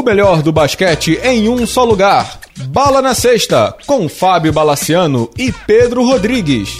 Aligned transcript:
O 0.00 0.02
melhor 0.02 0.40
do 0.40 0.50
basquete 0.50 1.20
em 1.22 1.46
um 1.50 1.66
só 1.66 1.84
lugar. 1.84 2.40
Bala 2.68 3.02
na 3.02 3.14
Sexta, 3.14 3.76
com 3.86 4.08
Fábio 4.08 4.50
Balaciano 4.50 5.28
e 5.36 5.52
Pedro 5.52 6.02
Rodrigues. 6.02 6.70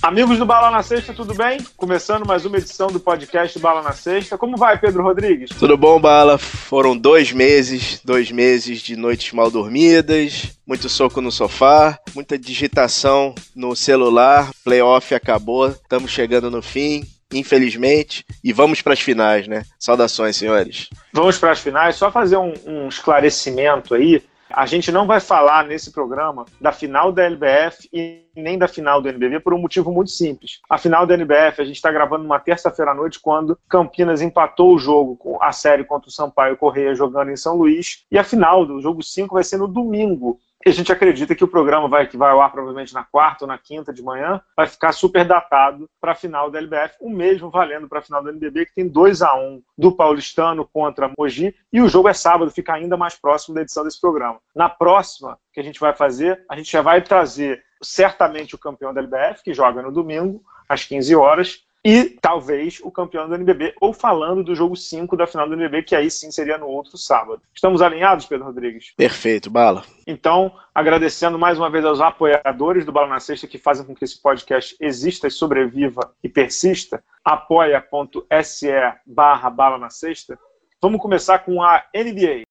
Amigos 0.00 0.38
do 0.38 0.46
Bala 0.46 0.70
na 0.70 0.84
Sexta, 0.84 1.12
tudo 1.12 1.34
bem? 1.34 1.58
Começando 1.76 2.24
mais 2.24 2.46
uma 2.46 2.58
edição 2.58 2.86
do 2.86 3.00
podcast 3.00 3.58
Bala 3.58 3.82
na 3.82 3.92
Sexta. 3.92 4.38
Como 4.38 4.56
vai, 4.56 4.78
Pedro 4.78 5.02
Rodrigues? 5.02 5.50
Tudo 5.50 5.76
bom, 5.76 6.00
Bala? 6.00 6.38
Foram 6.38 6.96
dois 6.96 7.32
meses, 7.32 8.00
dois 8.04 8.30
meses 8.30 8.80
de 8.82 8.94
noites 8.94 9.32
mal 9.32 9.50
dormidas, 9.50 10.52
muito 10.64 10.88
soco 10.88 11.20
no 11.20 11.32
sofá, 11.32 11.98
muita 12.14 12.38
digitação 12.38 13.34
no 13.52 13.74
celular, 13.74 14.52
playoff 14.62 15.12
acabou, 15.12 15.70
estamos 15.70 16.12
chegando 16.12 16.48
no 16.52 16.62
fim 16.62 17.04
infelizmente. 17.32 18.24
E 18.42 18.52
vamos 18.52 18.82
para 18.82 18.92
as 18.92 19.00
finais, 19.00 19.46
né? 19.46 19.62
Saudações, 19.78 20.36
senhores. 20.36 20.88
Vamos 21.12 21.38
para 21.38 21.52
as 21.52 21.60
finais. 21.60 21.96
Só 21.96 22.10
fazer 22.10 22.36
um, 22.36 22.52
um, 22.66 22.88
esclarecimento 22.88 23.94
aí. 23.94 24.22
A 24.50 24.66
gente 24.66 24.92
não 24.92 25.06
vai 25.06 25.18
falar 25.18 25.64
nesse 25.64 25.90
programa 25.90 26.44
da 26.60 26.72
final 26.72 27.10
da 27.10 27.24
LBF 27.24 27.88
e 27.90 28.26
nem 28.36 28.58
da 28.58 28.68
final 28.68 29.00
do 29.00 29.08
NBB 29.08 29.40
por 29.40 29.54
um 29.54 29.58
motivo 29.58 29.90
muito 29.90 30.10
simples. 30.10 30.60
A 30.68 30.76
final 30.76 31.06
da 31.06 31.14
NBF 31.14 31.62
a 31.62 31.64
gente 31.64 31.76
está 31.76 31.90
gravando 31.90 32.24
uma 32.24 32.38
terça-feira 32.38 32.90
à 32.90 32.94
noite 32.94 33.18
quando 33.18 33.58
Campinas 33.66 34.20
empatou 34.20 34.74
o 34.74 34.78
jogo 34.78 35.16
com 35.16 35.42
a 35.42 35.52
série 35.52 35.84
contra 35.84 36.08
o 36.08 36.12
Sampaio 36.12 36.58
Correia 36.58 36.94
jogando 36.94 37.30
em 37.30 37.36
São 37.36 37.56
Luís 37.56 38.04
e 38.10 38.18
a 38.18 38.24
final 38.24 38.66
do 38.66 38.78
jogo 38.82 39.02
5 39.02 39.34
vai 39.34 39.42
ser 39.42 39.56
no 39.56 39.66
domingo 39.66 40.38
e 40.64 40.70
a 40.70 40.72
gente 40.72 40.92
acredita 40.92 41.34
que 41.34 41.44
o 41.44 41.48
programa 41.48 41.88
vai, 41.88 42.06
que 42.06 42.16
vai 42.16 42.30
ao 42.30 42.40
ar 42.40 42.50
provavelmente 42.52 42.94
na 42.94 43.04
quarta 43.04 43.44
ou 43.44 43.48
na 43.48 43.58
quinta 43.58 43.92
de 43.92 44.02
manhã, 44.02 44.40
vai 44.56 44.66
ficar 44.66 44.92
super 44.92 45.24
datado 45.24 45.88
para 46.00 46.12
a 46.12 46.14
final 46.14 46.50
da 46.50 46.58
LBF, 46.58 46.96
o 47.00 47.10
mesmo 47.10 47.50
valendo 47.50 47.88
para 47.88 47.98
a 47.98 48.02
final 48.02 48.22
do 48.22 48.30
NBB, 48.30 48.66
que 48.66 48.74
tem 48.74 48.88
2 48.88 49.22
a 49.22 49.34
1 49.34 49.62
do 49.76 49.92
Paulistano 49.96 50.68
contra 50.72 51.10
Mogi, 51.18 51.54
e 51.72 51.80
o 51.80 51.88
jogo 51.88 52.08
é 52.08 52.12
sábado, 52.12 52.50
fica 52.50 52.74
ainda 52.74 52.96
mais 52.96 53.14
próximo 53.14 53.54
da 53.54 53.62
edição 53.62 53.84
desse 53.84 54.00
programa. 54.00 54.38
Na 54.54 54.68
próxima 54.68 55.38
que 55.52 55.60
a 55.60 55.64
gente 55.64 55.80
vai 55.80 55.92
fazer, 55.92 56.44
a 56.48 56.56
gente 56.56 56.70
já 56.70 56.82
vai 56.82 57.02
trazer 57.02 57.62
certamente 57.82 58.54
o 58.54 58.58
campeão 58.58 58.94
da 58.94 59.00
LBF, 59.00 59.42
que 59.42 59.52
joga 59.52 59.82
no 59.82 59.90
domingo, 59.90 60.42
às 60.68 60.84
15 60.84 61.14
horas, 61.16 61.64
e 61.84 62.04
talvez 62.04 62.78
o 62.82 62.90
campeão 62.90 63.28
do 63.28 63.34
NBB, 63.34 63.74
ou 63.80 63.92
falando 63.92 64.44
do 64.44 64.54
jogo 64.54 64.76
5 64.76 65.16
da 65.16 65.26
final 65.26 65.48
do 65.48 65.54
NBB, 65.54 65.82
que 65.82 65.96
aí 65.96 66.10
sim 66.10 66.30
seria 66.30 66.56
no 66.56 66.66
outro 66.66 66.96
sábado. 66.96 67.42
Estamos 67.52 67.82
alinhados, 67.82 68.24
Pedro 68.26 68.46
Rodrigues? 68.46 68.92
Perfeito, 68.96 69.50
Bala. 69.50 69.82
Então, 70.06 70.52
agradecendo 70.72 71.38
mais 71.38 71.58
uma 71.58 71.68
vez 71.68 71.84
aos 71.84 72.00
apoiadores 72.00 72.84
do 72.84 72.92
Bala 72.92 73.08
na 73.08 73.18
Sexta 73.18 73.48
que 73.48 73.58
fazem 73.58 73.84
com 73.84 73.94
que 73.94 74.04
esse 74.04 74.20
podcast 74.20 74.76
exista, 74.80 75.28
sobreviva 75.28 76.12
e 76.22 76.28
persista, 76.28 77.02
apoia.se 77.24 78.70
barra 79.04 79.50
Bala 79.50 79.76
na 79.76 79.90
Sexta. 79.90 80.38
Vamos 80.80 81.00
começar 81.00 81.40
com 81.40 81.62
a 81.62 81.84
NBA. 81.94 82.42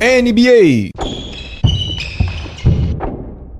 NBA. 0.00 0.90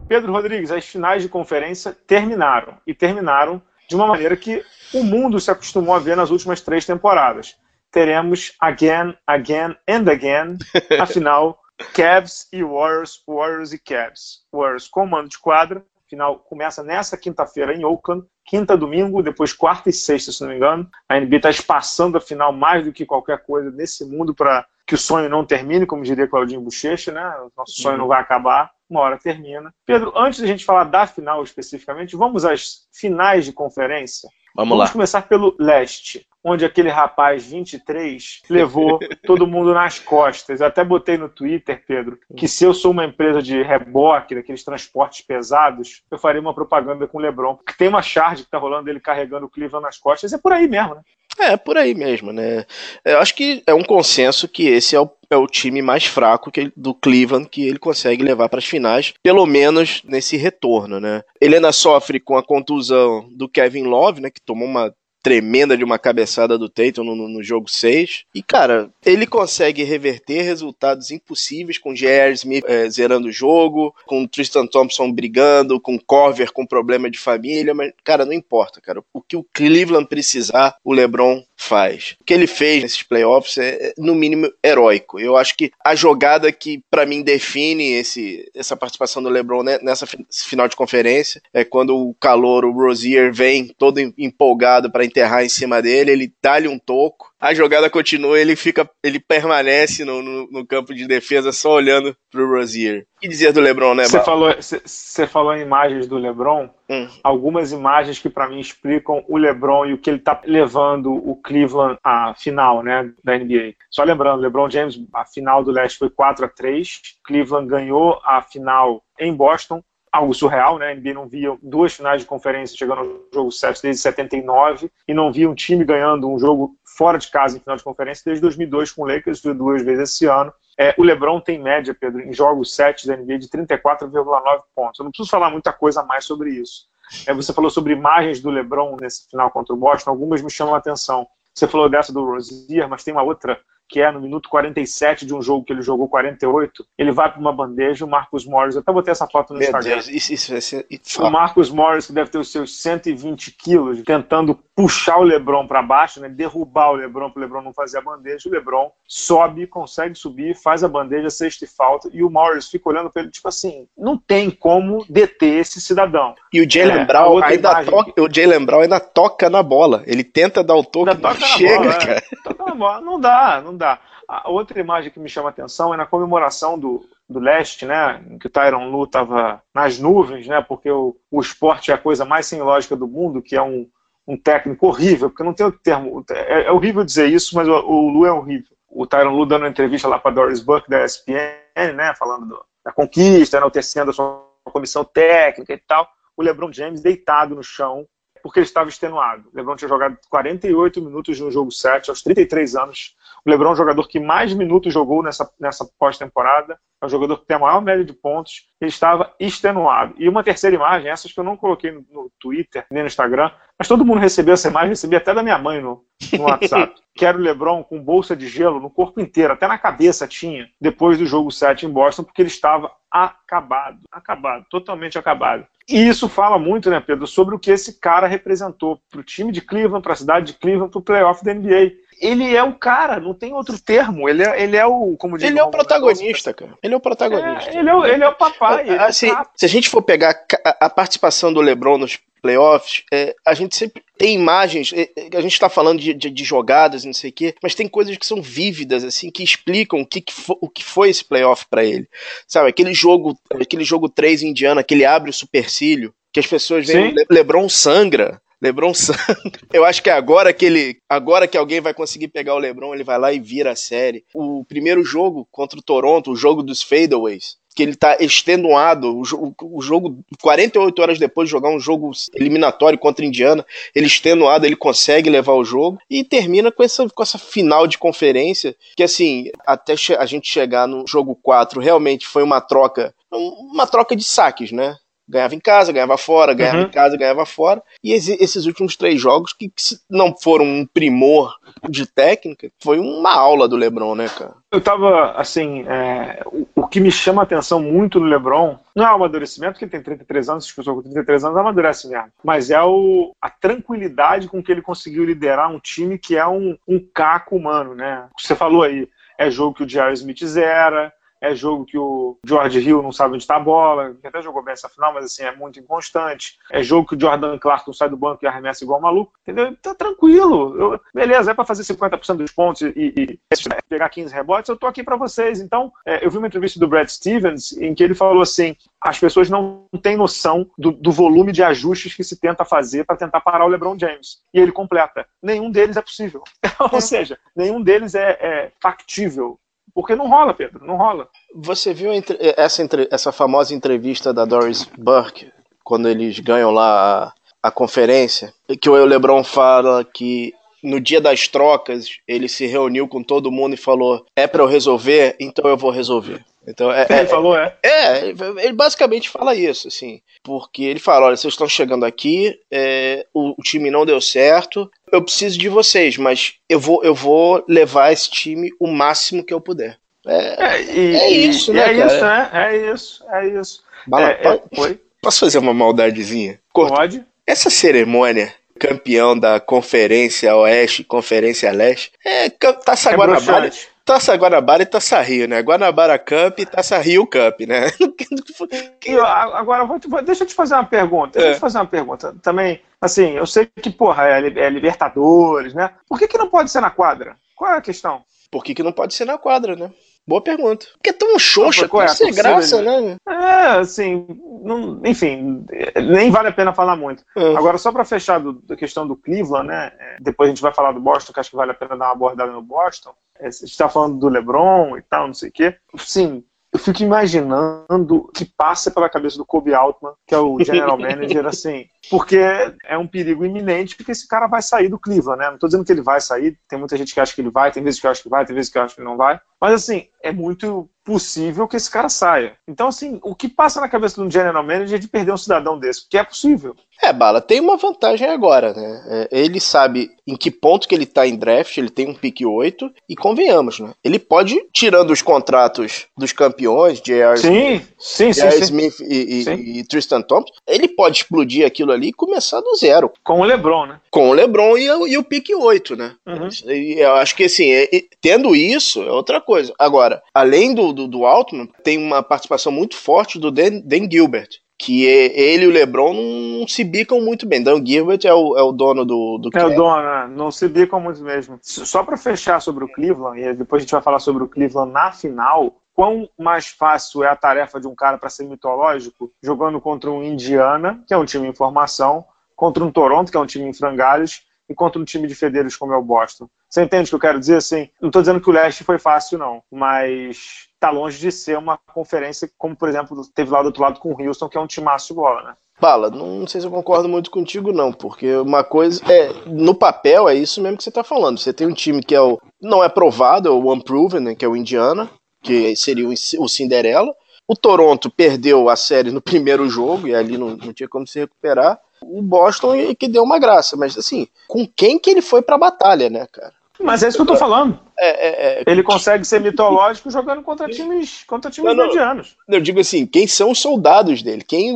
Pedro 0.08 0.32
Rodrigues, 0.32 0.72
as 0.72 0.86
finais 0.86 1.22
de 1.22 1.28
conferência 1.28 1.96
terminaram 2.06 2.78
e 2.86 2.92
terminaram 2.92 3.62
de 3.90 3.96
uma 3.96 4.06
maneira 4.06 4.36
que 4.36 4.64
o 4.94 5.02
mundo 5.02 5.40
se 5.40 5.50
acostumou 5.50 5.94
a 5.94 5.98
ver 5.98 6.16
nas 6.16 6.30
últimas 6.30 6.60
três 6.60 6.86
temporadas. 6.86 7.56
Teremos 7.90 8.54
again, 8.60 9.16
again 9.26 9.76
and 9.88 10.08
again 10.08 10.58
a 10.98 11.06
final 11.06 11.58
Cavs 11.92 12.46
e 12.52 12.62
Warriors, 12.62 13.20
Warriors 13.26 13.72
e 13.72 13.78
Cavs. 13.80 14.44
Warriors 14.52 14.86
com 14.86 15.04
mando 15.06 15.28
de 15.28 15.38
quadra, 15.40 15.84
final 16.08 16.38
começa 16.38 16.84
nessa 16.84 17.16
quinta-feira 17.16 17.74
em 17.74 17.84
Oakland, 17.84 18.24
quinta 18.44 18.76
domingo, 18.76 19.24
depois 19.24 19.52
quarta 19.52 19.90
e 19.90 19.92
sexta, 19.92 20.30
se 20.30 20.40
não 20.40 20.50
me 20.50 20.56
engano. 20.56 20.88
A 21.08 21.18
NBA 21.18 21.36
está 21.36 21.50
espaçando 21.50 22.16
a 22.16 22.20
final 22.20 22.52
mais 22.52 22.84
do 22.84 22.92
que 22.92 23.04
qualquer 23.04 23.42
coisa 23.42 23.72
nesse 23.72 24.04
mundo 24.04 24.32
para 24.32 24.64
que 24.86 24.94
o 24.94 24.98
sonho 24.98 25.28
não 25.28 25.44
termine, 25.44 25.84
como 25.84 26.04
diria 26.04 26.28
Claudinho 26.28 26.60
Bochecha, 26.60 27.10
né? 27.10 27.28
O 27.40 27.50
nosso 27.56 27.72
sonho 27.72 27.98
não 27.98 28.06
vai 28.06 28.20
acabar, 28.20 28.70
uma 28.90 29.00
hora 29.00 29.18
termina. 29.18 29.72
Pedro, 29.86 30.12
antes 30.16 30.40
de 30.40 30.44
a 30.44 30.48
gente 30.48 30.64
falar 30.64 30.84
da 30.84 31.06
final 31.06 31.42
especificamente, 31.42 32.16
vamos 32.16 32.44
às 32.44 32.88
finais 32.92 33.44
de 33.44 33.52
conferência? 33.52 34.28
Vamos, 34.54 34.70
vamos 34.70 34.86
lá. 34.86 34.92
começar 34.92 35.22
pelo 35.22 35.54
leste, 35.58 36.26
onde 36.42 36.64
aquele 36.64 36.88
rapaz 36.88 37.46
23 37.46 38.42
levou 38.50 38.98
todo 39.24 39.46
mundo 39.46 39.72
nas 39.72 39.98
costas. 39.98 40.60
Eu 40.60 40.66
até 40.66 40.82
botei 40.82 41.16
no 41.16 41.28
Twitter, 41.28 41.84
Pedro, 41.86 42.18
que 42.36 42.48
se 42.48 42.64
eu 42.64 42.74
sou 42.74 42.90
uma 42.90 43.04
empresa 43.04 43.40
de 43.40 43.62
reboque, 43.62 44.34
daqueles 44.34 44.64
transportes 44.64 45.24
pesados, 45.24 46.02
eu 46.10 46.18
faria 46.18 46.40
uma 46.40 46.54
propaganda 46.54 47.06
com 47.06 47.18
o 47.18 47.20
LeBron, 47.20 47.56
porque 47.56 47.74
tem 47.78 47.88
uma 47.88 48.02
charge 48.02 48.42
que 48.42 48.48
está 48.48 48.58
rolando 48.58 48.86
dele 48.86 48.98
carregando 48.98 49.46
o 49.46 49.50
Cleveland 49.50 49.84
nas 49.84 49.98
costas, 49.98 50.32
é 50.32 50.38
por 50.38 50.52
aí 50.52 50.66
mesmo, 50.66 50.96
né? 50.96 51.02
É, 51.38 51.56
por 51.56 51.78
aí 51.78 51.94
mesmo, 51.94 52.32
né? 52.32 52.64
Eu 53.04 53.18
acho 53.18 53.34
que 53.34 53.62
é 53.66 53.72
um 53.72 53.82
consenso 53.82 54.48
que 54.48 54.66
esse 54.68 54.94
é 54.94 55.00
o, 55.00 55.10
é 55.30 55.36
o 55.36 55.46
time 55.46 55.80
mais 55.80 56.04
fraco 56.04 56.50
que 56.50 56.70
do 56.76 56.92
Cleveland 56.92 57.48
que 57.48 57.66
ele 57.66 57.78
consegue 57.78 58.22
levar 58.22 58.48
para 58.48 58.58
as 58.58 58.64
finais, 58.64 59.14
pelo 59.22 59.46
menos 59.46 60.02
nesse 60.04 60.36
retorno, 60.36 61.00
né? 61.00 61.22
Ele 61.40 61.56
ainda 61.56 61.72
sofre 61.72 62.20
com 62.20 62.36
a 62.36 62.42
contusão 62.42 63.28
do 63.30 63.48
Kevin 63.48 63.84
Love, 63.84 64.20
né? 64.20 64.30
Que 64.30 64.40
tomou 64.40 64.66
uma 64.66 64.92
tremenda 65.22 65.76
de 65.76 65.84
uma 65.84 65.98
cabeçada 65.98 66.58
do 66.58 66.68
Tatum 66.68 67.04
no, 67.04 67.28
no, 67.28 67.42
jogo 67.42 67.70
6. 67.70 68.24
E, 68.34 68.42
cara, 68.42 68.90
ele 69.04 69.26
consegue 69.26 69.82
reverter 69.82 70.42
resultados 70.42 71.10
impossíveis 71.10 71.78
com 71.78 71.94
J.R. 71.94 72.32
Smith 72.34 72.64
é, 72.66 72.88
zerando 72.88 73.28
o 73.28 73.32
jogo, 73.32 73.94
com 74.06 74.26
Tristan 74.26 74.66
Thompson 74.66 75.12
brigando, 75.12 75.80
com 75.80 75.98
Corver 75.98 76.52
com 76.52 76.66
problema 76.66 77.10
de 77.10 77.18
família, 77.18 77.74
mas, 77.74 77.92
cara, 78.02 78.24
não 78.24 78.32
importa, 78.32 78.80
cara. 78.80 79.02
O 79.12 79.20
que 79.20 79.36
o 79.36 79.46
Cleveland 79.52 80.08
precisar, 80.08 80.76
o 80.84 80.92
LeBron 80.92 81.42
faz. 81.56 82.16
O 82.20 82.24
que 82.24 82.32
ele 82.32 82.46
fez 82.46 82.82
nesses 82.82 83.02
playoffs 83.02 83.58
é, 83.58 83.92
no 83.98 84.14
mínimo, 84.14 84.50
heróico. 84.64 85.20
Eu 85.20 85.36
acho 85.36 85.54
que 85.56 85.70
a 85.84 85.94
jogada 85.94 86.50
que, 86.50 86.82
para 86.90 87.04
mim, 87.04 87.22
define 87.22 87.92
esse, 87.92 88.50
essa 88.54 88.76
participação 88.76 89.22
do 89.22 89.28
LeBron 89.28 89.62
nessa 89.62 90.06
final 90.30 90.66
de 90.66 90.76
conferência 90.76 91.42
é 91.52 91.64
quando 91.64 91.96
o 91.96 92.14
calor, 92.14 92.64
o 92.64 92.72
Rozier, 92.72 93.32
vem 93.32 93.68
todo 93.78 94.00
empolgado 94.16 94.90
para 94.90 95.04
enterrar 95.10 95.44
em 95.44 95.48
cima 95.48 95.82
dele, 95.82 96.12
ele 96.12 96.32
dá-lhe 96.42 96.68
um 96.68 96.78
toco, 96.78 97.30
a 97.40 97.52
jogada 97.54 97.90
continua, 97.90 98.38
ele 98.38 98.54
fica, 98.54 98.88
ele 99.02 99.18
permanece 99.18 100.04
no, 100.04 100.22
no, 100.22 100.50
no 100.50 100.66
campo 100.66 100.94
de 100.94 101.06
defesa 101.06 101.52
só 101.52 101.72
olhando 101.72 102.16
pro 102.30 102.48
Rozier. 102.48 103.06
que 103.20 103.28
dizer 103.28 103.52
do 103.52 103.60
LeBron, 103.60 103.94
né? 103.94 104.04
Você 104.04 104.20
falou, 104.20 104.54
você 104.58 105.26
falou 105.26 105.54
em 105.54 105.62
imagens 105.62 106.06
do 106.06 106.16
LeBron, 106.16 106.68
hum. 106.88 107.08
algumas 107.22 107.72
imagens 107.72 108.18
que 108.18 108.30
para 108.30 108.48
mim 108.48 108.60
explicam 108.60 109.24
o 109.26 109.36
LeBron 109.36 109.86
e 109.86 109.94
o 109.94 109.98
que 109.98 110.10
ele 110.10 110.18
tá 110.18 110.40
levando 110.44 111.12
o 111.12 111.34
Cleveland 111.36 111.98
à 112.04 112.34
final, 112.34 112.82
né, 112.82 113.10
da 113.24 113.36
NBA. 113.36 113.74
Só 113.90 114.04
lembrando, 114.04 114.40
LeBron 114.40 114.70
James, 114.70 115.00
a 115.12 115.24
final 115.24 115.64
do 115.64 115.72
Leste 115.72 115.98
foi 115.98 116.10
4 116.10 116.44
a 116.44 116.48
3, 116.48 117.00
Cleveland 117.24 117.68
ganhou 117.68 118.20
a 118.24 118.40
final 118.42 119.02
em 119.18 119.34
Boston 119.34 119.82
algo 120.12 120.34
surreal, 120.34 120.78
né? 120.78 120.90
A 120.90 120.94
NBA 120.94 121.14
não 121.14 121.28
via 121.28 121.56
duas 121.62 121.94
finais 121.94 122.20
de 122.20 122.26
conferência 122.26 122.76
chegando 122.76 123.00
ao 123.00 123.06
jogo 123.32 123.52
7 123.52 123.82
desde 123.82 124.02
79 124.02 124.90
e 125.06 125.14
não 125.14 125.32
via 125.32 125.48
um 125.48 125.54
time 125.54 125.84
ganhando 125.84 126.28
um 126.28 126.38
jogo 126.38 126.76
fora 126.84 127.18
de 127.18 127.30
casa 127.30 127.56
em 127.56 127.60
final 127.60 127.76
de 127.76 127.84
conferência 127.84 128.22
desde 128.26 128.42
2002 128.42 128.92
com 128.92 129.02
o 129.02 129.06
Lakers, 129.06 129.40
duas 129.42 129.82
vezes 129.82 130.10
esse 130.10 130.26
ano. 130.26 130.52
É, 130.78 130.94
o 130.98 131.02
LeBron 131.02 131.40
tem 131.40 131.58
média, 131.58 131.94
Pedro, 131.98 132.20
em 132.20 132.32
jogos 132.32 132.74
7 132.74 133.06
da 133.06 133.16
NBA 133.16 133.38
de 133.38 133.48
34,9 133.48 134.62
pontos. 134.74 134.98
Eu 134.98 135.04
não 135.04 135.10
preciso 135.10 135.30
falar 135.30 135.50
muita 135.50 135.72
coisa 135.72 136.00
a 136.00 136.04
mais 136.04 136.24
sobre 136.24 136.50
isso. 136.50 136.88
É, 137.26 137.34
você 137.34 137.52
falou 137.52 137.70
sobre 137.70 137.92
imagens 137.92 138.40
do 138.40 138.50
LeBron 138.50 138.96
nesse 139.00 139.28
final 139.28 139.50
contra 139.50 139.74
o 139.74 139.76
Boston, 139.76 140.10
algumas 140.10 140.42
me 140.42 140.50
chamam 140.50 140.74
a 140.74 140.78
atenção. 140.78 141.26
Você 141.54 141.66
falou 141.66 141.88
dessa 141.88 142.12
do 142.12 142.24
Rozier, 142.24 142.88
mas 142.88 143.04
tem 143.04 143.12
uma 143.12 143.22
outra 143.22 143.60
que 143.90 144.00
é 144.00 144.10
no 144.12 144.20
minuto 144.20 144.48
47 144.48 145.26
de 145.26 145.34
um 145.34 145.42
jogo 145.42 145.64
que 145.64 145.72
ele 145.72 145.82
jogou 145.82 146.08
48, 146.08 146.86
ele 146.96 147.10
vai 147.10 147.30
para 147.30 147.40
uma 147.40 147.52
bandeja, 147.52 148.04
o 148.04 148.08
Marcus 148.08 148.46
Morris, 148.46 148.76
eu 148.76 148.80
até 148.80 148.92
botei 148.92 149.10
essa 149.10 149.26
foto 149.26 149.52
no 149.52 149.58
Meu 149.58 149.66
Instagram. 149.66 149.94
Deus, 149.94 150.08
isso, 150.08 150.32
isso, 150.32 150.54
isso, 150.54 150.84
isso, 150.88 151.22
o 151.22 151.30
Marcus 151.30 151.70
Morris, 151.70 152.06
que 152.06 152.12
deve 152.12 152.30
ter 152.30 152.38
os 152.38 152.52
seus 152.52 152.80
120 152.80 153.50
quilos, 153.52 154.02
tentando 154.02 154.58
puxar 154.74 155.18
o 155.18 155.22
LeBron 155.22 155.66
para 155.66 155.82
baixo, 155.82 156.20
né, 156.20 156.28
derrubar 156.28 156.92
o 156.92 156.94
LeBron 156.94 157.30
para 157.30 157.40
o 157.40 157.42
LeBron 157.42 157.62
não 157.62 157.72
fazer 157.72 157.98
a 157.98 158.00
bandeja, 158.00 158.48
o 158.48 158.52
LeBron 158.52 158.90
sobe, 159.06 159.66
consegue 159.66 160.14
subir, 160.14 160.56
faz 160.56 160.84
a 160.84 160.88
bandeja, 160.88 161.28
sexta 161.28 161.64
e 161.64 161.68
falta, 161.68 162.08
e 162.12 162.22
o 162.22 162.30
Morris 162.30 162.68
fica 162.68 162.88
olhando 162.88 163.10
para 163.10 163.22
ele, 163.22 163.30
tipo 163.30 163.48
assim, 163.48 163.86
não 163.98 164.16
tem 164.16 164.50
como 164.50 165.04
deter 165.08 165.60
esse 165.60 165.80
cidadão. 165.80 166.34
E 166.52 166.60
o 166.60 166.70
Jalen 166.70 167.00
é, 167.00 167.04
Brown 167.04 167.42
ainda 167.42 167.84
toca, 167.84 168.12
que... 168.12 168.20
o 168.20 168.32
Jalen 168.32 168.64
Brown 168.64 168.82
ainda 168.82 169.00
toca 169.00 169.50
na 169.50 169.62
bola, 169.62 170.02
ele 170.06 170.22
tenta 170.22 170.62
dar 170.62 170.76
o 170.76 170.84
toque, 170.84 171.10
ainda 171.10 171.20
toca 171.20 171.40
chega, 171.40 171.78
bola, 171.78 171.98
cara. 171.98 172.18
É. 172.18 172.59
Não 173.00 173.20
dá, 173.20 173.60
não 173.62 173.76
dá. 173.76 173.98
A 174.26 174.48
outra 174.48 174.78
imagem 174.80 175.10
que 175.10 175.18
me 175.18 175.28
chama 175.28 175.48
a 175.48 175.50
atenção 175.50 175.92
é 175.92 175.96
na 175.96 176.06
comemoração 176.06 176.78
do, 176.78 177.04
do 177.28 177.38
leste, 177.38 177.84
né, 177.84 178.22
em 178.28 178.38
que 178.38 178.46
o 178.46 178.50
Tyron 178.50 178.90
Lu 178.90 179.04
estava 179.04 179.62
nas 179.74 179.98
nuvens, 179.98 180.46
né, 180.46 180.60
porque 180.60 180.90
o, 180.90 181.16
o 181.30 181.40
esporte 181.40 181.90
é 181.90 181.94
a 181.94 181.98
coisa 181.98 182.24
mais 182.24 182.46
sem 182.46 182.60
lógica 182.60 182.96
do 182.96 183.06
mundo, 183.08 183.42
que 183.42 183.56
é 183.56 183.62
um, 183.62 183.88
um 184.26 184.36
técnico 184.36 184.86
horrível, 184.86 185.30
porque 185.30 185.42
não 185.42 185.54
tem 185.54 185.66
outro 185.66 185.80
termo, 185.82 186.24
é, 186.30 186.66
é 186.66 186.72
horrível 186.72 187.04
dizer 187.04 187.26
isso, 187.26 187.54
mas 187.56 187.68
o, 187.68 187.72
o 187.72 188.08
Lu 188.08 188.26
é 188.26 188.32
horrível. 188.32 188.70
O 188.88 189.06
Tyron 189.06 189.34
Lu 189.34 189.46
dando 189.46 189.62
uma 189.62 189.68
entrevista 189.68 190.08
lá 190.08 190.18
para 190.18 190.32
Doris 190.32 190.60
Burke 190.60 190.90
da 190.90 191.04
ESPN, 191.04 191.92
né, 191.94 192.14
falando 192.16 192.46
do, 192.46 192.64
da 192.84 192.92
conquista, 192.92 193.56
enaltecendo 193.56 194.10
a 194.10 194.14
sua 194.14 194.48
comissão 194.64 195.04
técnica 195.04 195.72
e 195.72 195.78
tal, 195.78 196.08
o 196.36 196.42
LeBron 196.42 196.72
James 196.72 197.00
deitado 197.00 197.54
no 197.54 197.62
chão, 197.62 198.06
porque 198.42 198.60
ele 198.60 198.66
estava 198.66 198.88
extenuado. 198.88 199.48
O 199.52 199.56
LeBron 199.56 199.76
tinha 199.76 199.88
jogado 199.88 200.16
48 200.28 201.00
minutos 201.00 201.38
no 201.40 201.50
jogo 201.50 201.70
7, 201.70 202.10
aos 202.10 202.22
33 202.22 202.76
anos. 202.76 203.16
O 203.44 203.50
LeBron 203.50 203.70
é 203.70 203.72
o 203.72 203.76
jogador 203.76 204.06
que 204.08 204.20
mais 204.20 204.52
minutos 204.52 204.92
jogou 204.92 205.22
nessa, 205.22 205.50
nessa 205.58 205.88
pós-temporada. 205.98 206.78
É 207.02 207.06
o 207.06 207.08
jogador 207.08 207.38
que 207.38 207.46
tem 207.46 207.56
a 207.56 207.60
maior 207.60 207.80
média 207.80 208.04
de 208.04 208.12
pontos. 208.12 208.68
Ele 208.80 208.90
estava 208.90 209.34
extenuado. 209.40 210.14
E 210.18 210.28
uma 210.28 210.44
terceira 210.44 210.76
imagem, 210.76 211.10
essas 211.10 211.32
que 211.32 211.40
eu 211.40 211.44
não 211.44 211.56
coloquei 211.56 211.90
no, 211.90 212.04
no 212.10 212.30
Twitter 212.38 212.86
nem 212.90 213.02
no 213.02 213.06
Instagram, 213.06 213.50
mas 213.78 213.88
todo 213.88 214.04
mundo 214.04 214.20
recebeu 214.20 214.54
essa 214.54 214.68
imagem, 214.68 214.90
recebi 214.90 215.16
até 215.16 215.32
da 215.32 215.42
minha 215.42 215.58
mãe 215.58 215.80
no, 215.80 216.04
no 216.34 216.42
WhatsApp. 216.44 216.94
que 217.14 217.26
era 217.26 217.36
o 217.36 217.40
LeBron 217.40 217.82
com 217.82 218.02
bolsa 218.02 218.36
de 218.36 218.48
gelo 218.48 218.80
no 218.80 218.88
corpo 218.88 219.20
inteiro, 219.20 219.52
até 219.52 219.66
na 219.66 219.76
cabeça 219.76 220.26
tinha, 220.26 220.68
depois 220.80 221.18
do 221.18 221.26
jogo 221.26 221.50
7 221.50 221.84
em 221.84 221.90
Boston, 221.90 222.22
porque 222.22 222.40
ele 222.40 222.48
estava 222.48 222.90
acabado, 223.10 223.98
acabado, 224.10 224.64
totalmente 224.70 225.18
acabado. 225.18 225.66
E 225.88 226.08
isso 226.08 226.28
fala 226.28 226.58
muito, 226.58 226.88
né, 226.88 227.00
Pedro, 227.00 227.26
sobre 227.26 227.54
o 227.54 227.58
que 227.58 227.70
esse 227.70 227.94
cara 227.94 228.28
representou 228.28 229.00
para 229.10 229.20
o 229.20 229.24
time 229.24 229.50
de 229.50 229.60
Cleveland, 229.60 230.02
para 230.02 230.12
a 230.12 230.16
cidade 230.16 230.52
de 230.52 230.58
Cleveland, 230.58 230.90
para 230.90 230.98
o 231.00 231.02
playoff 231.02 231.44
da 231.44 231.52
NBA. 231.52 231.92
Ele 232.20 232.54
é 232.54 232.62
o 232.62 232.74
cara, 232.74 233.18
não 233.18 233.34
tem 233.34 233.52
outro 233.52 233.80
termo. 233.80 234.28
Ele 234.28 234.44
é, 234.44 234.62
ele 234.62 234.76
é 234.76 234.86
o. 234.86 235.16
Como 235.16 235.36
ele 235.38 235.58
é 235.58 235.64
o 235.64 235.70
protagonista, 235.70 236.52
cara. 236.52 236.72
Ele 236.82 236.92
é 236.92 236.96
o 236.96 237.00
protagonista. 237.00 237.70
É, 237.70 237.78
ele, 237.78 237.88
é 237.88 237.94
o, 237.94 238.04
ele 238.04 238.22
é 238.22 238.28
o 238.28 238.34
papai. 238.34 238.90
Assim, 238.98 239.30
é 239.30 239.42
se 239.56 239.64
a 239.64 239.68
gente 239.68 239.88
for 239.88 240.02
pegar 240.02 240.44
a 240.64 240.90
participação 240.90 241.50
do 241.52 241.62
LeBron 241.62 241.96
nos 241.96 242.18
playoffs, 242.40 243.02
é, 243.12 243.34
a 243.46 243.54
gente 243.54 243.76
sempre 243.76 244.02
tem 244.18 244.34
imagens, 244.34 244.92
é, 244.92 245.08
é, 245.16 245.36
a 245.36 245.40
gente 245.40 245.52
está 245.52 245.68
falando 245.68 246.00
de, 246.00 246.12
de, 246.14 246.30
de, 246.30 246.44
jogadas, 246.44 247.04
não 247.04 247.12
sei 247.12 247.30
o 247.30 247.32
quê, 247.32 247.54
mas 247.62 247.74
tem 247.74 247.88
coisas 247.88 248.16
que 248.16 248.26
são 248.26 248.42
vívidas, 248.42 249.04
assim, 249.04 249.30
que 249.30 249.42
explicam 249.42 250.00
o 250.00 250.06
que, 250.06 250.20
que 250.20 250.32
foi, 250.32 250.56
o 250.60 250.68
que 250.68 250.84
foi 250.84 251.10
esse 251.10 251.24
playoff 251.24 251.66
para 251.70 251.84
ele. 251.84 252.08
Sabe, 252.46 252.68
aquele 252.68 252.92
jogo, 252.92 253.38
aquele 253.50 253.84
jogo 253.84 254.08
3 254.08 254.42
indiana, 254.42 254.82
que 254.82 254.94
ele 254.94 255.04
abre 255.04 255.30
o 255.30 255.34
supercílio, 255.34 256.14
que 256.32 256.40
as 256.40 256.46
pessoas 256.46 256.86
veem, 256.86 257.12
Le 257.12 257.26
Lebron 257.30 257.68
sangra. 257.68 258.40
LeBron 258.60 258.92
sangra. 258.94 259.60
Eu 259.72 259.84
acho 259.84 260.02
que 260.02 260.10
agora 260.10 260.52
que 260.52 260.64
ele, 260.64 260.98
agora 261.08 261.48
que 261.48 261.56
alguém 261.56 261.80
vai 261.80 261.94
conseguir 261.94 262.28
pegar 262.28 262.54
o 262.54 262.58
LeBron, 262.58 262.94
ele 262.94 263.04
vai 263.04 263.18
lá 263.18 263.32
e 263.32 263.40
vira 263.40 263.72
a 263.72 263.76
série. 263.76 264.24
O 264.34 264.64
primeiro 264.64 265.02
jogo 265.02 265.46
contra 265.50 265.78
o 265.78 265.82
Toronto, 265.82 266.30
o 266.32 266.36
jogo 266.36 266.62
dos 266.62 266.82
fadeaways, 266.82 267.58
que 267.74 267.82
ele 267.82 267.94
tá 267.94 268.16
extenuado, 268.20 269.16
o, 269.16 269.24
jogo, 269.24 269.54
o 269.62 269.80
jogo 269.80 270.18
48 270.42 271.02
horas 271.02 271.18
depois 271.18 271.48
de 271.48 271.52
jogar 271.52 271.70
um 271.70 271.78
jogo 271.78 272.10
eliminatório 272.34 272.98
contra 272.98 273.24
Indiana, 273.24 273.64
ele 273.94 274.06
extenuado, 274.06 274.66
ele 274.66 274.76
consegue 274.76 275.30
levar 275.30 275.54
o 275.54 275.64
jogo 275.64 275.98
e 276.10 276.24
termina 276.24 276.72
com 276.72 276.82
essa, 276.82 277.08
com 277.08 277.22
essa 277.22 277.38
final 277.38 277.86
de 277.86 277.96
conferência, 277.96 278.76
que 278.96 279.02
assim, 279.02 279.50
até 279.66 279.94
a 280.18 280.26
gente 280.26 280.50
chegar 280.50 280.86
no 280.86 281.04
jogo 281.06 281.38
4, 281.42 281.80
realmente 281.80 282.26
foi 282.26 282.42
uma 282.42 282.60
troca, 282.60 283.14
uma 283.30 283.86
troca 283.86 284.16
de 284.16 284.24
saques, 284.24 284.72
né? 284.72 284.96
Ganhava 285.30 285.54
em 285.54 285.60
casa, 285.60 285.92
ganhava 285.92 286.18
fora, 286.18 286.52
ganhava 286.52 286.78
uhum. 286.78 286.84
em 286.84 286.90
casa, 286.90 287.16
ganhava 287.16 287.46
fora. 287.46 287.82
E 288.02 288.12
esses 288.12 288.66
últimos 288.66 288.96
três 288.96 289.20
jogos, 289.20 289.52
que, 289.52 289.68
que 289.68 289.96
não 290.10 290.34
foram 290.36 290.64
um 290.64 290.84
primor 290.84 291.56
de 291.88 292.04
técnica, 292.04 292.70
foi 292.82 292.98
uma 292.98 293.32
aula 293.32 293.68
do 293.68 293.76
LeBron, 293.76 294.14
né, 294.14 294.28
cara? 294.28 294.54
Eu 294.72 294.80
tava, 294.80 295.32
assim, 295.32 295.84
é, 295.88 296.42
o, 296.46 296.66
o, 296.74 296.86
que 296.86 297.00
me 297.00 297.10
chama 297.10 297.42
a 297.42 297.44
atenção 297.44 297.80
muito 297.80 298.20
no 298.20 298.26
LeBron 298.26 298.78
não 298.94 299.06
é 299.06 299.10
o 299.10 299.14
amadurecimento, 299.14 299.72
porque 299.72 299.84
ele 299.84 299.92
tem 299.92 300.02
33 300.02 300.48
anos, 300.48 300.66
se 300.66 300.74
com 300.74 301.02
33 301.02 301.44
anos 301.44 301.56
amadurece 301.56 302.08
mesmo, 302.08 302.28
mas 302.44 302.70
é 302.70 302.82
o, 302.82 303.32
a 303.40 303.48
tranquilidade 303.48 304.48
com 304.48 304.62
que 304.62 304.70
ele 304.70 304.82
conseguiu 304.82 305.24
liderar 305.24 305.70
um 305.70 305.78
time 305.78 306.18
que 306.18 306.36
é 306.36 306.46
um, 306.46 306.76
um 306.86 307.00
caco 307.14 307.56
humano, 307.56 307.94
né? 307.94 308.26
Você 308.38 308.54
falou 308.54 308.82
aí, 308.82 309.08
é 309.38 309.50
jogo 309.50 309.74
que 309.74 309.84
o 309.84 309.88
Jerry 309.88 310.14
Smith 310.14 310.44
zera, 310.44 311.12
é 311.40 311.54
jogo 311.54 311.84
que 311.84 311.96
o 311.98 312.38
George 312.46 312.80
Hill 312.80 313.02
não 313.02 313.12
sabe 313.12 313.34
onde 313.34 313.42
está 313.42 313.56
a 313.56 313.60
bola, 313.60 314.14
que 314.20 314.26
até 314.26 314.42
jogou 314.42 314.62
bem 314.62 314.72
essa 314.72 314.88
final, 314.88 315.14
mas 315.14 315.24
assim, 315.24 315.42
é 315.42 315.54
muito 315.54 315.80
inconstante. 315.80 316.58
É 316.70 316.82
jogo 316.82 317.08
que 317.08 317.14
o 317.14 317.20
Jordan 317.20 317.58
Clarkson 317.58 317.92
sai 317.92 318.08
do 318.08 318.16
banco 318.16 318.44
e 318.44 318.46
arremessa 318.46 318.84
igual 318.84 319.00
maluco, 319.00 319.32
entendeu? 319.42 319.74
Tá 319.80 319.94
tranquilo. 319.94 320.76
Eu, 320.76 321.00
beleza, 321.14 321.50
é 321.50 321.54
para 321.54 321.64
fazer 321.64 321.82
50% 321.82 322.36
dos 322.36 322.52
pontos 322.52 322.82
e, 322.82 322.92
e, 323.16 323.40
pegar 323.88 324.08
15 324.08 324.32
rebotes, 324.34 324.68
eu 324.68 324.76
tô 324.76 324.86
aqui 324.86 325.02
para 325.02 325.16
vocês. 325.16 325.60
Então, 325.60 325.92
é, 326.06 326.24
eu 326.24 326.30
vi 326.30 326.38
uma 326.38 326.46
entrevista 326.46 326.78
do 326.78 326.88
Brad 326.88 327.08
Stevens 327.08 327.72
em 327.72 327.94
que 327.94 328.02
ele 328.02 328.14
falou 328.14 328.42
assim: 328.42 328.76
as 329.00 329.18
pessoas 329.18 329.48
não 329.48 329.86
têm 330.02 330.16
noção 330.16 330.68
do, 330.78 330.92
do 330.92 331.10
volume 331.10 331.52
de 331.52 331.62
ajustes 331.62 332.14
que 332.14 332.22
se 332.22 332.38
tenta 332.38 332.64
fazer 332.64 333.04
para 333.04 333.16
tentar 333.16 333.40
parar 333.40 333.64
o 333.64 333.68
LeBron 333.68 333.98
James. 333.98 334.42
E 334.52 334.60
ele 334.60 334.72
completa: 334.72 335.26
nenhum 335.42 335.70
deles 335.70 335.96
é 335.96 336.02
possível. 336.02 336.44
Ou 336.92 337.00
seja, 337.00 337.38
nenhum 337.56 337.82
deles 337.82 338.14
é, 338.14 338.38
é 338.40 338.72
factível. 338.80 339.58
Porque 340.00 340.16
não 340.16 340.30
rola, 340.30 340.54
Pedro, 340.54 340.82
não 340.82 340.96
rola. 340.96 341.28
Você 341.54 341.92
viu 341.92 342.10
essa, 342.56 342.82
essa 343.10 343.30
famosa 343.30 343.74
entrevista 343.74 344.32
da 344.32 344.46
Doris 344.46 344.90
Burke, 344.96 345.52
quando 345.84 346.08
eles 346.08 346.38
ganham 346.38 346.70
lá 346.70 347.34
a, 347.62 347.68
a 347.68 347.70
conferência, 347.70 348.54
que 348.80 348.88
o 348.88 349.04
LeBron 349.04 349.44
fala 349.44 350.02
que 350.02 350.54
no 350.82 350.98
dia 350.98 351.20
das 351.20 351.48
trocas 351.48 352.18
ele 352.26 352.48
se 352.48 352.66
reuniu 352.66 353.06
com 353.06 353.22
todo 353.22 353.52
mundo 353.52 353.74
e 353.74 353.76
falou: 353.76 354.24
é 354.34 354.46
para 354.46 354.62
eu 354.62 354.66
resolver, 354.66 355.36
então 355.38 355.68
eu 355.68 355.76
vou 355.76 355.90
resolver. 355.90 356.42
Então, 356.66 356.92
é, 356.92 357.06
ele 357.10 357.20
é, 357.20 357.26
falou, 357.26 357.56
é? 357.56 357.76
É, 357.82 358.28
ele 358.28 358.72
basicamente 358.72 359.28
fala 359.28 359.54
isso, 359.54 359.88
assim. 359.88 360.22
Porque 360.42 360.84
ele 360.84 361.00
fala: 361.00 361.26
olha, 361.26 361.36
vocês 361.36 361.52
estão 361.52 361.68
chegando 361.68 362.04
aqui, 362.04 362.58
é, 362.70 363.26
o, 363.34 363.50
o, 363.50 363.62
time 363.62 363.90
não 363.90 364.06
deu 364.06 364.20
certo, 364.20 364.90
eu 365.12 365.22
preciso 365.22 365.58
de 365.58 365.68
vocês, 365.68 366.16
mas 366.16 366.54
eu 366.68 366.78
vou, 366.78 367.02
eu 367.04 367.14
vou 367.14 367.64
levar 367.68 368.12
esse 368.12 368.30
time 368.30 368.70
o 368.78 368.86
máximo 368.86 369.44
que 369.44 369.52
eu 369.52 369.60
puder. 369.60 369.98
É, 370.26 370.64
é, 370.64 370.82
e, 370.82 371.16
é 371.16 371.30
isso, 371.30 371.72
né? 371.72 371.80
É 371.80 371.96
cara? 371.96 372.06
isso, 372.06 372.24
né? 372.24 372.50
É 372.52 372.92
isso, 372.92 373.24
é 373.30 373.48
isso. 373.48 373.82
Bala, 374.06 374.30
é, 374.30 374.46
é 374.46 374.96
Posso 375.22 375.40
fazer 375.40 375.58
uma 375.58 375.74
maldadezinha? 375.74 376.58
Pode. 376.72 377.24
Essa 377.46 377.68
cerimônia 377.68 378.54
campeão 378.78 379.38
da 379.38 379.60
Conferência 379.60 380.56
Oeste, 380.56 381.04
Conferência 381.04 381.70
Leste, 381.70 382.12
é 382.24 382.48
Taça 382.48 383.10
é 383.10 383.16
Guanabara. 383.16 383.70
Taça 384.04 384.34
Guanabara 384.34 384.82
e 384.82 384.86
Taça 384.86 385.20
Rio, 385.20 385.46
né? 385.46 385.62
Guanabara 385.62 386.18
Cup 386.18 386.58
e 386.58 386.66
Taça 386.66 386.98
Rio 386.98 387.26
Cup, 387.26 387.60
né? 387.66 387.86
agora, 389.26 389.84
vou, 389.84 389.98
deixa 390.22 390.44
eu 390.44 390.48
te 390.48 390.54
fazer 390.54 390.74
uma 390.74 390.84
pergunta. 390.84 391.38
Deixa 391.38 391.48
eu 391.48 391.54
te 391.54 391.56
é. 391.56 391.60
fazer 391.60 391.78
uma 391.78 391.86
pergunta. 391.86 392.34
Também, 392.42 392.80
assim, 393.00 393.32
eu 393.32 393.46
sei 393.46 393.66
que, 393.66 393.90
porra, 393.90 394.28
é, 394.28 394.46
é 394.46 394.70
Libertadores, 394.70 395.74
né? 395.74 395.90
Por 396.08 396.18
que, 396.18 396.26
que 396.26 396.38
não 396.38 396.48
pode 396.48 396.70
ser 396.70 396.80
na 396.80 396.90
quadra? 396.90 397.36
Qual 397.54 397.70
é 397.70 397.76
a 397.76 397.82
questão? 397.82 398.22
Por 398.50 398.64
que, 398.64 398.74
que 398.74 398.82
não 398.82 398.92
pode 398.92 399.14
ser 399.14 399.24
na 399.24 399.38
quadra, 399.38 399.76
né? 399.76 399.90
Boa 400.26 400.42
pergunta. 400.42 400.86
Porque 400.94 401.10
é 401.10 401.12
tão 401.12 401.38
xoxa, 401.38 401.88
tão 401.88 402.02
é, 402.02 402.08
sem 402.08 402.32
graça, 402.32 402.80
né? 402.82 403.16
É, 403.26 403.78
assim, 403.78 404.26
não, 404.62 405.00
enfim, 405.04 405.64
nem 405.96 406.30
vale 406.30 406.48
a 406.48 406.52
pena 406.52 406.72
falar 406.72 406.96
muito. 406.96 407.24
É. 407.36 407.56
Agora, 407.56 407.78
só 407.78 407.90
para 407.90 408.04
fechar 408.04 408.38
do, 408.38 408.52
da 408.52 408.76
questão 408.76 409.06
do 409.06 409.16
Cleveland, 409.16 409.68
né? 409.68 409.92
É, 409.98 410.16
depois 410.20 410.48
a 410.48 410.50
gente 410.50 410.62
vai 410.62 410.72
falar 410.72 410.92
do 410.92 411.00
Boston, 411.00 411.32
que 411.32 411.40
acho 411.40 411.50
que 411.50 411.56
vale 411.56 411.72
a 411.72 411.74
pena 411.74 411.96
dar 411.96 412.06
uma 412.06 412.12
abordada 412.12 412.52
no 412.52 412.62
Boston. 412.62 413.12
É, 413.38 413.48
a 413.48 413.50
gente 413.50 413.64
está 413.64 413.88
falando 413.88 414.18
do 414.18 414.28
LeBron 414.28 414.96
e 414.96 415.02
tal, 415.02 415.26
não 415.26 415.34
sei 415.34 415.48
o 415.48 415.52
quê. 415.52 415.76
Sim, 415.96 416.44
eu 416.72 416.78
fico 416.78 417.02
imaginando 417.02 418.16
o 418.16 418.28
que 418.28 418.44
passa 418.44 418.90
pela 418.90 419.10
cabeça 419.10 419.36
do 419.36 419.44
Kobe 419.44 419.74
Altman, 419.74 420.12
que 420.26 420.34
é 420.34 420.38
o 420.38 420.58
general 420.62 420.96
manager, 420.98 421.46
assim, 421.46 421.86
porque 422.08 422.38
é 422.84 422.96
um 422.96 423.06
perigo 423.06 423.44
iminente, 423.44 423.96
porque 423.96 424.12
esse 424.12 424.26
cara 424.26 424.46
vai 424.46 424.62
sair 424.62 424.88
do 424.88 424.98
Cleveland, 424.98 425.38
né? 425.38 425.46
Não 425.48 425.54
estou 425.54 425.68
dizendo 425.68 425.84
que 425.84 425.92
ele 425.92 426.02
vai 426.02 426.20
sair, 426.20 426.56
tem 426.68 426.78
muita 426.78 426.96
gente 426.96 427.12
que 427.12 427.20
acha 427.20 427.34
que 427.34 427.40
ele 427.40 427.50
vai, 427.50 427.72
tem 427.72 427.82
vezes 427.82 428.00
que 428.00 428.06
eu 428.06 428.10
acho 428.10 428.22
que 428.22 428.28
vai, 428.28 428.46
tem 428.46 428.54
vezes 428.54 428.70
que 428.70 428.78
eu 428.78 428.82
acho 428.82 428.94
que 428.94 429.02
não 429.02 429.16
vai, 429.16 429.40
mas 429.60 429.74
assim, 429.74 430.06
é 430.22 430.32
muito 430.32 430.88
possível 431.04 431.66
que 431.66 431.76
esse 431.76 431.90
cara 431.90 432.08
saia. 432.08 432.56
Então, 432.68 432.88
assim, 432.88 433.18
o 433.22 433.34
que 433.34 433.48
passa 433.48 433.80
na 433.80 433.88
cabeça 433.88 434.14
de 434.14 434.26
um 434.26 434.30
general 434.30 434.62
manager 434.62 434.98
de 434.98 435.08
perder 435.08 435.32
um 435.32 435.36
cidadão 435.36 435.78
desse? 435.78 436.02
Porque 436.02 436.18
é 436.18 436.24
possível. 436.24 436.76
É, 437.02 437.12
Bala, 437.12 437.40
tem 437.40 437.60
uma 437.60 437.76
vantagem 437.76 438.28
agora, 438.28 438.74
né? 438.74 439.02
É, 439.08 439.40
ele 439.40 439.58
sabe 439.58 440.10
em 440.26 440.36
que 440.36 440.50
ponto 440.50 440.86
que 440.86 440.94
ele 440.94 441.06
tá 441.06 441.26
em 441.26 441.36
draft, 441.36 441.76
ele 441.76 441.90
tem 441.90 442.08
um 442.08 442.14
pick 442.14 442.40
8, 442.42 442.90
e 443.08 443.16
convenhamos, 443.16 443.80
né? 443.80 443.92
Ele 444.04 444.18
pode, 444.18 444.62
tirando 444.72 445.10
os 445.10 445.22
contratos 445.22 446.06
dos 446.16 446.32
campeões, 446.32 447.00
J.R. 447.00 447.38
Sim, 447.38 447.82
sim, 447.98 448.32
sim, 448.32 448.48
Smith 448.60 449.00
e. 449.00 449.40
E, 449.40 449.78
e, 449.78 449.84
Tristan 449.84 450.22
Thompson, 450.22 450.52
ele 450.66 450.88
pode 450.88 451.18
explodir 451.18 451.66
aquilo 451.66 451.92
ali 451.92 452.08
e 452.08 452.12
começar 452.12 452.60
do 452.60 452.76
zero. 452.76 453.10
Com 453.24 453.40
o 453.40 453.44
LeBron, 453.44 453.86
né? 453.86 454.00
Com 454.10 454.30
o 454.30 454.32
LeBron 454.32 454.76
e, 454.76 454.84
e 454.84 455.18
o 455.18 455.24
pick 455.24 455.48
8, 455.50 455.96
né? 455.96 456.14
Uhum. 456.26 456.48
Eu 456.68 457.14
acho 457.14 457.34
que, 457.34 457.44
assim, 457.44 457.70
é, 457.72 457.88
tendo 458.20 458.54
isso, 458.54 459.02
é 459.02 459.10
outra 459.10 459.40
coisa. 459.40 459.72
Agora, 459.78 460.22
além 460.34 460.74
do, 460.74 460.92
do, 460.92 461.08
do 461.08 461.24
Altman, 461.24 461.68
tem 461.82 461.98
uma 461.98 462.22
participação 462.22 462.70
muito 462.70 462.96
forte 462.96 463.38
do 463.38 463.50
Dan, 463.50 463.80
Dan 463.84 464.08
Gilbert 464.10 464.60
que 464.80 465.04
ele 465.04 465.64
e 465.64 465.66
o 465.66 465.70
LeBron 465.70 466.14
não 466.14 466.66
se 466.66 466.82
bicam 466.82 467.20
muito 467.20 467.46
bem. 467.46 467.62
Dan 467.62 467.84
Gilbert 467.84 468.20
é 468.24 468.32
o, 468.32 468.56
é 468.56 468.62
o 468.62 468.72
dono 468.72 469.04
do, 469.04 469.36
do 469.36 469.50
É 469.52 469.62
o 469.62 469.74
dono, 469.74 470.02
né? 470.02 470.32
não 470.34 470.50
se 470.50 470.66
bicam 470.68 470.98
muito 470.98 471.20
mesmo. 471.20 471.58
Só 471.60 472.02
para 472.02 472.16
fechar 472.16 472.60
sobre 472.60 472.82
o 472.82 472.88
Cleveland, 472.88 473.38
e 473.38 473.52
depois 473.52 473.80
a 473.80 473.82
gente 473.82 473.92
vai 473.92 474.00
falar 474.00 474.20
sobre 474.20 474.42
o 474.42 474.48
Cleveland 474.48 474.90
na 474.90 475.12
final, 475.12 475.76
quão 475.92 476.26
mais 476.38 476.68
fácil 476.68 477.22
é 477.22 477.28
a 477.28 477.36
tarefa 477.36 477.78
de 477.78 477.86
um 477.86 477.94
cara 477.94 478.16
para 478.16 478.30
ser 478.30 478.44
mitológico 478.44 479.30
jogando 479.42 479.78
contra 479.82 480.10
um 480.10 480.24
Indiana, 480.24 481.04
que 481.06 481.12
é 481.12 481.18
um 481.18 481.26
time 481.26 481.46
em 481.46 481.54
formação, 481.54 482.24
contra 482.56 482.82
um 482.82 482.90
Toronto, 482.90 483.30
que 483.30 483.36
é 483.36 483.40
um 483.40 483.46
time 483.46 483.68
em 483.68 483.74
frangalhos, 483.74 484.46
e 484.66 484.74
contra 484.74 484.98
um 484.98 485.04
time 485.04 485.28
de 485.28 485.34
fedeiros 485.34 485.76
como 485.76 485.92
é 485.92 485.96
o 485.98 486.02
Boston. 486.02 486.48
Você 486.70 486.84
entende 486.84 487.08
o 487.08 487.10
que 487.10 487.14
eu 487.16 487.20
quero 487.20 487.40
dizer? 487.40 487.56
Assim, 487.56 487.90
não 488.00 488.10
estou 488.10 488.22
dizendo 488.22 488.40
que 488.40 488.48
o 488.48 488.52
leste 488.52 488.84
foi 488.84 488.96
fácil, 488.96 489.36
não, 489.36 489.60
mas 489.70 490.68
está 490.72 490.88
longe 490.90 491.18
de 491.18 491.32
ser 491.32 491.58
uma 491.58 491.76
conferência 491.76 492.48
como, 492.56 492.76
por 492.76 492.88
exemplo, 492.88 493.20
teve 493.34 493.50
lá 493.50 493.60
do 493.60 493.66
outro 493.66 493.82
lado 493.82 493.98
com 493.98 494.14
o 494.14 494.22
Houston, 494.22 494.48
que 494.48 494.56
é 494.56 494.60
um 494.60 494.68
timaço 494.68 495.12
bola, 495.12 495.42
né? 495.42 495.54
Bala, 495.80 496.10
não 496.10 496.46
sei 496.46 496.60
se 496.60 496.66
eu 496.66 496.70
concordo 496.70 497.08
muito 497.08 497.30
contigo, 497.30 497.72
não, 497.72 497.90
porque 497.90 498.36
uma 498.36 498.62
coisa 498.62 499.00
é. 499.10 499.32
No 499.46 499.74
papel 499.74 500.28
é 500.28 500.34
isso 500.34 500.60
mesmo 500.60 500.76
que 500.76 500.84
você 500.84 500.90
está 500.90 501.02
falando. 501.02 501.38
Você 501.38 501.54
tem 501.54 501.66
um 501.66 501.72
time 501.72 502.02
que 502.02 502.14
é 502.14 502.20
o. 502.20 502.38
Não 502.60 502.84
é 502.84 502.88
provado, 502.88 503.48
é 503.48 503.50
o 503.50 503.72
Unproven, 503.72 504.20
né, 504.20 504.34
que 504.34 504.44
é 504.44 504.48
o 504.48 504.54
Indiana, 504.54 505.10
que 505.42 505.74
seria 505.74 506.06
o 506.06 506.48
Cinderela. 506.48 507.14
O 507.48 507.56
Toronto 507.56 508.10
perdeu 508.10 508.68
a 508.68 508.76
série 508.76 509.10
no 509.10 509.22
primeiro 509.22 509.68
jogo 509.68 510.06
e 510.06 510.14
ali 510.14 510.36
não, 510.36 510.50
não 510.50 510.72
tinha 510.72 510.88
como 510.88 511.06
se 511.06 511.18
recuperar. 511.18 511.80
O 512.02 512.22
Boston 512.22 512.94
que 512.94 513.08
deu 513.08 513.22
uma 513.22 513.38
graça, 513.38 513.76
mas 513.76 513.96
assim, 513.98 514.28
com 514.46 514.66
quem 514.68 514.98
que 514.98 515.10
ele 515.10 515.22
foi 515.22 515.42
pra 515.42 515.58
batalha, 515.58 516.08
né, 516.08 516.26
cara? 516.30 516.59
Mas 516.82 517.02
é 517.02 517.08
isso 517.08 517.16
que 517.16 517.22
eu 517.22 517.26
tô 517.26 517.36
falando. 517.36 517.78
É, 517.98 518.08
é, 518.08 518.62
é... 518.62 518.62
Ele 518.66 518.82
consegue 518.82 519.24
ser 519.24 519.40
mitológico 519.40 520.10
jogando 520.10 520.42
contra 520.42 520.68
times, 520.68 521.22
contra 521.26 521.50
times 521.50 521.76
não, 521.76 521.86
medianos. 521.86 522.36
Eu 522.48 522.60
digo 522.60 522.80
assim, 522.80 523.06
quem 523.06 523.26
são 523.26 523.50
os 523.50 523.58
soldados 523.58 524.22
dele? 524.22 524.42
Quem, 524.46 524.74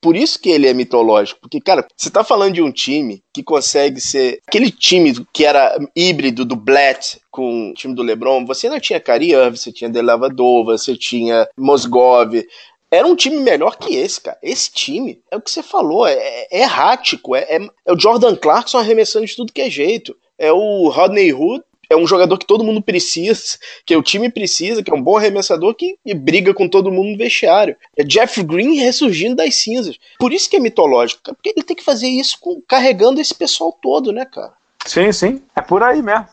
por 0.00 0.14
isso 0.14 0.38
que 0.38 0.50
ele 0.50 0.68
é 0.68 0.74
mitológico. 0.74 1.40
Porque, 1.40 1.60
cara, 1.60 1.86
você 1.96 2.10
tá 2.10 2.22
falando 2.22 2.54
de 2.54 2.62
um 2.62 2.70
time 2.70 3.22
que 3.32 3.42
consegue 3.42 4.00
ser. 4.00 4.40
Aquele 4.46 4.70
time 4.70 5.14
que 5.32 5.44
era 5.44 5.78
híbrido 5.94 6.44
do 6.44 6.56
Blatt 6.56 7.18
com 7.30 7.70
o 7.70 7.74
time 7.74 7.94
do 7.94 8.02
LeBron, 8.02 8.44
você 8.44 8.68
não 8.68 8.80
tinha 8.80 9.00
Carian, 9.00 9.50
você 9.50 9.72
tinha 9.72 9.90
Delavadova, 9.90 10.76
você 10.76 10.96
tinha 10.96 11.48
Mosgov. 11.56 12.34
Era 12.90 13.06
um 13.06 13.16
time 13.16 13.38
melhor 13.38 13.76
que 13.76 13.96
esse, 13.96 14.20
cara. 14.20 14.38
Esse 14.42 14.70
time, 14.70 15.20
é 15.30 15.36
o 15.36 15.40
que 15.40 15.50
você 15.50 15.62
falou, 15.62 16.06
é, 16.06 16.14
é 16.50 16.60
errático. 16.60 17.34
É, 17.34 17.40
é, 17.56 17.68
é 17.86 17.92
o 17.92 17.98
Jordan 17.98 18.36
Clarkson 18.36 18.78
arremessando 18.78 19.26
de 19.26 19.34
tudo 19.34 19.52
que 19.52 19.62
é 19.62 19.70
jeito 19.70 20.16
é 20.38 20.52
o 20.52 20.88
Rodney 20.88 21.32
Hood, 21.32 21.62
é 21.88 21.96
um 21.96 22.06
jogador 22.06 22.36
que 22.36 22.46
todo 22.46 22.64
mundo 22.64 22.82
precisa, 22.82 23.58
que 23.84 23.96
o 23.96 24.02
time 24.02 24.30
precisa, 24.30 24.82
que 24.82 24.90
é 24.90 24.94
um 24.94 25.02
bom 25.02 25.16
arremessador 25.16 25.74
que 25.74 25.96
briga 26.14 26.52
com 26.52 26.68
todo 26.68 26.90
mundo 26.90 27.12
no 27.12 27.18
vestiário. 27.18 27.76
É 27.96 28.02
Jeff 28.02 28.42
Green 28.42 28.74
ressurgindo 28.74 29.36
das 29.36 29.56
cinzas. 29.56 29.98
Por 30.18 30.32
isso 30.32 30.50
que 30.50 30.56
é 30.56 30.60
mitológico, 30.60 31.22
porque 31.22 31.50
ele 31.50 31.64
tem 31.64 31.76
que 31.76 31.84
fazer 31.84 32.08
isso 32.08 32.38
com, 32.40 32.60
carregando 32.66 33.20
esse 33.20 33.34
pessoal 33.34 33.72
todo, 33.72 34.12
né, 34.12 34.24
cara? 34.24 34.52
Sim, 34.84 35.12
sim. 35.12 35.42
É 35.54 35.60
por 35.60 35.82
aí 35.82 36.02
mesmo. 36.02 36.26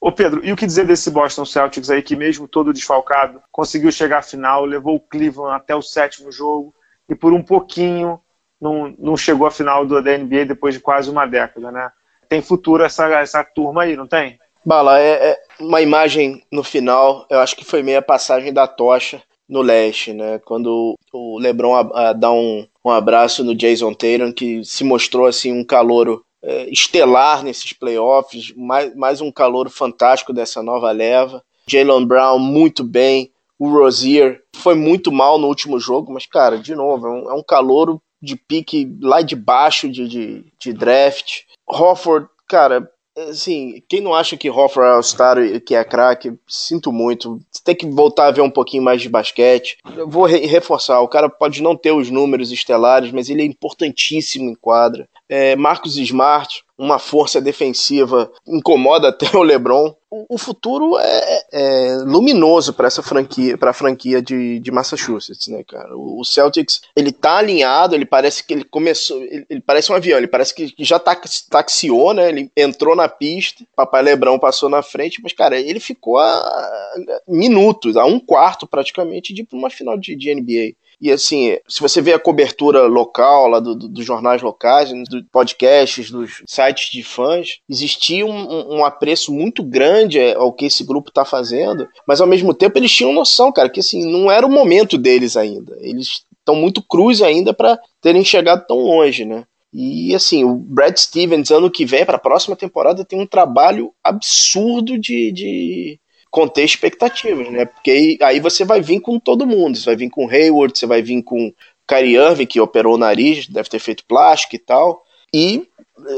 Ô 0.00 0.10
Pedro, 0.10 0.44
e 0.44 0.50
o 0.50 0.56
que 0.56 0.64
dizer 0.64 0.86
desse 0.86 1.10
Boston 1.10 1.44
Celtics 1.44 1.90
aí 1.90 2.00
que 2.00 2.16
mesmo 2.16 2.48
todo 2.48 2.72
desfalcado 2.72 3.42
conseguiu 3.52 3.92
chegar 3.92 4.18
à 4.18 4.22
final, 4.22 4.64
levou 4.64 4.96
o 4.96 5.00
Cleveland 5.00 5.56
até 5.56 5.76
o 5.76 5.82
sétimo 5.82 6.32
jogo 6.32 6.74
e 7.06 7.14
por 7.14 7.34
um 7.34 7.42
pouquinho 7.42 8.18
não, 8.58 8.94
não 8.98 9.16
chegou 9.16 9.46
à 9.46 9.50
final 9.50 9.84
da 9.84 10.00
NBA 10.00 10.46
depois 10.46 10.74
de 10.74 10.80
quase 10.80 11.10
uma 11.10 11.26
década, 11.26 11.70
né? 11.70 11.90
Tem 12.30 12.40
futuro 12.40 12.84
essa, 12.84 13.06
essa 13.20 13.42
turma 13.42 13.82
aí, 13.82 13.96
não 13.96 14.06
tem? 14.06 14.38
Bala, 14.64 15.00
é, 15.00 15.30
é 15.30 15.38
uma 15.58 15.82
imagem 15.82 16.42
no 16.50 16.62
final, 16.62 17.26
eu 17.28 17.40
acho 17.40 17.56
que 17.56 17.64
foi 17.64 17.82
meio 17.82 17.98
a 17.98 18.02
passagem 18.02 18.52
da 18.52 18.68
tocha 18.68 19.20
no 19.48 19.60
leste, 19.60 20.12
né? 20.12 20.38
Quando 20.44 20.94
o 21.12 21.38
LeBron 21.40 21.74
a, 21.74 22.10
a, 22.10 22.12
dá 22.12 22.30
um, 22.30 22.64
um 22.84 22.90
abraço 22.90 23.42
no 23.42 23.54
Jason 23.54 23.92
Tatum, 23.92 24.32
que 24.32 24.64
se 24.64 24.84
mostrou 24.84 25.26
assim 25.26 25.52
um 25.52 25.64
calouro 25.64 26.24
é, 26.40 26.70
estelar 26.70 27.42
nesses 27.42 27.72
playoffs, 27.72 28.54
mais, 28.56 28.94
mais 28.94 29.20
um 29.20 29.32
calouro 29.32 29.68
fantástico 29.68 30.32
dessa 30.32 30.62
nova 30.62 30.92
leva. 30.92 31.42
Jalen 31.66 32.06
Brown 32.06 32.38
muito 32.38 32.84
bem, 32.84 33.32
o 33.58 33.68
Rozier 33.68 34.40
foi 34.56 34.74
muito 34.74 35.10
mal 35.10 35.36
no 35.36 35.48
último 35.48 35.80
jogo, 35.80 36.12
mas 36.12 36.26
cara, 36.26 36.58
de 36.58 36.74
novo, 36.74 37.06
é 37.06 37.10
um, 37.10 37.30
é 37.30 37.34
um 37.34 37.42
calouro 37.42 38.00
de 38.22 38.36
pique 38.36 38.88
lá 39.00 39.20
de 39.20 39.34
baixo 39.34 39.88
de, 39.88 40.06
de, 40.06 40.44
de 40.60 40.72
draft. 40.72 41.40
Hofford, 41.72 42.28
cara, 42.48 42.90
assim, 43.28 43.82
quem 43.88 44.00
não 44.00 44.14
acha 44.14 44.36
que 44.36 44.50
Hofford 44.50 44.88
é 44.88 44.92
All-Star 44.92 45.36
que 45.60 45.74
é 45.74 45.84
craque, 45.84 46.32
sinto 46.46 46.92
muito. 46.92 47.40
Você 47.50 47.62
tem 47.64 47.74
que 47.74 47.86
voltar 47.86 48.26
a 48.26 48.30
ver 48.30 48.40
um 48.40 48.50
pouquinho 48.50 48.82
mais 48.82 49.02
de 49.02 49.08
basquete. 49.08 49.78
Eu 49.96 50.08
vou 50.08 50.24
re 50.24 50.46
reforçar, 50.46 51.00
o 51.00 51.08
cara 51.08 51.28
pode 51.28 51.62
não 51.62 51.76
ter 51.76 51.92
os 51.92 52.10
números 52.10 52.52
estelares, 52.52 53.12
mas 53.12 53.28
ele 53.28 53.42
é 53.42 53.46
importantíssimo 53.46 54.50
em 54.50 54.54
quadra. 54.54 55.08
É, 55.28 55.54
Marcos 55.56 55.96
Smart, 55.96 56.64
uma 56.80 56.98
força 56.98 57.42
defensiva, 57.42 58.32
incomoda 58.48 59.08
até 59.08 59.36
o 59.36 59.42
LeBron. 59.42 59.94
O, 60.10 60.38
futuro 60.38 60.98
é, 60.98 61.44
é 61.52 61.96
luminoso 62.04 62.72
para 62.72 62.88
essa 62.88 63.00
franquia, 63.00 63.56
para 63.56 63.70
a 63.70 63.74
franquia 63.74 64.20
de, 64.20 64.58
de 64.58 64.72
Massachusetts, 64.72 65.46
né, 65.46 65.62
cara? 65.62 65.94
O, 65.94 66.24
Celtics, 66.24 66.80
ele 66.96 67.12
tá 67.12 67.36
alinhado, 67.36 67.94
ele 67.94 68.06
parece 68.06 68.42
que 68.42 68.52
ele 68.52 68.64
começou, 68.64 69.18
ele, 69.22 69.46
ele 69.48 69.60
parece 69.60 69.92
um 69.92 69.94
avião, 69.94 70.18
ele 70.18 70.26
parece 70.26 70.52
que 70.52 70.74
já 70.78 70.98
taxiou, 70.98 72.12
né? 72.12 72.28
Ele 72.28 72.50
entrou 72.56 72.96
na 72.96 73.08
pista, 73.08 73.62
papai 73.76 74.02
LeBron 74.02 74.38
passou 74.38 74.68
na 74.68 74.82
frente, 74.82 75.20
mas 75.22 75.32
cara, 75.32 75.60
ele 75.60 75.78
ficou 75.78 76.18
a 76.18 76.94
minutos, 77.28 77.96
a 77.96 78.04
um 78.04 78.18
quarto 78.18 78.66
praticamente 78.66 79.32
de 79.32 79.42
ir 79.42 79.44
para 79.44 79.58
uma 79.58 79.70
final 79.70 79.96
de, 79.96 80.16
de 80.16 80.34
NBA. 80.34 80.74
E 81.00 81.10
assim, 81.10 81.56
se 81.66 81.80
você 81.80 82.02
vê 82.02 82.12
a 82.12 82.18
cobertura 82.18 82.86
local, 82.86 83.48
lá 83.48 83.58
do, 83.58 83.74
do, 83.74 83.88
dos 83.88 84.04
jornais 84.04 84.42
locais, 84.42 84.90
dos 85.08 85.22
podcasts, 85.32 86.10
dos 86.10 86.42
sites 86.46 86.90
de 86.90 87.02
fãs, 87.02 87.58
existia 87.68 88.26
um, 88.26 88.76
um 88.76 88.84
apreço 88.84 89.32
muito 89.32 89.62
grande 89.62 90.20
ao 90.34 90.52
que 90.52 90.66
esse 90.66 90.84
grupo 90.84 91.08
está 91.08 91.24
fazendo, 91.24 91.88
mas 92.06 92.20
ao 92.20 92.26
mesmo 92.26 92.52
tempo 92.52 92.78
eles 92.78 92.92
tinham 92.92 93.14
noção, 93.14 93.50
cara, 93.50 93.70
que 93.70 93.80
assim, 93.80 94.04
não 94.04 94.30
era 94.30 94.46
o 94.46 94.50
momento 94.50 94.98
deles 94.98 95.36
ainda. 95.36 95.74
Eles 95.80 96.22
estão 96.38 96.54
muito 96.54 96.82
cruz 96.82 97.22
ainda 97.22 97.54
para 97.54 97.78
terem 98.02 98.24
chegado 98.24 98.66
tão 98.66 98.78
longe, 98.78 99.24
né? 99.24 99.44
E 99.72 100.14
assim, 100.14 100.44
o 100.44 100.56
Brad 100.56 100.96
Stevens, 100.96 101.50
ano 101.50 101.70
que 101.70 101.86
vem, 101.86 102.04
para 102.04 102.16
a 102.16 102.20
próxima 102.20 102.56
temporada, 102.56 103.04
tem 103.04 103.20
um 103.20 103.26
trabalho 103.26 103.92
absurdo 104.02 104.98
de, 104.98 105.30
de, 105.30 105.99
conter 106.30 106.64
expectativas, 106.64 107.50
né? 107.50 107.64
Porque 107.64 108.18
aí, 108.22 108.40
você 108.40 108.64
vai 108.64 108.80
vir 108.80 109.00
com 109.00 109.18
todo 109.18 109.46
mundo. 109.46 109.76
Você 109.76 109.86
vai 109.86 109.96
vir 109.96 110.10
com 110.10 110.28
Hayward, 110.28 110.78
você 110.78 110.86
vai 110.86 111.02
vir 111.02 111.22
com 111.22 111.52
Kyrie 111.86 112.46
que 112.46 112.60
operou 112.60 112.94
o 112.94 112.98
nariz, 112.98 113.48
deve 113.48 113.68
ter 113.68 113.80
feito 113.80 114.04
plástico 114.06 114.54
e 114.54 114.58
tal. 114.58 115.04
E 115.34 115.68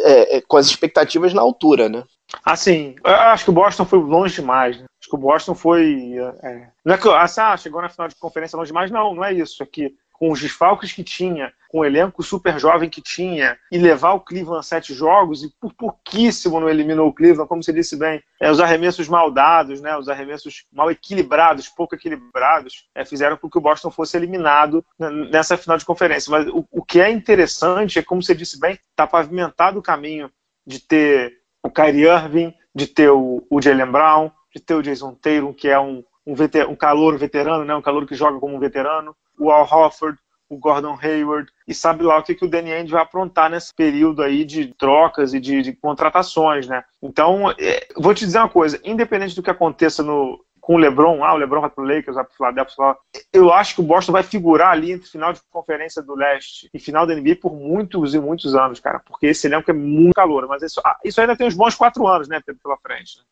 é, 0.05 0.37
é, 0.37 0.41
com 0.43 0.57
as 0.57 0.67
expectativas 0.67 1.33
na 1.33 1.41
altura, 1.41 1.89
né? 1.89 2.05
Assim, 2.45 2.95
eu 3.05 3.13
acho 3.13 3.45
que 3.45 3.51
o 3.51 3.55
Boston 3.55 3.85
foi 3.85 3.99
longe 3.99 4.37
demais. 4.37 4.79
Né? 4.79 4.85
Acho 5.01 5.11
que 5.11 5.17
o 5.17 5.19
Boston 5.19 5.55
foi. 5.55 6.15
É, 6.43 6.69
não 6.85 6.95
é 6.95 6.99
que 6.99 7.09
assim, 7.09 7.41
ah, 7.41 7.57
chegou 7.57 7.83
na 7.83 7.89
final 7.89 8.09
de 8.09 8.15
conferência 8.15 8.57
longe 8.57 8.69
demais. 8.69 8.91
Não, 8.91 9.15
não 9.15 9.25
é 9.25 9.33
isso. 9.33 9.63
É 9.63 9.67
que 9.67 9.95
com 10.23 10.31
os 10.31 10.41
desfalques 10.41 10.93
que 10.93 11.03
tinha, 11.03 11.53
com 11.69 11.81
o 11.81 11.85
elenco 11.85 12.23
super 12.23 12.57
jovem 12.57 12.89
que 12.89 13.03
tinha, 13.03 13.59
e 13.73 13.77
levar 13.77 14.13
o 14.13 14.21
Cleveland 14.21 14.61
a 14.61 14.63
sete 14.63 14.95
jogos, 14.95 15.43
e 15.43 15.53
por 15.61 15.75
pouquíssimo 15.75 16.61
não 16.61 16.69
eliminou 16.69 17.09
o 17.09 17.13
Cleveland, 17.13 17.49
como 17.49 17.61
você 17.61 17.73
disse 17.73 17.99
bem, 17.99 18.23
é, 18.41 18.49
os 18.49 18.61
arremessos 18.61 19.09
mal 19.09 19.33
dados, 19.33 19.81
né, 19.81 19.97
os 19.97 20.09
arremessos 20.09 20.65
mal 20.73 20.93
equilibrados, 20.93 21.69
pouco 21.69 21.97
equilibrados, 21.97 22.87
é, 22.95 23.05
fizeram 23.05 23.37
com 23.37 23.51
que 23.51 23.59
o 23.59 23.61
Boston 23.61 23.91
fosse 23.91 24.17
eliminado 24.17 24.87
nessa 25.29 25.57
final 25.57 25.77
de 25.77 25.85
conferência. 25.85 26.31
Mas 26.31 26.47
o, 26.47 26.65
o 26.71 26.85
que 26.85 27.01
é 27.01 27.11
interessante 27.11 27.99
é, 27.99 28.03
como 28.03 28.23
você 28.23 28.33
disse 28.33 28.61
bem, 28.61 28.79
está 28.91 29.09
pavimentado 29.09 29.81
o 29.81 29.83
caminho 29.83 30.31
de 30.65 30.79
ter 30.79 31.33
o 31.61 31.69
Kyrie 31.69 32.07
Irving, 32.07 32.55
de 32.73 32.87
ter 32.87 33.11
o, 33.11 33.45
o 33.51 33.61
Jalen 33.61 33.91
Brown, 33.91 34.31
de 34.55 34.63
ter 34.63 34.75
o 34.75 34.83
Jason 34.83 35.15
Taylor, 35.15 35.53
que 35.53 35.67
é 35.67 35.81
um, 35.81 36.05
um, 36.25 36.33
veter, 36.33 36.69
um 36.69 36.77
calor 36.77 37.19
veterano, 37.19 37.65
né, 37.65 37.75
um 37.75 37.83
calor 37.83 38.07
que 38.07 38.15
joga 38.15 38.39
como 38.39 38.55
um 38.55 38.61
veterano, 38.61 39.17
o 39.43 39.51
Al 39.51 39.69
Hofford, 39.71 40.19
o 40.49 40.57
Gordon 40.57 40.99
Hayward, 41.03 41.51
e 41.67 41.75
sabe 41.75 42.05
lá 42.05 42.19
o 42.19 42.23
que, 42.23 42.35
que 42.35 42.45
o 42.45 42.49
Danny 42.49 42.73
Ainge 42.73 42.93
vai 42.93 43.03
aprontar 43.03 43.51
nesse 43.51 43.75
período 43.75 44.23
aí 44.23 44.45
de 44.45 44.73
trocas 44.75 45.33
e 45.33 45.41
de, 45.41 45.63
de 45.63 45.73
contratações, 45.73 46.69
né? 46.69 46.85
Então, 47.03 47.51
é, 47.59 47.89
vou 47.97 48.15
te 48.15 48.25
dizer 48.27 48.39
uma 48.39 48.49
coisa, 48.49 48.79
independente 48.85 49.35
do 49.35 49.43
que 49.43 49.51
aconteça 49.51 50.03
no, 50.03 50.39
com 50.63 50.77
o 50.77 50.79
LeBron, 50.79 51.25
ah, 51.25 51.35
o 51.35 51.39
LeBron 51.39 51.61
vai 51.61 51.71
pro 51.71 51.85
Lakers, 51.85 52.15
vai 52.15 52.25
pro 52.25 52.37
Philadelphia, 52.37 52.97
eu 53.33 53.53
acho 53.53 53.75
que 53.75 53.81
o 53.81 53.85
Boston 53.85 54.13
vai 54.13 54.23
figurar 54.23 54.71
ali 54.71 54.93
entre 54.93 55.11
final 55.11 55.33
de 55.33 55.41
conferência 55.51 56.01
do 56.01 56.15
leste 56.15 56.71
e 56.73 56.79
final 56.79 57.05
da 57.05 57.17
NBA 57.17 57.37
por 57.43 57.53
muitos 57.53 58.15
e 58.15 58.21
muitos 58.21 58.55
anos, 58.55 58.79
cara, 58.79 59.01
porque 59.01 59.27
esse 59.27 59.49
elenco 59.49 59.69
é 59.73 59.75
muito 59.75 60.15
calor, 60.15 60.47
mas 60.47 60.63
isso, 60.63 60.81
ah, 60.85 60.97
isso 61.05 61.21
ainda 61.21 61.37
tem 61.37 61.49
uns 61.49 61.57
bons 61.57 61.75
quatro 61.75 62.07
anos, 62.07 62.29
né, 62.29 62.41
pela 62.41 62.77
frente. 62.77 63.19
Né? 63.19 63.25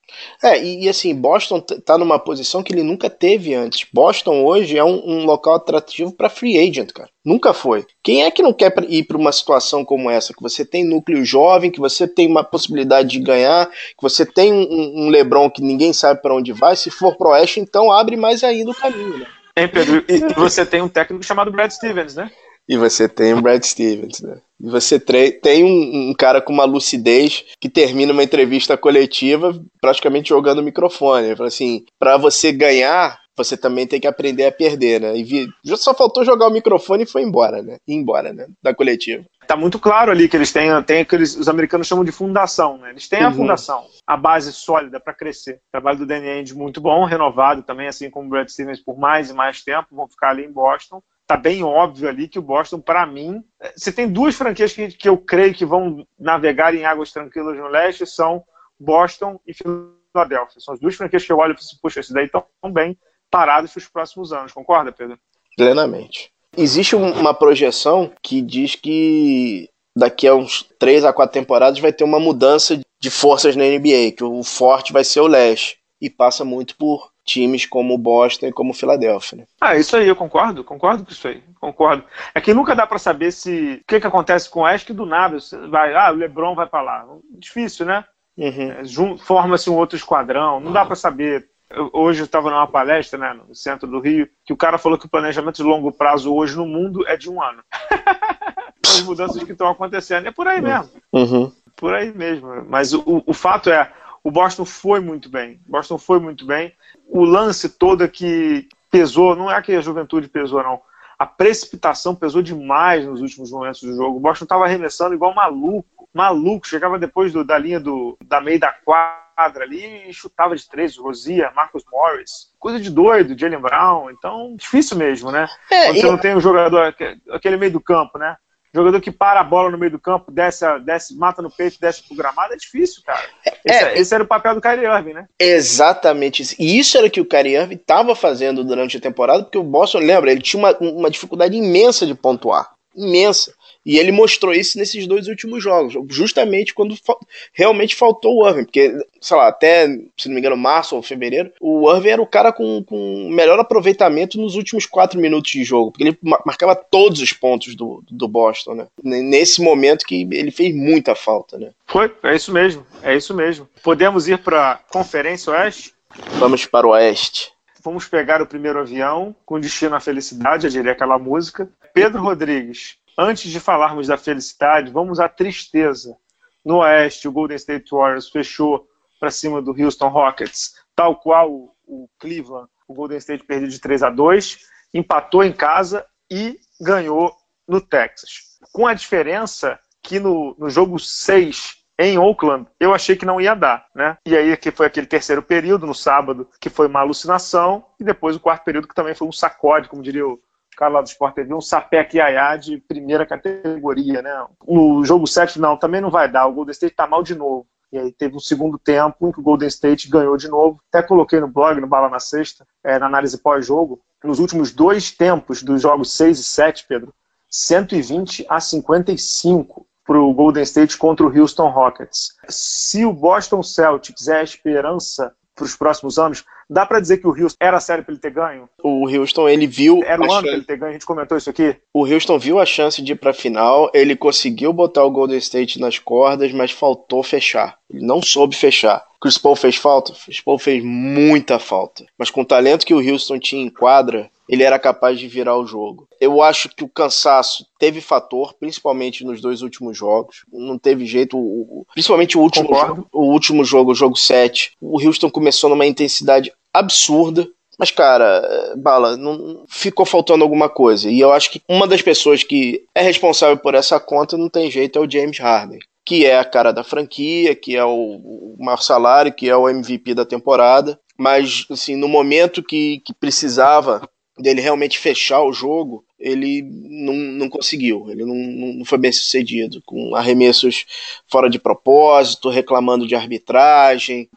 É, 0.42 0.62
e, 0.62 0.84
e, 0.84 0.88
assim, 0.88 1.14
Boston 1.14 1.60
tá 1.60 1.96
numa 1.96 2.18
posição 2.18 2.62
que 2.62 2.72
ele 2.72 2.82
nunca 2.82 3.08
teve 3.08 3.54
antes. 3.54 3.86
Boston 3.92 4.44
hoje 4.44 4.76
é 4.76 4.84
um, 4.84 5.00
um 5.04 5.24
local 5.24 5.54
atrativo 5.54 6.12
para 6.12 6.28
free 6.28 6.58
agent, 6.58 6.92
cara. 6.92 7.08
Nunca 7.22 7.52
foi. 7.52 7.86
Quem 8.02 8.24
é 8.24 8.30
que 8.30 8.42
não 8.42 8.52
quer 8.52 8.72
ir 8.88 9.04
para 9.04 9.18
uma 9.18 9.30
situação 9.30 9.84
como 9.84 10.08
essa? 10.08 10.32
Que 10.32 10.42
você 10.42 10.64
tem 10.64 10.84
núcleo 10.84 11.22
jovem, 11.22 11.70
que 11.70 11.78
você 11.78 12.08
tem 12.08 12.26
uma 12.26 12.42
possibilidade 12.42 13.10
de 13.10 13.20
ganhar, 13.20 13.68
que 13.68 14.02
você 14.02 14.24
tem 14.24 14.52
um, 14.52 15.04
um 15.04 15.08
LeBron 15.10 15.50
que 15.50 15.60
ninguém 15.60 15.92
sabe 15.92 16.22
para 16.22 16.34
onde 16.34 16.50
vai. 16.52 16.74
Se 16.76 16.90
for 16.90 17.16
pro 17.20 17.28
Oeste, 17.30 17.60
então 17.60 17.92
abre 17.92 18.16
mais 18.16 18.42
ainda 18.42 18.70
o 18.70 18.74
caminho, 18.74 19.18
né? 19.18 19.26
Hein, 19.54 19.68
Pedro? 19.68 20.02
E, 20.08 20.14
e 20.14 20.34
você 20.34 20.64
tem 20.64 20.80
um 20.80 20.88
técnico 20.88 21.22
chamado 21.22 21.52
Brad 21.52 21.70
Stevens, 21.70 22.14
né? 22.14 22.30
E 22.66 22.78
você 22.78 23.08
tem 23.08 23.34
o 23.34 23.42
Brad 23.42 23.62
Stevens, 23.62 24.20
né? 24.20 24.40
E 24.58 24.70
você 24.70 24.98
tem 24.98 25.64
um, 25.64 26.10
um, 26.10 26.14
cara 26.14 26.40
com 26.40 26.52
uma 26.52 26.64
lucidez 26.64 27.44
que 27.60 27.68
termina 27.68 28.12
uma 28.12 28.22
entrevista 28.22 28.76
coletiva 28.76 29.60
praticamente 29.80 30.28
jogando 30.28 30.60
o 30.60 30.62
microfone. 30.62 31.26
Ele 31.26 31.36
fala 31.36 31.48
assim: 31.48 31.84
para 31.98 32.16
você 32.16 32.52
ganhar, 32.52 33.18
você 33.36 33.56
também 33.56 33.86
tem 33.86 33.98
que 33.98 34.06
aprender 34.06 34.46
a 34.46 34.52
perder, 34.52 35.00
né? 35.00 35.16
E 35.16 35.24
vi, 35.24 35.48
só 35.76 35.92
faltou 35.92 36.24
jogar 36.24 36.46
o 36.46 36.52
microfone 36.52 37.02
e 37.02 37.06
foi 37.06 37.22
embora, 37.22 37.60
né? 37.60 37.78
Ir 37.88 37.94
embora, 37.94 38.32
né? 38.32 38.46
Da 38.62 38.72
coletiva. 38.74 39.24
Tá 39.50 39.56
muito 39.56 39.80
claro 39.80 40.12
ali 40.12 40.28
que 40.28 40.36
eles 40.36 40.52
têm, 40.52 40.70
têm 40.84 41.00
aqueles, 41.00 41.34
os 41.34 41.48
americanos 41.48 41.88
chamam 41.88 42.04
de 42.04 42.12
fundação, 42.12 42.78
né? 42.78 42.90
Eles 42.90 43.08
têm 43.08 43.22
uhum. 43.22 43.26
a 43.26 43.32
fundação, 43.32 43.84
a 44.06 44.16
base 44.16 44.52
sólida 44.52 45.00
para 45.00 45.12
crescer. 45.12 45.54
O 45.54 45.72
trabalho 45.72 45.98
do 45.98 46.06
Danny 46.06 46.28
Ainge 46.28 46.54
muito 46.54 46.80
bom, 46.80 47.04
renovado 47.04 47.60
também, 47.64 47.88
assim 47.88 48.08
como 48.08 48.28
o 48.28 48.30
Brad 48.30 48.48
Stevens 48.48 48.78
por 48.78 48.96
mais 48.96 49.28
e 49.28 49.34
mais 49.34 49.60
tempo, 49.64 49.88
vão 49.90 50.06
ficar 50.06 50.30
ali 50.30 50.44
em 50.44 50.52
Boston 50.52 51.02
tá 51.26 51.36
bem 51.36 51.64
óbvio 51.64 52.08
ali 52.08 52.28
que 52.28 52.40
o 52.40 52.42
Boston, 52.42 52.80
para 52.80 53.06
mim, 53.06 53.40
você 53.76 53.92
tem 53.92 54.08
duas 54.08 54.34
franquias 54.34 54.72
que, 54.72 54.88
que 54.88 55.08
eu 55.08 55.16
creio 55.16 55.54
que 55.54 55.64
vão 55.64 56.04
navegar 56.18 56.74
em 56.74 56.84
águas 56.84 57.12
tranquilas 57.12 57.56
no 57.56 57.68
leste, 57.68 58.04
são 58.04 58.44
Boston 58.78 59.40
e 59.46 59.52
Philadelphia. 59.54 60.60
São 60.60 60.74
as 60.74 60.80
duas 60.80 60.96
franquias 60.96 61.24
que 61.24 61.30
eu 61.30 61.38
olho 61.38 61.52
e 61.52 61.54
falo 61.54 61.66
assim, 61.66 61.78
puxa, 61.80 62.00
esses 62.00 62.12
daí 62.12 62.26
estão 62.26 62.44
bem 62.72 62.96
parados 63.30 63.72
para 63.72 63.78
os 63.78 63.88
próximos 63.88 64.32
anos, 64.32 64.52
concorda, 64.52 64.92
Pedro? 64.92 65.18
Plenamente. 65.56 66.32
Existe 66.56 66.96
uma 66.96 67.32
projeção 67.32 68.12
que 68.22 68.40
diz 68.40 68.74
que 68.74 69.68
daqui 69.96 70.26
a 70.26 70.34
uns 70.34 70.66
três 70.78 71.04
a 71.04 71.12
quatro 71.12 71.34
temporadas 71.34 71.78
vai 71.78 71.92
ter 71.92 72.04
uma 72.04 72.20
mudança 72.20 72.80
de 73.00 73.10
forças 73.10 73.56
na 73.56 73.64
NBA, 73.64 74.12
que 74.16 74.24
o 74.24 74.42
forte 74.42 74.92
vai 74.92 75.04
ser 75.04 75.20
o 75.20 75.26
leste. 75.26 75.78
E 76.00 76.08
passa 76.08 76.44
muito 76.44 76.76
por 76.76 77.10
times 77.26 77.66
como 77.66 77.96
Boston 77.98 78.46
e 78.46 78.52
como 78.52 78.72
Filadélfia. 78.72 79.38
Né? 79.38 79.44
Ah, 79.60 79.76
isso 79.76 79.96
aí, 79.96 80.08
eu 80.08 80.16
concordo, 80.16 80.64
concordo 80.64 81.04
com 81.04 81.12
isso 81.12 81.28
aí, 81.28 81.42
concordo. 81.60 82.04
É 82.34 82.40
que 82.40 82.54
nunca 82.54 82.74
dá 82.74 82.86
para 82.86 82.98
saber 82.98 83.30
se 83.32 83.80
o 83.82 83.84
que, 83.86 84.00
que 84.00 84.06
acontece 84.06 84.48
com 84.48 84.60
o 84.60 84.62
Oeste 84.62 84.86
que 84.86 84.92
do 84.92 85.04
nada 85.04 85.36
vai, 85.68 85.94
ah, 85.94 86.10
o 86.10 86.16
LeBron 86.16 86.54
vai 86.54 86.66
para 86.66 86.82
lá. 86.82 87.06
Difícil, 87.38 87.84
né? 87.86 88.04
Uhum. 88.36 88.72
É, 88.72 89.18
Forma-se 89.18 89.68
um 89.68 89.76
outro 89.76 89.96
esquadrão, 89.96 90.58
não 90.58 90.72
dá 90.72 90.84
para 90.84 90.96
saber. 90.96 91.46
Hoje 91.92 92.20
eu 92.20 92.24
estava 92.24 92.50
numa 92.50 92.66
palestra 92.66 93.18
né, 93.18 93.32
no 93.32 93.54
centro 93.54 93.88
do 93.88 94.00
Rio, 94.00 94.28
que 94.44 94.52
o 94.52 94.56
cara 94.56 94.76
falou 94.76 94.98
que 94.98 95.06
o 95.06 95.10
planejamento 95.10 95.56
de 95.56 95.62
longo 95.62 95.92
prazo 95.92 96.34
hoje 96.34 96.56
no 96.56 96.66
mundo 96.66 97.06
é 97.06 97.16
de 97.16 97.30
um 97.30 97.40
ano. 97.42 97.62
As 98.84 99.02
mudanças 99.02 99.42
que 99.44 99.52
estão 99.52 99.68
acontecendo. 99.68 100.26
É 100.26 100.32
por 100.32 100.48
aí 100.48 100.60
mesmo. 100.60 100.90
Uhum. 101.12 101.52
Por 101.76 101.94
aí 101.94 102.12
mesmo. 102.12 102.64
Mas 102.68 102.92
o, 102.92 103.22
o 103.24 103.32
fato 103.32 103.70
é, 103.70 103.92
o 104.24 104.30
Boston 104.32 104.64
foi 104.64 104.98
muito 104.98 105.28
bem. 105.28 105.60
Boston 105.66 105.96
foi 105.96 106.18
muito 106.18 106.44
bem. 106.44 106.74
O 107.06 107.24
lance 107.24 107.68
todo 107.68 108.08
que 108.08 108.68
pesou, 108.90 109.36
não 109.36 109.50
é 109.50 109.62
que 109.62 109.72
a 109.72 109.80
juventude 109.80 110.28
pesou, 110.28 110.62
não. 110.64 110.80
A 111.20 111.26
precipitação 111.26 112.14
pesou 112.14 112.40
demais 112.40 113.04
nos 113.04 113.20
últimos 113.20 113.50
momentos 113.50 113.82
do 113.82 113.94
jogo. 113.94 114.16
O 114.16 114.20
Boston 114.20 114.46
estava 114.46 114.64
arremessando 114.64 115.14
igual 115.14 115.34
maluco, 115.34 116.08
maluco. 116.14 116.66
Chegava 116.66 116.98
depois 116.98 117.30
do, 117.30 117.44
da 117.44 117.58
linha 117.58 117.78
do, 117.78 118.16
da 118.24 118.40
meia 118.40 118.58
da 118.58 118.72
quadra 118.72 119.64
ali 119.64 120.08
e 120.08 120.14
chutava 120.14 120.56
de 120.56 120.66
três, 120.66 120.96
Rosia, 120.96 121.52
Marcus 121.54 121.84
Morris. 121.92 122.54
Coisa 122.58 122.80
de 122.80 122.88
doido, 122.88 123.38
Jalen 123.38 123.60
Brown. 123.60 124.10
Então, 124.10 124.56
difícil 124.56 124.96
mesmo, 124.96 125.30
né? 125.30 125.46
É, 125.70 125.88
Quando 125.88 126.00
você 126.00 126.10
não 126.10 126.16
tem 126.16 126.34
um 126.34 126.40
jogador, 126.40 126.94
aquele 127.30 127.58
meio 127.58 127.72
do 127.72 127.82
campo, 127.82 128.16
né? 128.16 128.34
Jogador 128.72 129.00
que 129.00 129.10
para 129.10 129.40
a 129.40 129.44
bola 129.44 129.70
no 129.70 129.78
meio 129.78 129.90
do 129.90 129.98
campo, 129.98 130.30
desce, 130.30 130.64
desce 130.80 131.16
mata 131.16 131.42
no 131.42 131.50
peito, 131.50 131.78
desce 131.80 132.02
pro 132.06 132.16
gramado, 132.16 132.54
é 132.54 132.56
difícil, 132.56 133.02
cara. 133.04 133.20
É, 133.44 133.56
esse, 133.64 133.84
é, 133.84 133.98
esse, 133.98 134.14
era 134.14 134.22
o 134.22 134.26
papel 134.26 134.54
do 134.54 134.60
Kyrie 134.60 134.86
Irving, 134.86 135.14
né? 135.14 135.26
Exatamente 135.38 136.42
isso. 136.42 136.54
E 136.56 136.78
isso 136.78 136.96
era 136.96 137.08
o 137.08 137.10
que 137.10 137.20
o 137.20 137.24
Kyrie 137.24 137.56
Irving 137.56 137.74
estava 137.74 138.14
fazendo 138.14 138.62
durante 138.62 138.96
a 138.96 139.00
temporada, 139.00 139.42
porque 139.42 139.58
o 139.58 139.64
Boston, 139.64 139.98
lembra, 139.98 140.30
ele 140.30 140.40
tinha 140.40 140.60
uma, 140.60 140.76
uma 140.78 141.10
dificuldade 141.10 141.56
imensa 141.56 142.06
de 142.06 142.14
pontuar. 142.14 142.70
Imensa. 142.94 143.52
E 143.84 143.98
ele 143.98 144.12
mostrou 144.12 144.52
isso 144.52 144.78
nesses 144.78 145.06
dois 145.06 145.26
últimos 145.26 145.62
jogos, 145.62 145.94
justamente 146.08 146.74
quando 146.74 146.96
fa 146.96 147.16
realmente 147.52 147.94
faltou 147.94 148.36
o 148.36 148.48
Irving, 148.48 148.64
porque, 148.64 148.94
sei 149.20 149.36
lá, 149.36 149.48
até, 149.48 149.88
se 150.16 150.28
não 150.28 150.34
me 150.34 150.40
engano, 150.40 150.56
março 150.56 150.94
ou 150.94 151.02
fevereiro, 151.02 151.50
o 151.60 151.90
Irving 151.90 152.08
era 152.08 152.22
o 152.22 152.26
cara 152.26 152.52
com, 152.52 152.84
com 152.84 153.28
melhor 153.30 153.58
aproveitamento 153.58 154.38
nos 154.38 154.54
últimos 154.54 154.86
quatro 154.86 155.18
minutos 155.18 155.50
de 155.50 155.64
jogo, 155.64 155.90
porque 155.90 156.04
ele 156.04 156.18
marcava 156.44 156.74
todos 156.74 157.20
os 157.20 157.32
pontos 157.32 157.74
do, 157.74 158.02
do 158.10 158.28
Boston, 158.28 158.74
né? 158.74 158.86
Nesse 159.02 159.62
momento 159.62 160.06
que 160.06 160.28
ele 160.30 160.50
fez 160.50 160.74
muita 160.74 161.14
falta, 161.14 161.58
né? 161.58 161.70
Foi, 161.86 162.14
é 162.22 162.36
isso 162.36 162.52
mesmo, 162.52 162.86
é 163.02 163.16
isso 163.16 163.34
mesmo. 163.34 163.68
Podemos 163.82 164.28
ir 164.28 164.38
para 164.38 164.72
a 164.72 164.74
Conferência 164.76 165.52
Oeste? 165.52 165.94
Vamos 166.38 166.66
para 166.66 166.86
o 166.86 166.90
Oeste. 166.90 167.52
Vamos 167.82 168.06
pegar 168.06 168.42
o 168.42 168.46
primeiro 168.46 168.78
avião 168.78 169.34
com 169.46 169.58
destino 169.58 169.96
à 169.96 170.00
felicidade, 170.00 170.66
eu 170.66 170.70
diria 170.70 170.92
aquela 170.92 171.18
música. 171.18 171.68
Pedro 171.94 172.22
Rodrigues, 172.22 172.96
Antes 173.18 173.50
de 173.50 173.60
falarmos 173.60 174.06
da 174.06 174.16
felicidade, 174.16 174.90
vamos 174.90 175.20
à 175.20 175.28
tristeza. 175.28 176.16
No 176.64 176.78
Oeste, 176.78 177.28
o 177.28 177.32
Golden 177.32 177.56
State 177.56 177.90
Warriors 177.90 178.28
fechou 178.28 178.86
para 179.18 179.30
cima 179.30 179.60
do 179.60 179.72
Houston 179.72 180.08
Rockets, 180.08 180.74
tal 180.94 181.16
qual 181.16 181.74
o 181.86 182.08
Cleveland, 182.18 182.68
o 182.88 182.94
Golden 182.94 183.18
State 183.18 183.44
perdeu 183.44 183.68
de 183.68 183.78
3 183.78 184.02
a 184.02 184.10
2, 184.10 184.58
empatou 184.94 185.44
em 185.44 185.52
casa 185.52 186.04
e 186.30 186.58
ganhou 186.80 187.34
no 187.68 187.80
Texas. 187.80 188.58
Com 188.72 188.86
a 188.86 188.94
diferença 188.94 189.78
que 190.02 190.18
no, 190.18 190.56
no 190.58 190.70
jogo 190.70 190.98
6 190.98 191.76
em 191.98 192.18
Oakland, 192.18 192.66
eu 192.80 192.94
achei 192.94 193.14
que 193.14 193.26
não 193.26 193.40
ia 193.40 193.54
dar, 193.54 193.86
né? 193.94 194.16
E 194.24 194.34
aí 194.34 194.56
que 194.56 194.70
foi 194.70 194.86
aquele 194.86 195.06
terceiro 195.06 195.42
período 195.42 195.86
no 195.86 195.94
sábado, 195.94 196.48
que 196.58 196.70
foi 196.70 196.86
uma 196.86 197.00
alucinação, 197.00 197.84
e 198.00 198.04
depois 198.04 198.34
o 198.34 198.40
quarto 198.40 198.64
período 198.64 198.88
que 198.88 198.94
também 198.94 199.14
foi 199.14 199.28
um 199.28 199.32
sacode, 199.32 199.88
como 199.88 200.02
diria 200.02 200.26
o 200.26 200.40
cara 200.80 200.94
lá 200.94 201.02
do 201.02 201.08
Sport 201.08 201.34
TV, 201.34 201.52
um 201.52 201.60
sapé 201.60 202.08
Yaya 202.10 202.56
de 202.56 202.78
primeira 202.78 203.26
categoria, 203.26 204.22
né? 204.22 204.46
O 204.66 205.04
jogo 205.04 205.26
7 205.26 205.60
não, 205.60 205.76
também 205.76 206.00
não 206.00 206.10
vai 206.10 206.26
dar, 206.26 206.46
o 206.46 206.54
Golden 206.54 206.72
State 206.72 206.96
tá 206.96 207.06
mal 207.06 207.22
de 207.22 207.34
novo. 207.34 207.66
E 207.92 207.98
aí 207.98 208.10
teve 208.10 208.34
um 208.34 208.40
segundo 208.40 208.78
tempo 208.78 209.28
em 209.28 209.32
que 209.32 209.40
o 209.40 209.42
Golden 209.42 209.68
State 209.68 210.08
ganhou 210.08 210.38
de 210.38 210.48
novo. 210.48 210.80
Até 210.88 211.06
coloquei 211.06 211.38
no 211.38 211.48
blog, 211.48 211.78
no 211.78 211.86
Bala 211.86 212.08
na 212.08 212.18
Sexta, 212.18 212.66
é, 212.82 212.98
na 212.98 213.06
análise 213.06 213.36
pós-jogo, 213.36 214.00
nos 214.24 214.38
últimos 214.38 214.72
dois 214.72 215.10
tempos 215.10 215.62
dos 215.62 215.82
jogos 215.82 216.12
6 216.12 216.38
e 216.38 216.44
7, 216.44 216.86
Pedro, 216.88 217.12
120 217.50 218.46
a 218.48 218.58
55 218.58 219.86
para 220.06 220.18
o 220.18 220.32
Golden 220.32 220.62
State 220.62 220.96
contra 220.96 221.26
o 221.26 221.38
Houston 221.38 221.68
Rockets. 221.68 222.36
Se 222.48 223.04
o 223.04 223.12
Boston 223.12 223.62
Celtics 223.62 224.28
é 224.28 224.38
a 224.38 224.42
esperança 224.42 225.34
para 225.54 225.64
os 225.64 225.76
próximos 225.76 226.18
anos, 226.18 226.44
dá 226.70 226.86
para 226.86 227.00
dizer 227.00 227.18
que 227.18 227.26
o 227.26 227.30
Houston 227.30 227.56
era 227.60 227.80
sério 227.80 228.04
para 228.04 228.12
ele 228.12 228.20
ter 228.20 228.30
ganho? 228.30 228.68
O 228.82 229.08
Houston, 229.08 229.48
ele 229.48 229.66
viu. 229.66 230.02
Era 230.04 230.22
o 230.22 230.32
ano 230.32 230.42
para 230.42 230.52
ele 230.52 230.64
ter 230.64 230.76
ganho, 230.76 230.90
a 230.90 230.92
gente 230.92 231.04
comentou 231.04 231.36
isso 231.36 231.50
aqui. 231.50 231.76
O 231.92 232.06
Houston 232.06 232.38
viu 232.38 232.60
a 232.60 232.64
chance 232.64 233.02
de 233.02 233.12
ir 233.12 233.16
para 233.16 233.30
a 233.30 233.34
final, 233.34 233.90
ele 233.92 234.14
conseguiu 234.14 234.72
botar 234.72 235.04
o 235.04 235.10
Golden 235.10 235.38
State 235.38 235.80
nas 235.80 235.98
cordas, 235.98 236.52
mas 236.52 236.70
faltou 236.70 237.22
fechar. 237.22 237.76
Ele 237.92 238.06
não 238.06 238.22
soube 238.22 238.54
fechar. 238.54 239.04
Chris 239.20 239.36
Paul 239.36 239.54
fez 239.54 239.76
falta? 239.76 240.14
Chris 240.24 240.40
Paul 240.40 240.58
fez 240.58 240.82
muita 240.82 241.58
falta. 241.58 242.06
Mas 242.16 242.30
com 242.30 242.40
o 242.40 242.44
talento 242.44 242.86
que 242.86 242.94
o 242.94 243.06
Houston 243.06 243.38
tinha 243.38 243.62
em 243.62 243.68
quadra, 243.68 244.30
ele 244.48 244.62
era 244.62 244.78
capaz 244.78 245.18
de 245.18 245.28
virar 245.28 245.56
o 245.56 245.66
jogo. 245.66 246.08
Eu 246.18 246.42
acho 246.42 246.68
que 246.70 246.82
o 246.82 246.88
cansaço 246.88 247.66
teve 247.78 248.00
fator, 248.00 248.54
principalmente 248.58 249.24
nos 249.24 249.40
dois 249.40 249.62
últimos 249.62 249.96
jogos. 249.96 250.44
Não 250.52 250.78
teve 250.78 251.04
jeito, 251.04 251.38
o, 251.38 251.86
principalmente 251.92 252.38
o 252.38 252.40
último, 252.40 252.74
jogo, 252.74 253.06
o 253.12 253.24
último 253.24 253.64
jogo, 253.64 253.92
o 253.92 253.94
jogo 253.94 254.16
7. 254.16 254.72
O 254.80 255.00
Houston 255.00 255.30
começou 255.30 255.68
numa 255.68 255.86
intensidade 255.86 256.52
absurda. 256.72 257.48
Mas, 257.78 257.90
cara, 257.90 258.74
Bala, 258.76 259.16
não 259.16 259.64
ficou 259.68 260.04
faltando 260.04 260.44
alguma 260.44 260.68
coisa. 260.68 261.10
E 261.10 261.18
eu 261.18 261.32
acho 261.32 261.50
que 261.50 261.62
uma 261.68 261.86
das 261.86 262.02
pessoas 262.02 262.42
que 262.42 262.84
é 262.94 263.00
responsável 263.00 263.56
por 263.56 263.74
essa 263.74 263.98
conta 263.98 264.36
não 264.36 264.50
tem 264.50 264.70
jeito 264.70 264.98
é 264.98 265.02
o 265.02 265.10
James 265.10 265.38
Harden. 265.38 265.78
Que 266.04 266.26
é 266.26 266.38
a 266.38 266.44
cara 266.44 266.72
da 266.72 266.84
franquia, 266.84 267.54
que 267.54 267.76
é 267.76 267.84
o 267.84 268.56
maior 268.58 268.82
salário, 268.82 269.32
que 269.32 269.48
é 269.48 269.56
o 269.56 269.68
MVP 269.68 270.14
da 270.14 270.26
temporada. 270.26 271.00
Mas, 271.18 271.66
assim, 271.70 271.96
no 271.96 272.08
momento 272.08 272.62
que, 272.62 273.00
que 273.04 273.14
precisava 273.14 274.06
dele 274.38 274.60
realmente 274.60 274.98
fechar 274.98 275.42
o 275.42 275.52
jogo, 275.52 276.04
ele 276.18 276.62
não, 276.62 277.14
não 277.14 277.48
conseguiu, 277.48 278.10
ele 278.10 278.24
não, 278.24 278.34
não 278.74 278.84
foi 278.84 278.98
bem 278.98 279.12
sucedido, 279.12 279.82
com 279.86 280.14
arremessos 280.14 280.84
fora 281.26 281.48
de 281.48 281.58
propósito, 281.58 282.50
reclamando 282.50 283.06
de 283.06 283.14
arbitragem. 283.14 284.28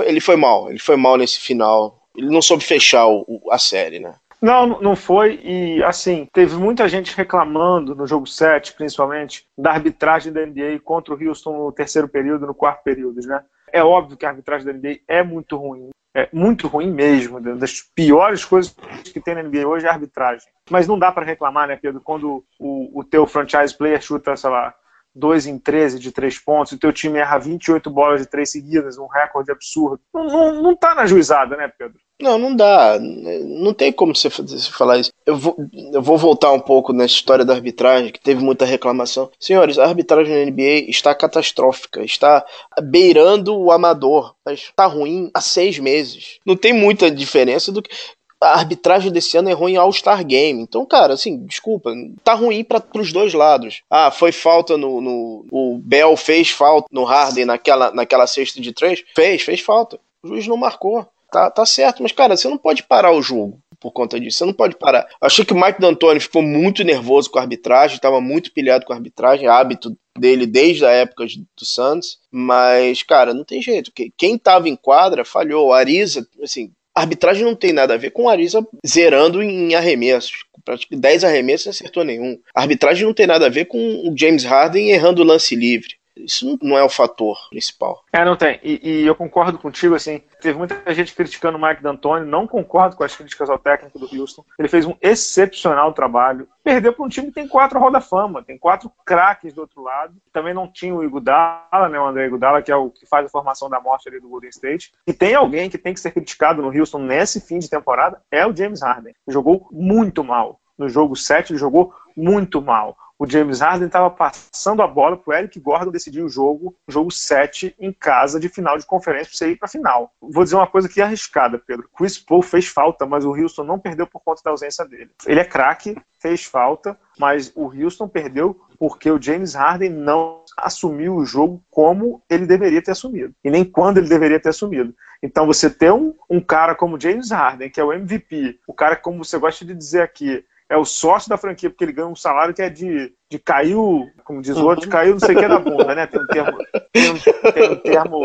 Ele 0.00 0.20
foi 0.20 0.36
mal, 0.36 0.70
ele 0.70 0.78
foi 0.78 0.96
mal 0.96 1.16
nesse 1.16 1.40
final. 1.40 2.00
Ele 2.16 2.30
não 2.30 2.42
soube 2.42 2.64
fechar 2.64 3.06
o, 3.06 3.40
a 3.50 3.58
série, 3.58 3.98
né? 3.98 4.14
Não, 4.40 4.80
não 4.80 4.94
foi. 4.94 5.40
E 5.42 5.82
assim, 5.82 6.26
teve 6.32 6.56
muita 6.56 6.88
gente 6.88 7.16
reclamando 7.16 7.94
no 7.94 8.06
jogo 8.06 8.26
7, 8.26 8.74
principalmente, 8.74 9.44
da 9.56 9.72
arbitragem 9.72 10.32
da 10.32 10.44
NBA 10.44 10.80
contra 10.84 11.14
o 11.14 11.28
Houston 11.28 11.64
no 11.64 11.72
terceiro 11.72 12.08
período, 12.08 12.46
no 12.46 12.54
quarto 12.54 12.82
período, 12.82 13.20
né? 13.26 13.42
É 13.72 13.82
óbvio 13.82 14.16
que 14.16 14.24
a 14.24 14.30
arbitragem 14.30 14.66
da 14.66 14.72
NBA 14.72 15.00
é 15.06 15.22
muito 15.22 15.56
ruim 15.56 15.90
é 16.18 16.28
muito 16.32 16.66
ruim 16.66 16.90
mesmo. 16.90 17.40
Das 17.40 17.80
piores 17.94 18.44
coisas 18.44 18.74
que 19.12 19.20
tem 19.20 19.34
na 19.34 19.42
NBA 19.42 19.66
hoje 19.66 19.86
é 19.86 19.88
a 19.88 19.92
arbitragem. 19.92 20.48
Mas 20.68 20.88
não 20.88 20.98
dá 20.98 21.12
para 21.12 21.24
reclamar, 21.24 21.68
né, 21.68 21.78
Pedro, 21.80 22.00
quando 22.00 22.44
o, 22.58 23.00
o 23.00 23.04
teu 23.04 23.26
franchise 23.26 23.76
player 23.76 24.02
chuta, 24.02 24.36
sei 24.36 24.50
lá, 24.50 24.74
2 25.18 25.46
em 25.46 25.58
13 25.58 25.98
de 25.98 26.12
3 26.12 26.38
pontos, 26.38 26.72
o 26.72 26.78
teu 26.78 26.92
time 26.92 27.18
erra 27.18 27.38
28 27.38 27.90
bolas 27.90 28.20
de 28.20 28.26
3 28.26 28.50
seguidas, 28.50 28.98
um 28.98 29.06
recorde 29.06 29.50
absurdo. 29.50 30.00
Não, 30.14 30.24
não, 30.24 30.62
não 30.62 30.76
tá 30.76 30.94
na 30.94 31.06
juizada, 31.06 31.56
né, 31.56 31.70
Pedro? 31.76 31.98
Não, 32.20 32.36
não 32.36 32.54
dá. 32.54 32.98
Não 32.98 33.72
tem 33.72 33.92
como 33.92 34.14
você 34.14 34.28
falar 34.28 34.98
isso. 34.98 35.12
Eu 35.24 35.36
vou, 35.36 35.56
eu 35.92 36.02
vou 36.02 36.18
voltar 36.18 36.50
um 36.50 36.58
pouco 36.58 36.92
nessa 36.92 37.14
história 37.14 37.44
da 37.44 37.54
arbitragem, 37.54 38.10
que 38.10 38.18
teve 38.18 38.42
muita 38.42 38.64
reclamação. 38.64 39.30
Senhores, 39.38 39.78
a 39.78 39.84
arbitragem 39.84 40.34
na 40.34 40.50
NBA 40.50 40.88
está 40.88 41.14
catastrófica, 41.14 42.02
está 42.02 42.44
beirando 42.82 43.56
o 43.56 43.70
amador, 43.70 44.34
mas 44.44 44.60
está 44.60 44.86
ruim 44.86 45.30
há 45.32 45.40
seis 45.40 45.78
meses. 45.78 46.38
Não 46.44 46.56
tem 46.56 46.72
muita 46.72 47.08
diferença 47.08 47.70
do 47.70 47.82
que 47.82 47.90
a 48.40 48.54
arbitragem 48.54 49.10
desse 49.10 49.36
ano 49.36 49.50
errou 49.50 49.68
em 49.68 49.76
All-Star 49.76 50.24
Game. 50.24 50.60
Então, 50.60 50.84
cara, 50.86 51.14
assim, 51.14 51.44
desculpa, 51.44 51.92
tá 52.22 52.34
ruim 52.34 52.62
para 52.64 52.82
os 52.96 53.12
dois 53.12 53.34
lados. 53.34 53.82
Ah, 53.90 54.10
foi 54.10 54.32
falta 54.32 54.76
no, 54.76 55.00
no, 55.00 55.46
O 55.50 55.78
Bell 55.82 56.16
fez 56.16 56.50
falta 56.50 56.86
no 56.90 57.04
Harden 57.04 57.44
naquela, 57.44 57.90
naquela 57.90 58.26
cesta 58.26 58.60
de 58.60 58.72
três? 58.72 59.04
Fez, 59.14 59.42
fez 59.42 59.60
falta. 59.60 59.98
O 60.22 60.28
juiz 60.28 60.46
não 60.46 60.56
marcou. 60.56 61.06
Tá, 61.30 61.50
tá 61.50 61.66
certo, 61.66 62.02
mas, 62.02 62.12
cara, 62.12 62.36
você 62.36 62.48
não 62.48 62.56
pode 62.56 62.82
parar 62.82 63.12
o 63.12 63.20
jogo 63.20 63.58
por 63.78 63.92
conta 63.92 64.18
disso. 64.18 64.38
Você 64.38 64.44
não 64.44 64.52
pode 64.52 64.76
parar. 64.76 65.06
Achei 65.20 65.44
que 65.44 65.52
o 65.52 65.56
Mike 65.56 65.80
D'Antoni 65.80 66.20
ficou 66.20 66.42
muito 66.42 66.82
nervoso 66.84 67.30
com 67.30 67.38
a 67.38 67.42
arbitragem, 67.42 67.96
estava 67.96 68.20
muito 68.20 68.52
pilhado 68.52 68.84
com 68.84 68.92
a 68.92 68.96
arbitragem, 68.96 69.46
hábito 69.46 69.96
dele 70.18 70.46
desde 70.46 70.84
a 70.84 70.90
época 70.90 71.26
do 71.26 71.64
Santos, 71.64 72.18
mas, 72.30 73.02
cara, 73.02 73.32
não 73.32 73.44
tem 73.44 73.62
jeito. 73.62 73.92
Quem 74.16 74.34
estava 74.34 74.68
em 74.68 74.74
quadra 74.74 75.24
falhou. 75.24 75.72
A 75.72 75.78
Arisa, 75.78 76.26
assim, 76.42 76.72
a 76.98 77.00
arbitragem 77.00 77.44
não 77.44 77.54
tem 77.54 77.72
nada 77.72 77.94
a 77.94 77.96
ver 77.96 78.10
com 78.10 78.28
a 78.28 78.32
Arisa 78.32 78.66
zerando 78.84 79.40
em 79.40 79.72
arremessos. 79.76 80.44
Praticamente 80.64 81.00
10 81.00 81.24
arremessos 81.24 81.66
não 81.66 81.70
acertou 81.70 82.04
nenhum. 82.04 82.36
A 82.52 82.62
arbitragem 82.62 83.06
não 83.06 83.14
tem 83.14 83.26
nada 83.26 83.46
a 83.46 83.48
ver 83.48 83.66
com 83.66 83.78
o 83.78 84.12
James 84.18 84.44
Harden 84.44 84.90
errando 84.90 85.22
o 85.22 85.24
lance 85.24 85.54
livre. 85.54 85.97
Isso 86.24 86.58
não 86.62 86.76
é 86.76 86.82
o 86.82 86.88
fator 86.88 87.36
principal. 87.50 88.04
É, 88.12 88.24
não 88.24 88.36
tem. 88.36 88.58
E, 88.62 88.80
e, 88.82 89.06
eu 89.06 89.14
concordo 89.14 89.58
contigo, 89.58 89.94
assim, 89.94 90.22
teve 90.40 90.58
muita 90.58 90.94
gente 90.94 91.14
criticando 91.14 91.58
o 91.58 91.60
Mike 91.60 91.82
D'Antoni, 91.82 92.26
não 92.26 92.46
concordo 92.46 92.96
com 92.96 93.04
as 93.04 93.14
críticas 93.14 93.48
ao 93.48 93.58
técnico 93.58 93.98
do 93.98 94.08
Houston. 94.14 94.44
Ele 94.58 94.68
fez 94.68 94.86
um 94.86 94.94
excepcional 95.00 95.92
trabalho. 95.92 96.48
Perdeu 96.62 96.92
para 96.92 97.04
um 97.04 97.08
time 97.08 97.28
que 97.28 97.34
tem 97.34 97.48
quatro 97.48 97.78
roda 97.78 98.00
fama, 98.00 98.42
tem 98.42 98.58
quatro 98.58 98.90
craques 99.04 99.52
do 99.54 99.62
outro 99.62 99.82
lado. 99.82 100.14
Também 100.32 100.52
não 100.52 100.70
tinha 100.70 100.94
o 100.94 101.02
Iguodala, 101.02 101.88
né, 101.88 101.98
o 101.98 102.06
André 102.06 102.26
Iguodala, 102.26 102.62
que 102.62 102.70
é 102.70 102.76
o 102.76 102.90
que 102.90 103.06
faz 103.06 103.26
a 103.26 103.30
formação 103.30 103.70
da 103.70 103.80
morte 103.80 104.08
ali 104.08 104.20
do 104.20 104.28
Golden 104.28 104.50
State. 104.50 104.92
E 105.06 105.12
tem 105.12 105.34
alguém 105.34 105.70
que 105.70 105.78
tem 105.78 105.94
que 105.94 106.00
ser 106.00 106.10
criticado 106.10 106.60
no 106.60 106.76
Houston 106.76 106.98
nesse 106.98 107.40
fim 107.40 107.58
de 107.58 107.70
temporada, 107.70 108.20
é 108.30 108.46
o 108.46 108.54
James 108.54 108.82
Harden. 108.82 109.14
Jogou 109.26 109.68
muito 109.70 110.22
mal. 110.22 110.60
No 110.76 110.88
jogo 110.88 111.16
7, 111.16 111.52
ele 111.52 111.58
jogou 111.58 111.92
muito 112.16 112.62
mal 112.62 112.96
o 113.18 113.28
James 113.28 113.60
Harden 113.60 113.88
estava 113.88 114.10
passando 114.10 114.80
a 114.80 114.86
bola 114.86 115.16
para 115.16 115.30
o 115.30 115.36
Eric 115.36 115.58
Gordon 115.58 115.90
decidir 115.90 116.22
o 116.22 116.28
jogo, 116.28 116.76
jogo 116.86 117.10
7 117.10 117.74
em 117.78 117.92
casa 117.92 118.38
de 118.38 118.48
final 118.48 118.78
de 118.78 118.86
conferência 118.86 119.30
para 119.30 119.38
você 119.38 119.50
ir 119.50 119.56
para 119.56 119.68
final. 119.68 120.12
Vou 120.20 120.44
dizer 120.44 120.54
uma 120.54 120.66
coisa 120.66 120.88
que 120.88 121.00
é 121.00 121.04
arriscada, 121.04 121.58
Pedro. 121.58 121.88
Chris 121.96 122.18
Paul 122.18 122.42
fez 122.42 122.68
falta, 122.68 123.04
mas 123.06 123.24
o 123.24 123.34
Houston 123.34 123.64
não 123.64 123.78
perdeu 123.78 124.06
por 124.06 124.20
conta 124.20 124.40
da 124.44 124.52
ausência 124.52 124.84
dele. 124.84 125.10
Ele 125.26 125.40
é 125.40 125.44
craque, 125.44 125.96
fez 126.20 126.44
falta, 126.44 126.98
mas 127.18 127.52
o 127.56 127.72
Houston 127.72 128.06
perdeu 128.06 128.60
porque 128.78 129.10
o 129.10 129.20
James 129.20 129.54
Harden 129.54 129.90
não 129.90 130.44
assumiu 130.56 131.16
o 131.16 131.24
jogo 131.24 131.62
como 131.68 132.22
ele 132.30 132.46
deveria 132.46 132.80
ter 132.80 132.92
assumido 132.92 133.34
e 133.42 133.50
nem 133.50 133.64
quando 133.64 133.98
ele 133.98 134.08
deveria 134.08 134.38
ter 134.38 134.50
assumido. 134.50 134.94
Então 135.20 135.46
você 135.46 135.68
ter 135.68 135.92
um, 135.92 136.14
um 136.30 136.40
cara 136.40 136.76
como 136.76 137.00
James 137.00 137.30
Harden, 137.30 137.70
que 137.70 137.80
é 137.80 137.84
o 137.84 137.92
MVP, 137.92 138.60
o 138.66 138.72
cara 138.72 138.94
como 138.94 139.24
você 139.24 139.36
gosta 139.36 139.64
de 139.64 139.74
dizer 139.74 140.02
aqui, 140.02 140.44
é 140.68 140.76
o 140.76 140.84
sócio 140.84 141.28
da 141.28 141.38
franquia, 141.38 141.70
porque 141.70 141.84
ele 141.84 141.92
ganha 141.92 142.08
um 142.08 142.16
salário 142.16 142.54
que 142.54 142.62
é 142.62 142.68
de, 142.68 143.14
de 143.30 143.38
caiu, 143.38 144.08
como 144.24 144.40
diz 144.40 144.56
o 144.56 144.64
outro, 144.64 144.86
de 144.86 144.88
caiu 144.88 145.12
não 145.12 145.20
sei 145.20 145.36
o 145.36 145.38
que 145.38 145.48
da 145.48 145.58
bunda, 145.58 145.94
né? 145.94 146.06
Tem 146.06 146.20
um 146.20 146.26
termo. 146.26 146.58
Tem 146.92 147.10
um, 147.10 147.18
tem 147.52 147.70
um 147.70 147.76
termo. 147.76 148.22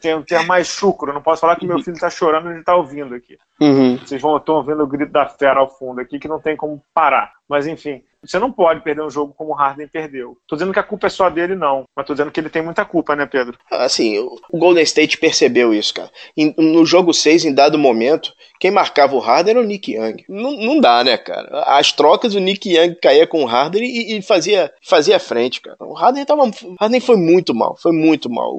Tem 0.00 0.14
um 0.14 0.22
termo 0.22 0.46
mais 0.46 0.66
chucro. 0.66 1.12
Não 1.12 1.22
posso 1.22 1.40
falar 1.40 1.56
que 1.56 1.66
meu 1.66 1.78
filho 1.78 1.94
está 1.94 2.10
chorando 2.10 2.48
e 2.48 2.52
ele 2.52 2.60
está 2.60 2.74
ouvindo 2.74 3.14
aqui. 3.14 3.38
Uhum. 3.60 3.98
Vocês 3.98 4.20
vão 4.20 4.36
estão 4.36 4.56
ouvindo 4.56 4.82
o 4.82 4.86
grito 4.86 5.12
da 5.12 5.26
fera 5.26 5.60
ao 5.60 5.68
fundo 5.68 6.00
aqui, 6.00 6.18
que 6.18 6.28
não 6.28 6.40
tem 6.40 6.56
como 6.56 6.82
parar. 6.92 7.32
Mas 7.48 7.66
enfim, 7.66 8.02
você 8.22 8.38
não 8.38 8.52
pode 8.52 8.82
perder 8.82 9.02
um 9.02 9.10
jogo 9.10 9.32
como 9.34 9.50
o 9.50 9.54
Harden 9.54 9.88
perdeu. 9.88 10.36
Tô 10.46 10.54
dizendo 10.54 10.72
que 10.72 10.78
a 10.78 10.84
culpa 10.84 11.06
é 11.06 11.10
só 11.10 11.30
dele, 11.30 11.54
não. 11.54 11.84
Mas 11.96 12.06
tô 12.06 12.12
dizendo 12.12 12.30
que 12.30 12.38
ele 12.38 12.50
tem 12.50 12.60
muita 12.60 12.84
culpa, 12.84 13.16
né, 13.16 13.24
Pedro? 13.24 13.58
Assim, 13.70 14.18
o 14.18 14.58
Golden 14.58 14.82
State 14.82 15.16
percebeu 15.16 15.72
isso, 15.72 15.94
cara. 15.94 16.10
no 16.58 16.84
jogo 16.84 17.14
6, 17.14 17.46
em 17.46 17.54
dado 17.54 17.78
momento, 17.78 18.32
quem 18.60 18.70
marcava 18.70 19.14
o 19.14 19.20
Harden 19.20 19.52
era 19.52 19.60
o 19.60 19.66
Nick 19.66 19.92
Young. 19.92 20.22
Não, 20.28 20.52
não 20.52 20.80
dá, 20.80 21.02
né, 21.02 21.16
cara? 21.16 21.64
As 21.66 21.92
trocas, 21.92 22.34
o 22.34 22.40
Nick 22.40 22.70
Young 22.70 22.94
caía 22.96 23.26
com 23.26 23.42
o 23.42 23.46
Harden 23.46 23.82
e, 23.82 23.99
e 24.00 24.22
fazia, 24.22 24.72
fazia 24.82 25.18
frente, 25.18 25.60
cara. 25.60 25.76
O 25.80 25.94
Harden, 25.94 26.24
tava, 26.24 26.42
o 26.42 26.76
Harden 26.80 27.00
foi 27.00 27.16
muito 27.16 27.54
mal, 27.54 27.76
foi 27.76 27.92
muito 27.92 28.30
mal. 28.30 28.54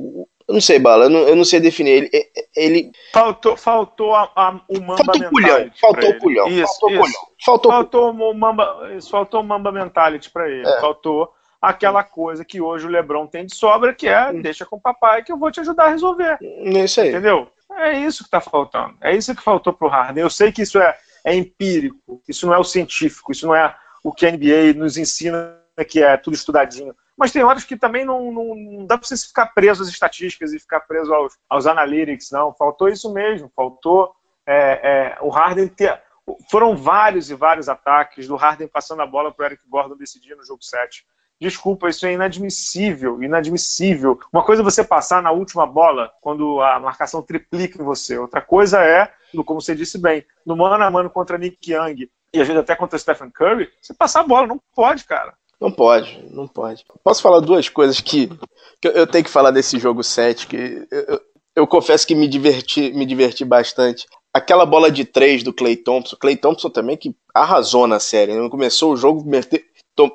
Eu 0.48 0.54
não 0.54 0.62
sei, 0.62 0.80
Bala, 0.80 1.06
eu 1.06 1.10
não, 1.10 1.20
eu 1.20 1.36
não 1.36 1.46
sei 1.46 1.60
definir. 1.60 2.10
Ele. 2.12 2.12
ele... 2.56 2.92
Faltou, 3.14 3.56
faltou 3.56 4.16
a, 4.16 4.30
a, 4.36 4.62
o 4.68 4.82
Mamba 4.82 5.04
faltou 5.06 5.30
culhão, 5.30 5.72
faltou 5.80 6.20
culhão. 6.20 6.48
Isso, 6.48 6.80
faltou 6.80 6.90
isso. 6.90 7.00
culhão. 7.00 7.22
Faltou, 7.46 7.72
faltou 7.72 8.12
o 8.12 8.34
Mamba, 8.34 8.92
isso, 8.98 9.10
faltou 9.10 9.42
o 9.42 9.44
Mamba 9.44 9.72
Mentality 9.72 10.30
pra 10.30 10.50
ele. 10.50 10.68
É. 10.68 10.80
Faltou 10.80 11.32
aquela 11.62 12.04
coisa 12.04 12.44
que 12.44 12.60
hoje 12.60 12.88
o 12.88 12.90
Lebron 12.90 13.28
tem 13.28 13.46
de 13.46 13.56
sobra, 13.56 13.94
que 13.94 14.08
é 14.08 14.30
hum. 14.32 14.42
deixa 14.42 14.66
com 14.66 14.78
o 14.78 14.82
papai 14.82 15.24
que 15.24 15.32
eu 15.32 15.38
vou 15.38 15.52
te 15.52 15.60
ajudar 15.60 15.86
a 15.86 15.90
resolver. 15.90 16.38
É 16.42 16.84
isso 16.84 17.00
aí. 17.00 17.10
Entendeu? 17.10 17.48
É 17.78 17.98
isso 18.00 18.24
que 18.24 18.30
tá 18.30 18.42
faltando. 18.42 18.96
É 19.02 19.16
isso 19.16 19.36
que 19.36 19.44
faltou 19.44 19.72
pro 19.72 19.88
Harden. 19.88 20.24
Eu 20.24 20.30
sei 20.30 20.52
que 20.52 20.64
isso 20.64 20.80
é, 20.80 20.98
é 21.24 21.36
empírico, 21.36 22.22
isso 22.28 22.46
não 22.46 22.54
é 22.54 22.58
o 22.58 22.64
científico, 22.64 23.32
isso 23.32 23.48
não 23.48 23.56
é 23.56 23.74
o 24.04 24.12
que 24.12 24.26
a 24.26 24.32
NBA 24.32 24.74
nos 24.76 24.98
ensina 24.98 25.58
que 25.88 26.04
é 26.04 26.18
tudo 26.18 26.36
estudadinho. 26.36 26.96
Mas 27.18 27.32
tem 27.32 27.44
horas 27.44 27.64
que 27.64 27.78
também 27.78 28.06
não, 28.06 28.32
não, 28.32 28.56
não 28.56 28.86
dá 28.86 28.98
para 28.98 29.08
você 29.08 29.18
ficar 29.18 29.48
preso 29.48 29.84
às 29.84 29.90
estatísticas 29.90 30.54
e 30.54 30.60
ficar 30.60 30.82
preso 30.82 31.14
aos, 31.14 31.38
aos 31.50 31.66
analytics, 31.68 32.32
não. 32.32 32.54
Faltou 32.54 32.90
isso 32.90 33.12
mesmo, 33.14 33.52
faltou 33.56 34.14
é, 34.46 34.56
é, 34.84 35.18
o 35.22 35.30
Harden 35.30 35.68
ter 35.68 36.02
foram 36.50 36.76
vários 36.76 37.30
e 37.30 37.36
vários 37.36 37.68
ataques 37.68 38.28
do 38.28 38.36
Harden 38.36 38.68
passando 38.68 39.02
a 39.02 39.08
bola 39.08 39.32
para 39.32 39.44
o 39.44 39.46
Eric 39.48 39.64
Gordon 39.68 39.98
decidir 39.98 40.36
no 40.36 40.46
jogo 40.46 40.64
7. 40.64 41.06
Desculpa, 41.40 41.90
isso 41.90 42.06
é 42.06 42.14
inadmissível, 42.14 43.22
inadmissível. 43.24 44.20
Uma 44.32 44.44
coisa 44.44 44.62
é 44.62 44.64
você 44.64 44.84
passar 44.84 45.24
na 45.24 45.32
última 45.32 45.66
bola 45.66 46.12
quando 46.22 46.62
a 46.62 46.80
marcação 46.80 47.24
triplica 47.24 47.82
em 47.82 47.86
você. 47.86 48.18
Outra 48.18 48.42
coisa 48.42 48.80
é, 48.84 49.12
como 49.46 49.60
você 49.60 49.74
disse 49.74 49.98
bem, 49.98 50.24
no 50.46 50.56
mano 50.56 50.84
a 50.84 50.92
mano 50.92 51.10
contra 51.10 51.40
Nick 51.40 51.74
Young 51.74 52.08
e 52.34 52.41
às 52.41 52.48
vezes 52.48 52.62
até 52.62 52.76
contra 52.76 52.98
Stephen 52.98 53.30
Curry, 53.30 53.70
você 53.82 53.94
passar 53.94 54.22
a 54.22 54.28
bola, 54.28 54.48
não 54.48 54.60
pode, 54.76 55.04
cara. 55.04 55.34
Não 55.60 55.72
pode, 55.72 56.24
não 56.32 56.48
pode. 56.48 56.84
Posso 57.04 57.22
falar 57.22 57.39
duas 57.39 57.70
coisas 57.70 58.00
que, 58.00 58.28
que 58.82 58.88
eu 58.88 59.06
tenho 59.06 59.24
que 59.24 59.30
falar 59.30 59.52
desse 59.52 59.78
jogo 59.78 60.04
7, 60.04 60.48
que 60.48 60.88
eu, 60.89 61.00
eu, 61.08 61.22
eu 61.58 61.67
confesso 61.67 62.08
que 62.08 62.15
me 62.15 62.28
diverti, 62.28 62.91
me 62.94 63.06
diverti 63.06 63.46
bastante 63.46 64.08
aquela 64.34 64.65
bola 64.65 64.89
de 64.89 65.06
três 65.06 65.44
do 65.44 65.54
Clay 65.54 65.76
Thompson, 65.76 66.15
Clay 66.15 66.36
Thompson 66.36 66.70
também 66.70 66.98
que 66.98 67.15
arrasou 67.34 67.88
na 67.88 68.00
série, 68.00 68.34
né? 68.34 68.50
começou 68.50 68.94
o 68.94 68.98
jogo, 68.98 69.26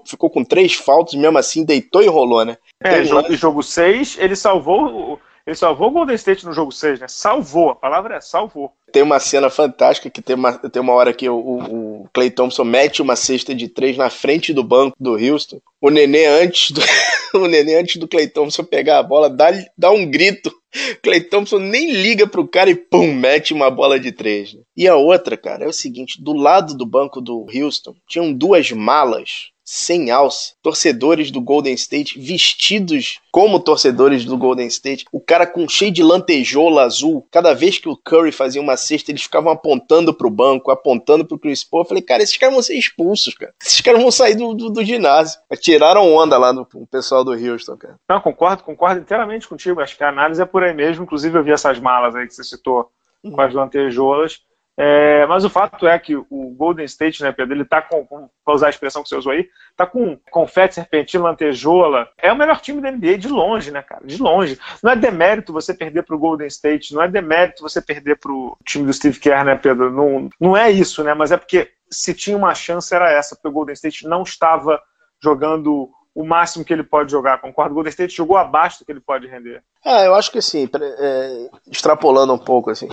ficou 0.06 0.30
com 0.30 0.44
três 0.44 0.74
faltas, 0.74 1.14
mesmo 1.14 1.38
assim 1.38 1.64
deitou 1.64 2.02
e 2.02 2.06
rolou, 2.06 2.44
né? 2.44 2.56
É, 2.82 3.04
jogo, 3.04 3.36
jogo 3.36 3.62
seis, 3.62 4.16
ele 4.18 4.34
salvou 4.34 5.20
ele 5.46 5.54
salvou 5.54 5.88
o 5.88 5.90
Golden 5.92 6.16
State 6.16 6.44
no 6.44 6.52
jogo 6.52 6.72
6, 6.72 6.98
né? 6.98 7.06
Salvou, 7.08 7.70
a 7.70 7.76
palavra 7.76 8.16
é 8.16 8.20
salvou. 8.20 8.72
Tem 8.90 9.02
uma 9.02 9.20
cena 9.20 9.48
fantástica 9.48 10.10
que 10.10 10.20
tem 10.20 10.34
uma, 10.34 10.58
tem 10.58 10.82
uma 10.82 10.92
hora 10.92 11.12
que 11.12 11.28
o, 11.28 11.36
o, 11.36 12.02
o 12.02 12.08
Clay 12.12 12.30
Thompson 12.30 12.64
mete 12.64 13.00
uma 13.00 13.14
cesta 13.14 13.54
de 13.54 13.68
três 13.68 13.96
na 13.96 14.10
frente 14.10 14.52
do 14.52 14.64
banco 14.64 14.96
do 14.98 15.12
Houston. 15.12 15.60
O 15.80 15.88
Nenê 15.88 16.26
antes 16.26 16.72
do, 16.72 16.80
o 17.38 17.46
Nenê 17.46 17.76
antes 17.76 17.96
do 17.96 18.08
Clay 18.08 18.26
Thompson 18.26 18.64
pegar 18.64 18.98
a 18.98 19.02
bola, 19.04 19.30
dá, 19.30 19.52
dá 19.78 19.90
um 19.92 20.04
grito. 20.04 20.52
Clay 21.00 21.20
Thompson 21.20 21.58
nem 21.58 21.92
liga 21.92 22.26
pro 22.26 22.48
cara 22.48 22.68
e 22.68 22.74
pum, 22.74 23.14
mete 23.14 23.54
uma 23.54 23.70
bola 23.70 24.00
de 24.00 24.10
três. 24.10 24.52
Né? 24.52 24.60
E 24.76 24.88
a 24.88 24.96
outra, 24.96 25.36
cara, 25.36 25.64
é 25.64 25.68
o 25.68 25.72
seguinte: 25.72 26.20
do 26.20 26.32
lado 26.32 26.76
do 26.76 26.84
banco 26.84 27.20
do 27.20 27.46
Houston 27.54 27.94
tinham 28.08 28.32
duas 28.32 28.72
malas 28.72 29.50
sem 29.66 30.12
alça, 30.12 30.54
torcedores 30.62 31.32
do 31.32 31.40
Golden 31.40 31.74
State 31.74 32.20
vestidos 32.20 33.20
como 33.32 33.58
torcedores 33.58 34.24
do 34.24 34.38
Golden 34.38 34.68
State, 34.68 35.04
o 35.10 35.20
cara 35.20 35.44
com 35.44 35.68
cheio 35.68 35.90
de 35.90 36.04
lantejola 36.04 36.84
azul. 36.84 37.26
Cada 37.32 37.52
vez 37.52 37.76
que 37.78 37.88
o 37.88 37.96
Curry 37.96 38.30
fazia 38.30 38.62
uma 38.62 38.76
cesta, 38.76 39.10
eles 39.10 39.24
ficavam 39.24 39.52
apontando 39.52 40.14
pro 40.14 40.30
banco, 40.30 40.70
apontando 40.70 41.24
pro 41.24 41.38
Chris 41.38 41.64
Paul. 41.64 41.82
Eu 41.82 41.88
falei, 41.88 42.02
cara, 42.02 42.22
esses 42.22 42.36
caras 42.36 42.54
vão 42.54 42.62
ser 42.62 42.78
expulsos, 42.78 43.34
cara. 43.34 43.52
Esses 43.60 43.80
caras 43.80 44.00
vão 44.00 44.10
sair 44.10 44.36
do, 44.36 44.54
do, 44.54 44.70
do 44.70 44.84
ginásio. 44.84 45.38
Tiraram 45.60 46.14
onda 46.14 46.38
lá 46.38 46.52
no, 46.52 46.66
no 46.72 46.86
pessoal 46.86 47.24
do 47.24 47.32
Houston, 47.32 47.76
cara. 47.76 47.96
Não, 48.08 48.20
concordo, 48.20 48.62
concordo 48.62 49.00
inteiramente 49.00 49.48
contigo. 49.48 49.80
Acho 49.80 49.96
que 49.96 50.04
a 50.04 50.08
análise 50.08 50.40
é 50.40 50.46
por 50.46 50.62
aí 50.62 50.72
mesmo. 50.72 51.02
Inclusive, 51.02 51.36
eu 51.36 51.44
vi 51.44 51.50
essas 51.50 51.80
malas 51.80 52.14
aí 52.14 52.26
que 52.26 52.34
você 52.34 52.44
citou 52.44 52.88
com 53.22 53.40
as 53.40 53.52
lantejoulas. 53.52 54.40
É, 54.78 55.24
mas 55.26 55.44
o 55.44 55.48
fato 55.48 55.86
é 55.86 55.98
que 55.98 56.14
o 56.14 56.54
Golden 56.54 56.84
State, 56.84 57.22
né, 57.22 57.32
Pedro, 57.32 57.54
ele 57.54 57.64
tá 57.64 57.80
com, 57.80 58.04
para 58.44 58.54
usar 58.54 58.66
a 58.66 58.70
expressão 58.70 59.02
que 59.02 59.08
você 59.08 59.16
usou 59.16 59.32
aí, 59.32 59.48
tá 59.74 59.86
com 59.86 60.18
confete, 60.30 60.74
serpentina, 60.74 61.24
lantejola. 61.24 62.08
É 62.18 62.30
o 62.30 62.36
melhor 62.36 62.60
time 62.60 62.82
da 62.82 62.90
NBA 62.90 63.16
de 63.16 63.28
longe, 63.28 63.70
né, 63.70 63.80
cara? 63.80 64.06
De 64.06 64.20
longe. 64.20 64.58
Não 64.82 64.92
é 64.92 64.96
demérito 64.96 65.52
você 65.52 65.72
perder 65.72 66.02
pro 66.02 66.18
Golden 66.18 66.46
State, 66.46 66.94
não 66.94 67.02
é 67.02 67.08
demérito 67.08 67.62
você 67.62 67.80
perder 67.80 68.18
pro 68.18 68.56
time 68.64 68.84
do 68.84 68.92
Steve 68.92 69.18
Kerr, 69.18 69.44
né, 69.44 69.54
Pedro? 69.56 69.90
Não, 69.90 70.28
não 70.38 70.56
é 70.56 70.70
isso, 70.70 71.02
né? 71.02 71.14
Mas 71.14 71.32
é 71.32 71.38
porque 71.38 71.70
se 71.90 72.12
tinha 72.12 72.36
uma 72.36 72.54
chance 72.54 72.94
era 72.94 73.10
essa, 73.10 73.34
porque 73.34 73.48
o 73.48 73.52
Golden 73.52 73.72
State 73.72 74.06
não 74.06 74.22
estava 74.22 74.80
jogando 75.22 75.90
o 76.14 76.24
máximo 76.24 76.64
que 76.64 76.72
ele 76.72 76.82
pode 76.82 77.12
jogar, 77.12 77.40
concordo? 77.40 77.72
O 77.72 77.74
Golden 77.74 77.90
State 77.90 78.16
jogou 78.16 78.38
abaixo 78.38 78.78
do 78.78 78.86
que 78.86 78.92
ele 78.92 79.00
pode 79.00 79.26
render. 79.26 79.62
Ah, 79.84 80.02
eu 80.02 80.14
acho 80.14 80.30
que 80.32 80.38
assim, 80.38 80.68
é, 80.98 81.50
extrapolando 81.70 82.32
um 82.32 82.38
pouco, 82.38 82.70
assim, 82.70 82.88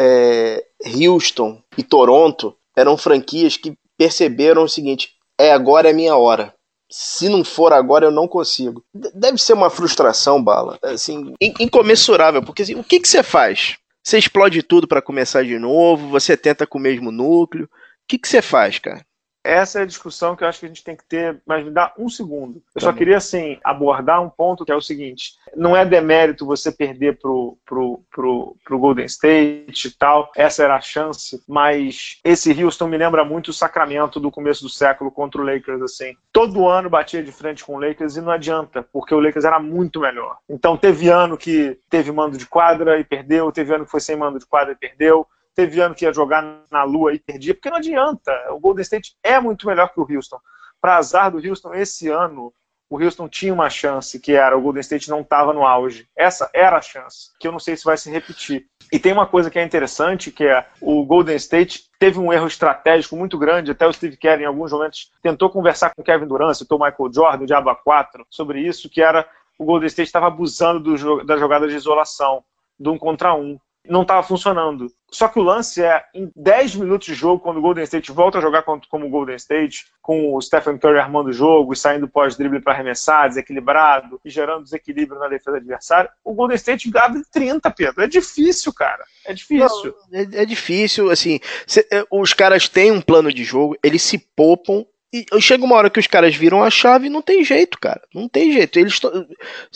é, 0.00 0.64
Houston 0.86 1.62
e 1.76 1.82
Toronto 1.82 2.56
eram 2.74 2.96
franquias 2.96 3.58
que 3.58 3.74
perceberam 3.98 4.64
o 4.64 4.68
seguinte: 4.68 5.10
é 5.38 5.52
agora 5.52 5.90
é 5.90 5.92
minha 5.92 6.16
hora. 6.16 6.54
Se 6.90 7.28
não 7.28 7.44
for 7.44 7.72
agora, 7.72 8.06
eu 8.06 8.10
não 8.10 8.26
consigo. 8.26 8.82
Deve 9.14 9.38
ser 9.38 9.52
uma 9.52 9.70
frustração, 9.70 10.42
Bala, 10.42 10.78
assim, 10.82 11.34
incomensurável, 11.40 12.42
porque 12.42 12.62
assim, 12.62 12.74
o 12.74 12.82
que, 12.82 12.98
que 12.98 13.08
você 13.08 13.22
faz? 13.22 13.76
Você 14.02 14.18
explode 14.18 14.62
tudo 14.62 14.88
para 14.88 15.02
começar 15.02 15.44
de 15.44 15.58
novo? 15.58 16.08
Você 16.08 16.36
tenta 16.36 16.66
com 16.66 16.78
o 16.78 16.80
mesmo 16.80 17.12
núcleo? 17.12 17.66
O 17.66 17.68
que, 18.08 18.18
que 18.18 18.26
você 18.26 18.42
faz, 18.42 18.78
cara? 18.78 19.04
Essa 19.42 19.80
é 19.80 19.82
a 19.82 19.86
discussão 19.86 20.36
que 20.36 20.44
eu 20.44 20.48
acho 20.48 20.60
que 20.60 20.66
a 20.66 20.68
gente 20.68 20.84
tem 20.84 20.94
que 20.94 21.04
ter, 21.04 21.40
mas 21.46 21.64
me 21.64 21.70
dá 21.70 21.92
um 21.98 22.08
segundo. 22.08 22.56
Eu 22.56 22.62
tá 22.74 22.80
só 22.80 22.92
bom. 22.92 22.98
queria, 22.98 23.16
assim, 23.16 23.58
abordar 23.64 24.22
um 24.22 24.28
ponto 24.28 24.64
que 24.64 24.72
é 24.72 24.76
o 24.76 24.82
seguinte: 24.82 25.34
não 25.56 25.74
é 25.74 25.84
demérito 25.84 26.44
você 26.46 26.70
perder 26.70 27.18
pro, 27.18 27.56
pro, 27.64 28.02
pro, 28.10 28.56
pro 28.62 28.78
Golden 28.78 29.06
State 29.06 29.88
e 29.88 29.90
tal, 29.92 30.30
essa 30.36 30.62
era 30.62 30.76
a 30.76 30.80
chance, 30.80 31.42
mas 31.48 32.20
esse 32.22 32.52
Houston 32.62 32.86
me 32.86 32.98
lembra 32.98 33.24
muito 33.24 33.48
o 33.48 33.54
Sacramento 33.54 34.20
do 34.20 34.30
começo 34.30 34.62
do 34.62 34.68
século 34.68 35.10
contra 35.10 35.40
o 35.40 35.44
Lakers, 35.44 35.82
assim. 35.82 36.14
Todo 36.32 36.68
ano 36.68 36.90
batia 36.90 37.22
de 37.22 37.32
frente 37.32 37.64
com 37.64 37.76
o 37.76 37.80
Lakers 37.80 38.16
e 38.16 38.20
não 38.20 38.32
adianta, 38.32 38.82
porque 38.92 39.14
o 39.14 39.20
Lakers 39.20 39.44
era 39.44 39.58
muito 39.58 40.00
melhor. 40.00 40.36
Então 40.48 40.76
teve 40.76 41.08
ano 41.08 41.36
que 41.36 41.78
teve 41.88 42.12
mando 42.12 42.36
de 42.36 42.46
quadra 42.46 42.98
e 42.98 43.04
perdeu, 43.04 43.50
teve 43.50 43.74
ano 43.74 43.84
que 43.84 43.90
foi 43.90 44.00
sem 44.00 44.16
mando 44.16 44.38
de 44.38 44.46
quadra 44.46 44.72
e 44.72 44.76
perdeu 44.76 45.26
teve 45.54 45.80
ano 45.80 45.94
que 45.94 46.04
ia 46.04 46.12
jogar 46.12 46.64
na 46.70 46.82
lua 46.84 47.12
e 47.12 47.18
perdia, 47.18 47.54
porque 47.54 47.70
não 47.70 47.78
adianta. 47.78 48.32
O 48.50 48.60
Golden 48.60 48.82
State 48.82 49.14
é 49.22 49.38
muito 49.40 49.66
melhor 49.66 49.92
que 49.92 50.00
o 50.00 50.06
Houston. 50.08 50.38
Para 50.80 50.96
azar 50.96 51.30
do 51.30 51.46
Houston, 51.46 51.74
esse 51.74 52.08
ano, 52.08 52.52
o 52.90 53.00
Houston 53.00 53.28
tinha 53.28 53.54
uma 53.54 53.70
chance, 53.70 54.18
que 54.18 54.32
era 54.32 54.58
o 54.58 54.60
Golden 54.60 54.80
State 54.80 55.08
não 55.08 55.20
estava 55.20 55.52
no 55.52 55.64
auge. 55.64 56.08
Essa 56.16 56.50
era 56.52 56.78
a 56.78 56.82
chance, 56.82 57.30
que 57.38 57.46
eu 57.46 57.52
não 57.52 57.60
sei 57.60 57.76
se 57.76 57.84
vai 57.84 57.96
se 57.96 58.10
repetir. 58.10 58.66
E 58.92 58.98
tem 58.98 59.12
uma 59.12 59.26
coisa 59.26 59.48
que 59.48 59.60
é 59.60 59.62
interessante, 59.62 60.32
que 60.32 60.44
é 60.44 60.66
o 60.80 61.04
Golden 61.04 61.36
State 61.36 61.84
teve 62.00 62.18
um 62.18 62.32
erro 62.32 62.48
estratégico 62.48 63.14
muito 63.14 63.38
grande, 63.38 63.70
até 63.70 63.86
o 63.86 63.92
Steve 63.92 64.16
Kerr 64.16 64.40
em 64.40 64.46
alguns 64.46 64.72
momentos 64.72 65.12
tentou 65.22 65.48
conversar 65.50 65.94
com 65.94 66.02
o 66.02 66.04
Kevin 66.04 66.26
Durant, 66.26 66.54
citou 66.54 66.78
o 66.78 66.84
Michael 66.84 67.12
Jordan, 67.12 67.44
o 67.44 67.46
Diaba 67.46 67.76
4, 67.76 68.26
sobre 68.28 68.60
isso, 68.60 68.90
que 68.90 69.00
era 69.00 69.24
o 69.56 69.64
Golden 69.64 69.86
State 69.86 70.08
estava 70.08 70.26
abusando 70.26 70.80
do, 70.80 71.24
da 71.24 71.36
jogada 71.36 71.68
de 71.68 71.76
isolação, 71.76 72.42
do 72.76 72.92
um 72.92 72.98
contra 72.98 73.34
um 73.34 73.56
não 73.90 74.02
estava 74.02 74.22
funcionando. 74.22 74.86
Só 75.10 75.26
que 75.26 75.40
o 75.40 75.42
lance 75.42 75.82
é, 75.82 76.04
em 76.14 76.30
10 76.36 76.76
minutos 76.76 77.08
de 77.08 77.14
jogo, 77.14 77.42
quando 77.42 77.56
o 77.56 77.60
Golden 77.60 77.82
State 77.82 78.12
volta 78.12 78.38
a 78.38 78.40
jogar 78.40 78.62
como 78.62 79.06
o 79.06 79.10
Golden 79.10 79.34
State, 79.34 79.86
com 80.00 80.32
o 80.34 80.40
Stephen 80.40 80.78
Curry 80.78 81.00
armando 81.00 81.30
o 81.30 81.32
jogo 81.32 81.72
e 81.72 81.76
saindo 81.76 82.08
pós-drible 82.08 82.60
para 82.60 82.72
arremessar, 82.72 83.28
desequilibrado 83.28 84.20
e 84.24 84.30
gerando 84.30 84.62
desequilíbrio 84.62 85.18
na 85.18 85.26
defesa 85.26 85.56
adversária, 85.56 86.10
o 86.24 86.32
Golden 86.32 86.54
State 86.54 86.90
abre 86.96 87.22
30, 87.32 87.68
Pedro. 87.72 88.02
É 88.02 88.06
difícil, 88.06 88.72
cara. 88.72 89.04
É 89.26 89.34
difícil. 89.34 89.94
Não, 90.10 90.20
é, 90.20 90.22
é, 90.42 90.44
difícil, 90.44 91.10
assim. 91.10 91.40
Cê, 91.66 91.86
é, 91.90 92.04
os 92.10 92.32
caras 92.32 92.68
têm 92.68 92.92
um 92.92 93.00
plano 93.00 93.32
de 93.32 93.42
jogo, 93.42 93.76
eles 93.82 94.02
se 94.02 94.18
poupam 94.18 94.86
e 95.12 95.26
chega 95.40 95.64
uma 95.64 95.74
hora 95.74 95.90
que 95.90 95.98
os 95.98 96.06
caras 96.06 96.36
viram 96.36 96.62
a 96.62 96.70
chave 96.70 97.06
e 97.06 97.10
não 97.10 97.20
tem 97.20 97.44
jeito, 97.44 97.78
cara. 97.78 98.00
Não 98.14 98.28
tem 98.28 98.52
jeito. 98.52 98.78
Eles 98.78 99.00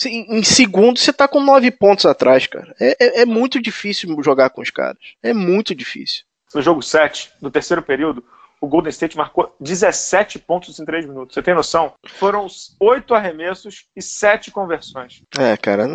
em 0.06 0.42
segundo 0.42 0.98
você 0.98 1.12
tá 1.12 1.26
com 1.26 1.40
nove 1.40 1.70
pontos 1.70 2.06
atrás, 2.06 2.46
cara. 2.46 2.74
É, 2.80 2.96
é, 3.00 3.22
é 3.22 3.26
muito 3.26 3.60
difícil 3.60 4.16
jogar 4.22 4.50
com 4.50 4.62
os 4.62 4.70
caras. 4.70 4.98
É 5.22 5.32
muito 5.32 5.74
difícil. 5.74 6.24
No 6.54 6.62
jogo 6.62 6.82
7, 6.82 7.32
no 7.42 7.50
terceiro 7.50 7.82
período, 7.82 8.24
o 8.64 8.68
Golden 8.68 8.90
State 8.90 9.16
marcou 9.16 9.54
17 9.60 10.38
pontos 10.38 10.78
em 10.80 10.84
3 10.84 11.06
minutos. 11.06 11.34
Você 11.34 11.42
tem 11.42 11.54
noção? 11.54 11.92
Foram 12.06 12.46
8 12.80 13.14
arremessos 13.14 13.84
e 13.94 14.00
7 14.00 14.50
conversões. 14.50 15.22
É, 15.38 15.56
cara, 15.56 15.86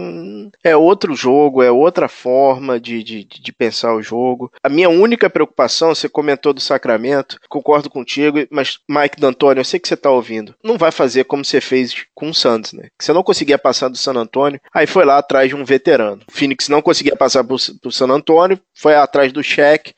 é 0.63 0.75
outro 0.75 1.15
jogo, 1.15 1.63
é 1.63 1.71
outra 1.71 2.07
forma 2.07 2.79
de, 2.79 3.03
de, 3.03 3.23
de 3.23 3.51
pensar 3.51 3.95
o 3.95 4.01
jogo. 4.01 4.51
A 4.63 4.69
minha 4.69 4.89
única 4.89 5.29
preocupação, 5.29 5.95
você 5.95 6.07
comentou 6.07 6.53
do 6.53 6.61
Sacramento, 6.61 7.37
concordo 7.49 7.89
contigo, 7.89 8.37
mas 8.51 8.77
Mike 8.87 9.19
D'Antoni, 9.19 9.59
eu 9.59 9.65
sei 9.65 9.79
que 9.79 9.87
você 9.87 9.97
tá 9.97 10.11
ouvindo, 10.11 10.53
não 10.63 10.77
vai 10.77 10.91
fazer 10.91 11.23
como 11.23 11.43
você 11.43 11.59
fez 11.59 12.05
com 12.13 12.29
o 12.29 12.33
Santos, 12.33 12.73
né? 12.73 12.89
Que 12.97 13.03
você 13.03 13.13
não 13.13 13.23
conseguia 13.23 13.57
passar 13.57 13.89
do 13.89 13.97
San 13.97 14.13
Antônio, 14.13 14.59
aí 14.73 14.85
foi 14.85 15.05
lá 15.05 15.17
atrás 15.17 15.49
de 15.49 15.55
um 15.55 15.65
veterano. 15.65 16.21
O 16.27 16.31
Phoenix 16.31 16.69
não 16.69 16.81
conseguia 16.81 17.15
passar 17.15 17.43
pro, 17.43 17.57
pro 17.81 17.91
San 17.91 18.09
Antônio, 18.09 18.59
foi 18.75 18.95
atrás 18.95 19.31
do 19.31 19.41
Shaq 19.43 19.93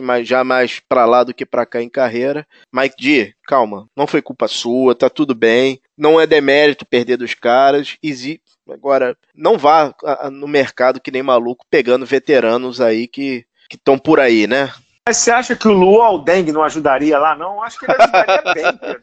mais, 0.00 0.28
já 0.28 0.44
mais 0.44 0.80
pra 0.88 1.04
lá 1.04 1.24
do 1.24 1.34
que 1.34 1.44
pra 1.44 1.66
cá 1.66 1.82
em 1.82 1.88
carreira. 1.96 2.46
Mike 2.72 2.96
D, 2.98 3.34
calma, 3.46 3.88
não 3.96 4.06
foi 4.06 4.20
culpa 4.20 4.46
sua, 4.46 4.94
tá 4.94 5.08
tudo 5.08 5.34
bem. 5.34 5.80
Não 5.96 6.20
é 6.20 6.26
demérito 6.26 6.84
perder 6.84 7.16
dos 7.16 7.34
caras. 7.34 7.96
Exi 8.02 8.40
Agora, 8.68 9.16
não 9.32 9.56
vá 9.56 9.94
no 10.32 10.48
mercado 10.48 11.00
que 11.00 11.12
nem 11.12 11.22
maluco 11.22 11.64
pegando 11.70 12.04
veteranos 12.04 12.80
aí 12.80 13.06
que 13.06 13.46
estão 13.70 13.96
por 13.96 14.18
aí, 14.18 14.46
né? 14.48 14.72
Mas 15.06 15.18
você 15.18 15.30
acha 15.30 15.54
que 15.54 15.68
o 15.68 15.72
Luol 15.72 16.24
Deng 16.24 16.50
não 16.50 16.64
ajudaria 16.64 17.16
lá, 17.16 17.36
não? 17.36 17.62
Acho 17.62 17.78
que 17.78 17.86
ele 17.88 18.02
ajudaria 18.02 18.42
bem, 18.54 18.76
Pedro. 18.76 19.02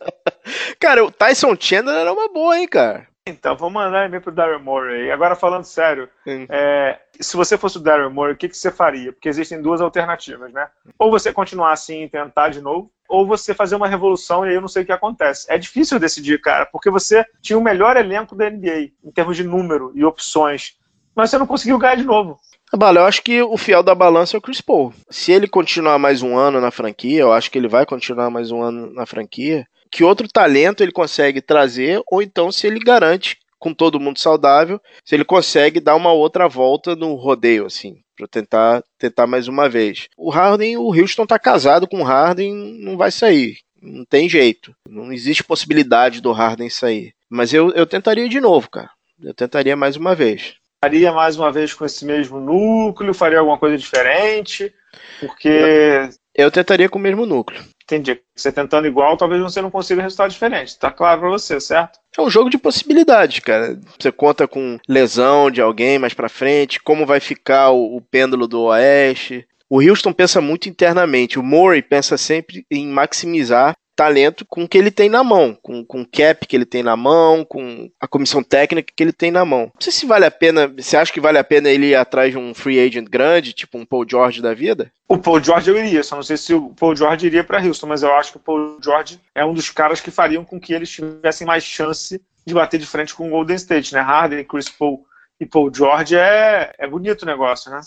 Cara, 0.78 1.06
o 1.06 1.10
Tyson 1.10 1.56
Chandler 1.58 1.96
era 1.96 2.12
uma 2.12 2.28
boa, 2.28 2.60
hein, 2.60 2.68
cara? 2.68 3.08
Então, 3.26 3.56
vou 3.56 3.70
mandar 3.70 4.06
e-mail 4.06 4.22
pro 4.22 4.34
Daryl 4.34 4.60
Morey. 4.60 5.10
Agora, 5.10 5.34
falando 5.34 5.64
sério, 5.64 6.10
é, 6.50 7.00
se 7.22 7.38
você 7.38 7.58
fosse 7.58 7.78
o 7.78 7.80
Daryl 7.80 8.12
Morey, 8.12 8.34
o 8.34 8.38
que, 8.38 8.50
que 8.50 8.58
você 8.58 8.70
faria? 8.70 9.14
Porque 9.14 9.30
existem 9.30 9.62
duas 9.62 9.80
alternativas, 9.80 10.52
né? 10.52 10.68
Ou 11.00 11.10
você 11.10 11.32
continuar 11.32 11.72
assim 11.72 12.04
e 12.04 12.10
tentar 12.10 12.50
de 12.50 12.60
novo, 12.60 12.92
ou 13.08 13.26
você 13.26 13.54
fazer 13.54 13.78
uma 13.78 13.88
revolução 13.88 14.46
e 14.46 14.50
aí 14.50 14.56
eu 14.56 14.62
não 14.62 14.68
sei 14.68 14.84
o 14.84 14.86
que 14.86 14.92
acontece. 14.92 15.48
É 15.50 15.58
difícil 15.58 16.00
decidir, 16.00 16.42
cara, 16.42 16.66
porque 16.66 16.90
você 16.90 17.26
tinha 17.42 17.58
o 17.58 17.64
melhor 17.64 17.96
elenco 17.96 18.36
da 18.36 18.50
NBA, 18.50 18.92
em 19.02 19.12
termos 19.14 19.38
de 19.38 19.44
número 19.44 19.94
e 19.96 20.04
opções, 20.04 20.76
mas 21.16 21.30
você 21.30 21.38
não 21.38 21.48
conseguiu 21.48 21.78
ganhar 21.78 21.96
de 21.96 22.04
novo. 22.04 22.38
Bala, 22.76 23.00
eu 23.00 23.06
acho 23.06 23.22
que 23.22 23.42
o 23.42 23.56
fiel 23.56 23.84
da 23.84 23.96
balança 23.96 24.36
é 24.36 24.40
o 24.40 24.42
Chris 24.42 24.60
Paul. 24.60 24.92
Se 25.10 25.32
ele 25.32 25.48
continuar 25.48 25.98
mais 25.98 26.24
um 26.24 26.36
ano 26.36 26.60
na 26.60 26.72
franquia, 26.72 27.22
eu 27.22 27.32
acho 27.32 27.50
que 27.50 27.58
ele 27.58 27.68
vai 27.70 27.86
continuar 27.86 28.32
mais 28.32 28.52
um 28.52 28.62
ano 28.62 28.92
na 28.92 29.06
franquia, 29.06 29.66
que 29.94 30.04
outro 30.04 30.28
talento 30.28 30.82
ele 30.82 30.92
consegue 30.92 31.40
trazer, 31.40 32.02
ou 32.10 32.20
então 32.20 32.52
se 32.52 32.66
ele 32.66 32.80
garante 32.80 33.38
com 33.60 33.72
todo 33.72 34.00
mundo 34.00 34.18
saudável, 34.18 34.82
se 35.06 35.14
ele 35.14 35.24
consegue 35.24 35.80
dar 35.80 35.96
uma 35.96 36.12
outra 36.12 36.50
volta 36.50 36.96
no 36.96 37.14
rodeio, 37.14 37.68
assim, 37.68 38.02
para 38.18 38.28
tentar 38.28 38.84
tentar 38.98 39.28
mais 39.28 39.48
uma 39.48 39.70
vez. 39.70 40.08
O 40.18 40.32
Harden, 40.32 40.78
o 40.78 40.88
Houston 40.88 41.28
tá 41.28 41.38
casado 41.38 41.88
com 41.88 42.02
o 42.02 42.04
Harden, 42.04 42.52
não 42.82 42.98
vai 42.98 43.12
sair. 43.12 43.60
Não 43.80 44.04
tem 44.04 44.28
jeito. 44.28 44.74
Não 44.90 45.14
existe 45.14 45.44
possibilidade 45.44 46.22
do 46.22 46.32
Harden 46.32 46.70
sair. 46.70 47.14
Mas 47.30 47.54
eu, 47.54 47.70
eu 47.72 47.86
tentaria 47.86 48.28
de 48.28 48.42
novo, 48.42 48.70
cara. 48.70 48.90
Eu 49.22 49.34
tentaria 49.34 49.76
mais 49.76 49.96
uma 49.96 50.16
vez. 50.16 50.56
Faria 50.84 51.14
mais 51.14 51.38
uma 51.38 51.52
vez 51.52 51.74
com 51.74 51.86
esse 51.86 52.04
mesmo 52.04 52.40
núcleo? 52.40 53.14
Faria 53.14 53.40
alguma 53.40 53.58
coisa 53.58 53.78
diferente? 53.78 54.74
Porque. 55.20 56.10
Eu 56.36 56.50
tentaria 56.50 56.90
com 56.90 56.98
o 56.98 57.02
mesmo 57.02 57.26
núcleo. 57.26 57.64
Entendi. 57.84 58.20
Você 58.36 58.52
tentando 58.52 58.88
igual, 58.88 59.18
talvez 59.18 59.42
você 59.42 59.62
não 59.62 59.70
consiga 59.70 60.02
resultado 60.02 60.32
diferente. 60.32 60.78
Tá 60.78 60.90
claro 60.90 61.22
pra 61.22 61.30
você, 61.30 61.60
certo? 61.60 62.00
É 62.18 62.22
um 62.22 62.30
jogo 62.30 62.50
de 62.50 62.58
possibilidades, 62.58 63.40
cara. 63.40 63.80
Você 64.00 64.12
conta 64.12 64.48
com 64.48 64.80
lesão 64.88 65.52
de 65.52 65.62
alguém 65.62 66.00
mais 66.00 66.14
pra 66.14 66.30
frente, 66.30 66.82
como 66.82 67.06
vai 67.06 67.20
ficar 67.20 67.72
o, 67.72 67.98
o 67.98 68.02
pêndulo 68.02 68.48
do 68.48 68.64
Oeste. 68.64 69.46
O 69.70 69.82
Houston 69.82 70.14
pensa 70.14 70.40
muito 70.40 70.70
internamente. 70.70 71.40
O 71.40 71.44
Murray 71.44 71.82
pensa 71.82 72.18
sempre 72.18 72.66
em 72.72 72.88
maximizar 72.88 73.74
talento 73.96 74.46
com 74.46 74.64
o 74.64 74.68
que 74.68 74.78
ele 74.78 74.92
tem 74.92 75.10
na 75.10 75.24
mão, 75.24 75.58
com, 75.62 75.84
com 75.86 76.02
o 76.02 76.08
cap 76.08 76.46
que 76.48 76.56
ele 76.56 76.66
tem 76.66 76.84
na 76.84 76.96
mão, 76.96 77.46
com 77.46 77.90
a 78.00 78.08
comissão 78.08 78.44
técnica 78.44 78.92
que 78.96 79.04
ele 79.04 79.14
tem 79.14 79.32
na 79.32 79.46
mão. 79.46 79.72
Não 79.74 79.82
sei 79.82 79.92
se 79.92 80.06
vale 80.06 80.26
a 80.26 80.32
pena, 80.32 80.68
você 80.68 80.98
acha 80.98 81.12
que 81.12 81.22
vale 81.22 81.38
a 81.38 81.44
pena 81.44 81.70
ele 81.70 81.88
ir 81.88 81.96
atrás 81.96 82.32
de 82.32 82.38
um 82.38 82.54
free 82.54 82.80
agent 82.80 83.10
grande, 83.10 83.54
tipo 83.54 83.78
um 83.78 83.86
Paul 83.86 84.06
George 84.10 84.42
da 84.42 84.54
vida? 84.54 84.92
O 85.08 85.18
Paul 85.18 85.44
George 85.44 85.70
eu 85.70 85.78
iria, 85.78 86.04
só 86.04 86.16
não 86.16 86.24
sei 86.24 86.38
se 86.38 86.54
o 86.54 86.70
Paul 86.70 86.96
George 86.96 87.28
iria 87.28 87.44
para 87.44 87.64
Houston, 87.64 87.88
mas 87.88 88.04
eu 88.04 88.14
acho 88.14 88.32
que 88.32 88.38
o 88.38 88.42
Paul 88.42 88.78
George 88.84 89.20
é 89.36 89.46
um 89.46 89.54
dos 89.54 89.70
caras 89.70 90.02
que 90.02 90.12
fariam 90.12 90.44
com 90.44 90.60
que 90.60 90.74
eles 90.74 90.90
tivessem 90.90 91.46
mais 91.46 91.64
chance 91.64 92.22
de 92.46 92.54
bater 92.54 92.80
de 92.80 92.86
frente 92.86 93.14
com 93.14 93.28
o 93.28 93.30
Golden 93.30 93.56
State, 93.56 93.94
né? 93.94 94.02
Harden, 94.02 94.44
Chris 94.44 94.70
Paul 94.70 95.06
e 95.40 95.46
Paul 95.46 95.74
George 95.74 96.16
é, 96.16 96.74
é 96.78 96.88
bonito 96.88 97.24
o 97.24 97.26
negócio, 97.26 97.72
né? 97.72 97.80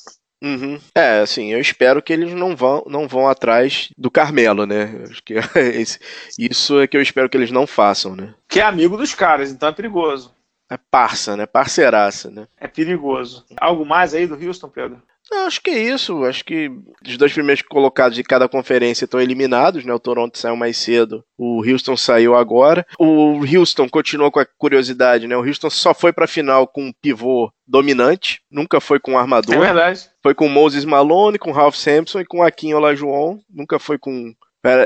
Uhum. 0.43 0.79
É, 0.95 1.21
assim, 1.21 1.53
eu 1.53 1.61
espero 1.61 2.03
que 2.03 2.13
eles 2.13 2.35
não 2.35 2.55
vão, 2.55 2.85
não 2.87 3.09
vão 3.09 3.27
atrás 3.27 3.89
do 3.97 4.11
Carmelo, 4.11 4.67
né? 4.67 5.05
Acho 5.11 5.23
que 5.23 5.35
esse, 5.57 5.99
isso 6.39 6.81
é 6.81 6.87
que 6.87 6.97
eu 6.97 7.03
espero 7.03 7.29
que 7.29 7.37
eles 7.37 7.51
não 7.51 7.67
façam, 7.67 8.15
né? 8.15 8.35
Que 8.49 8.61
é 8.61 8.63
amigo 8.63 8.97
dos 8.97 9.15
caras, 9.15 9.51
então 9.51 9.69
é 9.69 9.73
perigoso. 9.73 10.36
É 10.71 10.77
parça, 10.91 11.37
né? 11.37 11.47
Parceiraça, 11.47 12.31
né? 12.31 12.47
É 12.59 12.67
perigoso. 12.67 13.45
Algo 13.61 13.87
mais 13.87 14.15
aí 14.15 14.27
do 14.27 14.35
Houston, 14.35 14.69
Pedro? 14.69 15.01
Não, 15.31 15.47
acho 15.47 15.61
que 15.61 15.71
é 15.71 15.79
isso. 15.79 16.25
Acho 16.25 16.45
que 16.45 16.71
os 17.05 17.17
dois 17.17 17.33
primeiros 17.33 17.63
colocados 17.63 18.15
de 18.15 18.23
cada 18.23 18.49
conferência 18.49 19.05
estão 19.05 19.21
eliminados, 19.21 19.85
né? 19.85 19.93
O 19.93 19.99
Toronto 19.99 20.39
saiu 20.39 20.57
mais 20.57 20.77
cedo, 20.77 21.25
o 21.37 21.65
Houston 21.69 21.97
saiu 21.97 22.37
agora. 22.37 22.87
O 22.99 23.41
Houston 23.45 23.89
continuou 23.89 24.31
com 24.31 24.41
a 24.41 24.47
curiosidade, 24.59 25.27
né? 25.27 25.37
O 25.37 25.45
Houston 25.45 25.71
só 25.71 25.93
foi 25.93 26.13
para 26.13 26.25
a 26.25 26.29
final 26.29 26.67
com 26.67 26.85
um 26.85 26.93
pivô 26.93 27.51
dominante, 27.67 28.41
nunca 28.51 28.81
foi 28.81 29.01
com 29.01 29.13
um 29.13 29.19
armador. 29.19 29.55
É 29.55 29.59
verdade. 29.59 30.09
Foi 30.23 30.35
com 30.35 30.49
Moses 30.49 30.85
Malone, 30.85 31.39
com 31.39 31.51
Ralph 31.51 31.75
Sampson 31.75 32.21
e 32.21 32.25
com 32.25 32.43
Akin 32.43 32.75
Olajuwon. 32.75 33.39
Nunca 33.51 33.79
foi 33.79 33.99
com 33.99 34.33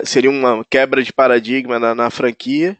seria 0.04 0.30
uma 0.30 0.62
quebra 0.68 1.02
de 1.02 1.12
paradigma 1.12 1.78
na, 1.78 1.94
na 1.94 2.10
franquia. 2.10 2.76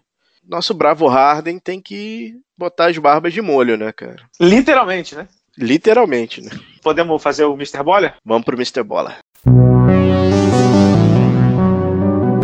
Nosso 0.51 0.75
bravo 0.75 1.07
Harden 1.07 1.61
tem 1.61 1.81
que 1.81 2.35
botar 2.59 2.87
as 2.91 2.99
barbas 2.99 3.33
de 3.33 3.41
molho, 3.41 3.77
né, 3.77 3.93
cara? 3.93 4.17
Literalmente, 4.41 5.15
né? 5.15 5.29
Literalmente, 5.57 6.43
né? 6.43 6.51
Podemos 6.83 7.23
fazer 7.23 7.45
o 7.45 7.55
Mr. 7.55 7.85
Bola? 7.85 8.15
Vamos 8.25 8.45
pro 8.45 8.57
Mr. 8.57 8.83
Bola. 8.83 9.15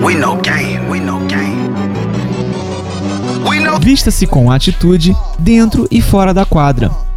We 0.01 0.15
know 0.15 0.37
game, 0.37 0.89
we 0.89 1.01
know 1.01 1.19
game. 1.27 1.67
Vista-se 3.81 4.25
com 4.25 4.53
atitude 4.53 5.13
dentro 5.41 5.89
e 5.91 6.01
fora 6.01 6.33
da 6.33 6.47
quadra. 6.47 7.06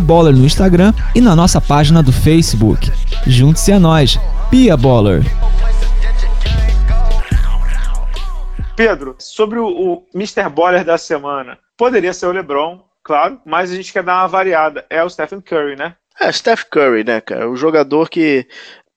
Baller 0.00 0.34
no 0.34 0.44
Instagram 0.44 0.92
e 1.14 1.20
na 1.20 1.36
nossa 1.36 1.60
página 1.60 2.02
do 2.02 2.12
Facebook. 2.12 2.90
Junte-se 3.26 3.72
a 3.72 3.78
nós, 3.78 4.18
Pia 4.50 4.76
Baller. 4.76 5.22
Pedro, 8.76 9.14
sobre 9.18 9.58
o, 9.58 9.66
o 9.66 10.06
Mr. 10.14 10.48
Baller 10.48 10.84
da 10.84 10.98
semana, 10.98 11.58
poderia 11.76 12.12
ser 12.12 12.26
o 12.26 12.32
LeBron, 12.32 12.80
claro, 13.02 13.40
mas 13.44 13.70
a 13.70 13.74
gente 13.76 13.92
quer 13.92 14.02
dar 14.02 14.22
uma 14.22 14.28
variada. 14.28 14.84
É 14.90 15.02
o 15.04 15.08
Stephen 15.08 15.40
Curry, 15.40 15.76
né? 15.76 15.94
É, 16.20 16.30
Steph 16.30 16.64
Curry, 16.70 17.04
né, 17.04 17.20
cara? 17.20 17.50
O 17.50 17.56
jogador 17.56 18.08
que 18.08 18.46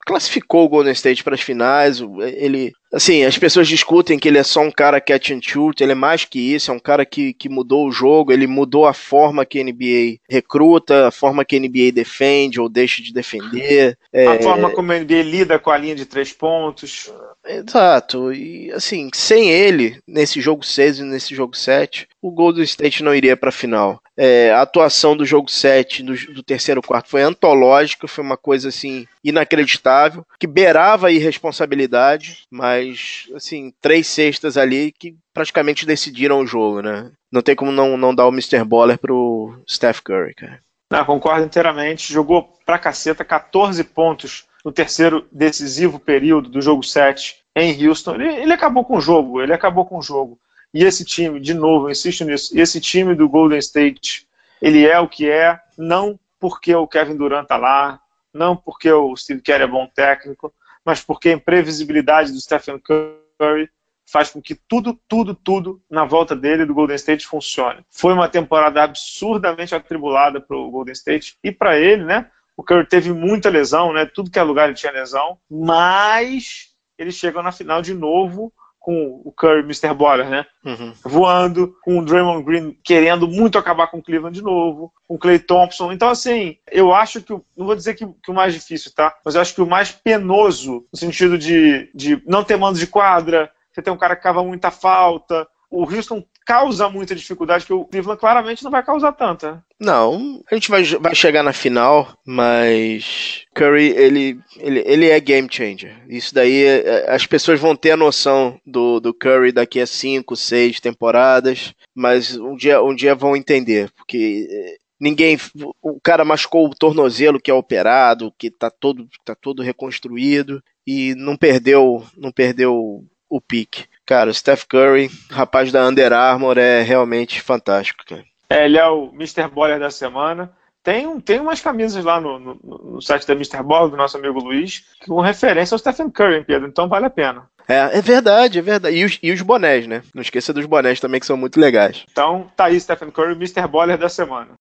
classificou 0.08 0.63
o 0.63 0.70
Golden 0.70 0.93
State 0.93 1.22
para 1.22 1.36
as 1.36 1.41
finais. 1.41 2.00
Ele, 2.00 2.72
assim, 2.93 3.26
as 3.26 3.38
pessoas 3.38 3.67
discutem 3.67 4.17
que 4.17 4.30
ele 4.30 4.38
é 4.38 4.43
só 4.43 4.62
um 4.62 4.72
cara 4.72 5.02
catch 5.02 5.32
and 5.32 5.41
shoot, 5.41 5.84
ele 5.84 5.91
é 5.91 5.96
mais 5.96 6.24
que 6.24 6.39
isso, 6.39 6.72
é 6.72 6.74
um 6.74 6.80
cara 6.80 7.06
que, 7.06 7.34
que 7.34 7.50
mudou 7.50 7.86
o 7.86 7.91
jogo, 7.91 8.32
ele 8.32 8.48
mudou 8.48 8.86
a 8.86 8.93
forma 8.93 9.46
que 9.46 9.60
a 9.60 9.63
NBA 9.63 10.20
recruta, 10.30 11.10
a 11.10 11.12
forma 11.12 11.43
que 11.43 11.58
a 11.58 11.60
NBA 11.60 11.91
defende 11.93 12.62
ou 12.62 12.70
deixa 12.70 13.04
de 13.04 13.12
defender. 13.13 13.98
A 14.13 14.17
é... 14.17 14.41
forma 14.41 14.72
como 14.72 14.93
a 14.93 14.98
NBA 14.98 15.24
lida 15.24 15.60
com 15.60 15.72
a 15.72 15.78
linha 15.78 15.96
de 15.96 16.06
três 16.06 16.32
pontos. 16.32 17.12
Exato, 17.48 18.34
e 18.34 18.72
assim, 18.74 19.10
sem 19.14 19.50
ele, 19.50 20.00
nesse 20.06 20.42
jogo 20.42 20.66
6 20.66 21.00
e 21.00 21.04
nesse 21.04 21.34
jogo 21.34 21.56
7, 21.56 22.08
o 22.22 22.30
Golden 22.30 22.64
State 22.64 23.02
não 23.04 23.16
iria 23.16 23.38
para 23.38 23.50
a 23.50 23.54
final. 23.54 24.02
É, 24.18 24.52
a 24.52 24.62
atuação 24.62 25.16
do 25.16 25.26
jogo 25.26 25.50
7, 25.50 26.04
do, 26.04 26.34
do, 26.34 26.44
terceiro 26.44 26.82
quarto, 26.82 27.10
foi 27.10 27.22
antológica, 27.22 28.08
foi 28.08 28.24
uma 28.24 28.36
coisa 28.36 28.70
assim, 28.70 29.08
inacreditável, 29.24 30.26
que 30.40 30.48
beirava 30.48 31.08
a 31.08 31.12
irresponsabilidade, 31.12 32.46
mas 32.52 33.28
assim, 33.36 33.72
três 33.80 34.08
cestas 34.08 34.58
ali 34.58 34.92
que 34.92 35.16
praticamente 35.34 35.86
decidiram 35.86 36.42
o 36.42 36.48
jogo, 36.48 36.82
né? 36.82 37.12
Não 37.32 37.42
tem 37.42 37.56
como 37.56 37.72
não, 37.72 37.96
não 37.96 38.14
dar 38.14 38.26
o 38.26 38.32
Mr. 38.32 38.64
Baller 38.64 38.98
pro 38.98 39.62
Steph 39.70 40.02
Curry, 40.02 40.34
cara. 40.34 40.60
Não, 40.92 41.06
concordo 41.06 41.46
inteiramente. 41.46 42.12
Jogou 42.12 42.54
pra 42.66 42.80
caceta, 42.80 43.24
14 43.24 43.84
pontos 43.84 44.46
no 44.67 44.73
terceiro 44.73 45.25
decisivo 45.32 45.97
período 45.97 46.49
do 46.49 46.62
jogo 46.62 46.84
7 46.84 47.38
em 47.56 47.88
Houston. 47.88 48.15
Ele, 48.15 48.36
ele 48.36 48.51
acabou 48.51 48.84
com 48.84 48.97
o 48.97 49.01
jogo, 49.01 49.41
ele 49.41 49.53
acabou 49.53 49.86
com 49.86 49.97
o 49.97 50.01
jogo. 50.01 50.38
E 50.73 50.84
esse 50.84 51.06
time, 51.06 51.39
de 51.39 51.53
novo, 51.53 51.89
insisto 51.89 52.25
nisso, 52.25 52.51
esse 52.53 52.82
time 52.82 53.15
do 53.15 53.30
Golden 53.30 53.60
State, 53.60 54.27
ele 54.62 54.86
é 54.86 54.99
o 54.99 55.08
que 55.08 55.30
é, 55.30 55.58
não 55.77 56.19
porque 56.38 56.75
o 56.75 56.86
Kevin 56.86 57.15
Durant 57.15 57.43
está 57.43 57.56
lá, 57.56 58.01
não 58.34 58.58
porque 58.58 58.91
o 58.91 59.15
Steve 59.15 59.39
Kerr 59.39 59.62
é 59.62 59.67
bom 59.67 59.88
técnico, 59.88 60.53
mas 60.84 61.01
porque 61.01 61.30
a 61.30 61.34
imprevisibilidade 61.34 62.34
do 62.34 62.41
Stephen 62.41 62.77
Curry 62.77 63.69
faz 64.06 64.32
com 64.32 64.41
que 64.41 64.53
tudo, 64.53 64.99
tudo, 65.08 65.34
tudo 65.34 65.82
na 65.89 66.03
volta 66.03 66.36
dele 66.36 66.65
do 66.65 66.73
Golden 66.73 66.97
State 66.97 67.25
funcione. 67.25 67.86
Foi 67.89 68.12
uma 68.12 68.27
temporada 68.27 68.84
absurdamente 68.84 69.73
atribulada 69.73 70.41
para 70.41 70.58
o 70.58 70.69
Golden 70.69 70.91
State 70.91 71.38
e 71.41 71.53
para 71.53 71.80
ele, 71.80 72.03
né? 72.03 72.30
O 72.58 72.63
Curry 72.63 72.88
teve 72.88 73.13
muita 73.13 73.50
lesão, 73.50 73.93
né? 73.93 74.06
Tudo 74.06 74.32
que 74.32 74.39
é 74.39 74.43
lugar 74.43 74.65
ele 74.67 74.74
tinha 74.74 74.91
lesão, 74.91 75.38
mas 75.50 76.70
ele 76.98 77.12
chegou 77.12 77.43
na 77.43 77.52
final 77.52 77.82
de 77.84 77.93
novo 77.93 78.52
com 78.88 79.22
o 79.26 79.34
Curry, 79.34 79.63
Mr. 79.63 79.93
Baller, 79.93 80.30
né? 80.30 80.46
Uhum. 80.63 80.93
Voando, 81.04 81.76
com 81.84 82.00
o 82.00 82.06
Draymond 82.06 82.43
Green 82.46 82.78
querendo 82.82 83.28
muito 83.28 83.58
acabar 83.58 83.88
com 83.88 83.98
o 83.98 84.02
Cleveland 84.02 84.34
de 84.34 84.41
novo, 84.41 84.93
com 85.06 85.15
o 85.15 85.20
Clay 85.20 85.39
Thompson. 85.39 85.91
Então, 85.91 86.10
assim, 86.10 86.56
eu 86.72 86.93
acho 86.93 87.22
que, 87.22 87.34
não 87.34 87.65
vou 87.65 87.76
dizer 87.76 87.96
que, 87.96 88.08
que, 88.24 88.32
o 88.32 88.34
mais 88.34 88.54
difícil, 88.54 88.93
tá? 88.96 89.13
Mas 89.26 89.36
eu 89.36 89.41
acho 89.41 89.54
que 89.54 89.62
o 89.62 89.67
mais 89.67 89.91
penoso, 89.91 90.86
no 90.91 90.98
sentido 90.98 91.38
de, 91.38 91.91
de 91.93 92.24
não 92.26 92.46
ter 92.46 92.56
mando 92.56 92.80
de 92.80 92.88
quadra, 92.88 93.52
você 93.74 93.82
tem 93.82 93.91
um 93.91 93.98
cara 93.98 94.15
que 94.15 94.24
cava 94.24 94.41
muita 94.41 94.72
falta, 94.72 95.46
o 95.69 95.84
Houston 95.84 96.23
causa 96.45 96.89
muita 96.89 97.13
dificuldade 97.13 97.65
que 97.65 97.73
o 97.73 97.84
Cleveland 97.84 98.19
claramente 98.19 98.63
não 98.63 98.71
vai 98.71 98.84
causar 98.84 99.12
tanta. 99.12 99.63
Não, 99.80 100.41
a 100.49 100.56
gente 100.56 100.69
vai, 100.69 100.84
vai 100.84 101.13
chegar 101.13 101.43
na 101.43 101.51
final, 101.51 102.17
mas 102.25 103.45
Curry, 103.53 103.89
ele, 103.89 104.39
ele, 104.58 104.84
ele 104.86 105.10
é 105.10 105.19
game 105.19 105.47
changer. 105.51 105.93
Isso 106.08 106.34
daí, 106.34 106.63
é, 106.63 107.13
as 107.13 107.25
pessoas 107.25 107.60
vão 107.60 107.75
ter 107.75 107.91
a 107.91 107.97
noção 107.97 108.60
do, 108.65 108.99
do 108.99 109.13
Curry 109.13 109.51
daqui 109.51 109.82
a 109.82 109.86
cinco, 109.86 110.36
seis 110.36 110.80
temporadas, 110.80 111.73
mas 111.93 112.38
um 112.38 112.56
dia, 112.56 112.82
um 112.82 112.95
dia 112.95 113.13
vão 113.13 113.36
entender, 113.36 113.91
porque 113.97 114.47
é, 114.49 114.75
ninguém 114.99 115.38
o 115.82 115.99
cara 116.01 116.23
machucou 116.23 116.65
o 116.65 116.75
tornozelo 116.75 117.39
que 117.39 117.51
é 117.51 117.53
operado 117.53 118.34
que 118.38 118.49
tá 118.49 118.71
todo 118.71 119.08
tá 119.23 119.36
todo 119.36 119.62
reconstruído 119.62 120.60
e 120.88 121.13
não 121.15 121.38
perdeu 121.38 122.03
não 122.17 122.32
perdeu 122.32 123.06
o 123.30 123.39
pique 123.39 123.86
Cara, 124.08 124.30
o 124.30 124.34
Steph 124.34 124.63
Curry, 124.63 125.12
rapaz 125.30 125.70
da 125.70 125.86
Under 125.86 126.13
Armour, 126.13 126.58
é 126.58 126.82
realmente 126.82 127.41
fantástico, 127.41 128.06
cara. 128.08 128.24
É, 128.50 128.63
ele 128.63 128.78
é 128.78 128.88
o 128.88 129.12
Mr. 129.13 129.50
Baller 129.54 129.78
da 129.78 129.91
semana. 129.91 130.50
Tem, 130.82 131.20
tem 131.20 131.41
umas 131.41 131.60
camisas 131.60 132.06
lá 132.06 132.22
no, 132.22 132.39
no, 132.39 132.58
no 132.63 133.02
site 133.02 133.28
da 133.28 133.34
Mr. 133.34 133.62
Baller, 133.62 133.91
do 133.91 133.98
nosso 133.98 134.15
amigo 134.15 134.39
Luiz, 134.39 134.86
com 135.06 135.20
referência 135.20 135.76
ao 135.76 135.80
Stephen 135.80 136.10
Curry, 136.10 136.46
Pedro. 136.46 136.70
Então 136.70 136.88
vale 136.88 137.06
a 137.06 137.10
pena. 137.10 137.43
É, 137.67 137.98
é 137.98 138.02
verdade, 138.02 138.60
é 138.60 138.62
verdade. 138.62 138.96
E 138.96 139.04
os, 139.04 139.20
e 139.22 139.30
os 139.30 139.41
bonés, 139.41 139.86
né? 139.86 140.02
Não 140.15 140.22
esqueça 140.22 140.54
dos 140.54 140.65
bonés 140.65 141.02
também, 141.02 141.20
que 141.20 141.26
são 141.26 141.36
muito 141.36 141.60
legais. 141.60 142.06
Então 142.10 142.50
tá 142.56 142.65
aí, 142.65 142.80
Stephen 142.80 143.12
Curry, 143.12 143.34
Mr. 143.34 143.67
Baller 143.67 143.98
da 143.98 144.08
semana. 144.08 144.52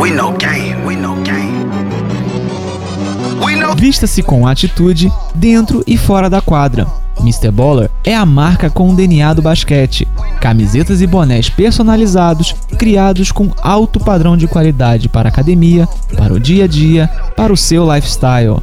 We 0.00 0.10
know 0.10 0.32
game, 0.38 0.86
we 0.86 0.96
know 0.96 1.22
Vista-se 3.76 4.22
com 4.22 4.46
atitude 4.46 5.12
dentro 5.34 5.82
e 5.86 5.96
fora 5.96 6.30
da 6.30 6.40
quadra. 6.40 6.86
Mr. 7.20 7.50
Baller 7.50 7.90
é 8.04 8.14
a 8.14 8.26
marca 8.26 8.68
com 8.68 8.90
o 8.90 8.94
DNA 8.94 9.34
do 9.34 9.42
basquete. 9.42 10.06
Camisetas 10.40 11.00
e 11.00 11.06
bonés 11.06 11.48
personalizados, 11.48 12.54
criados 12.78 13.30
com 13.30 13.50
alto 13.62 14.00
padrão 14.00 14.36
de 14.36 14.46
qualidade 14.46 15.08
para 15.08 15.28
a 15.28 15.32
academia, 15.32 15.88
para 16.16 16.34
o 16.34 16.40
dia 16.40 16.64
a 16.64 16.66
dia, 16.66 17.08
para 17.36 17.52
o 17.52 17.56
seu 17.56 17.92
lifestyle. 17.92 18.62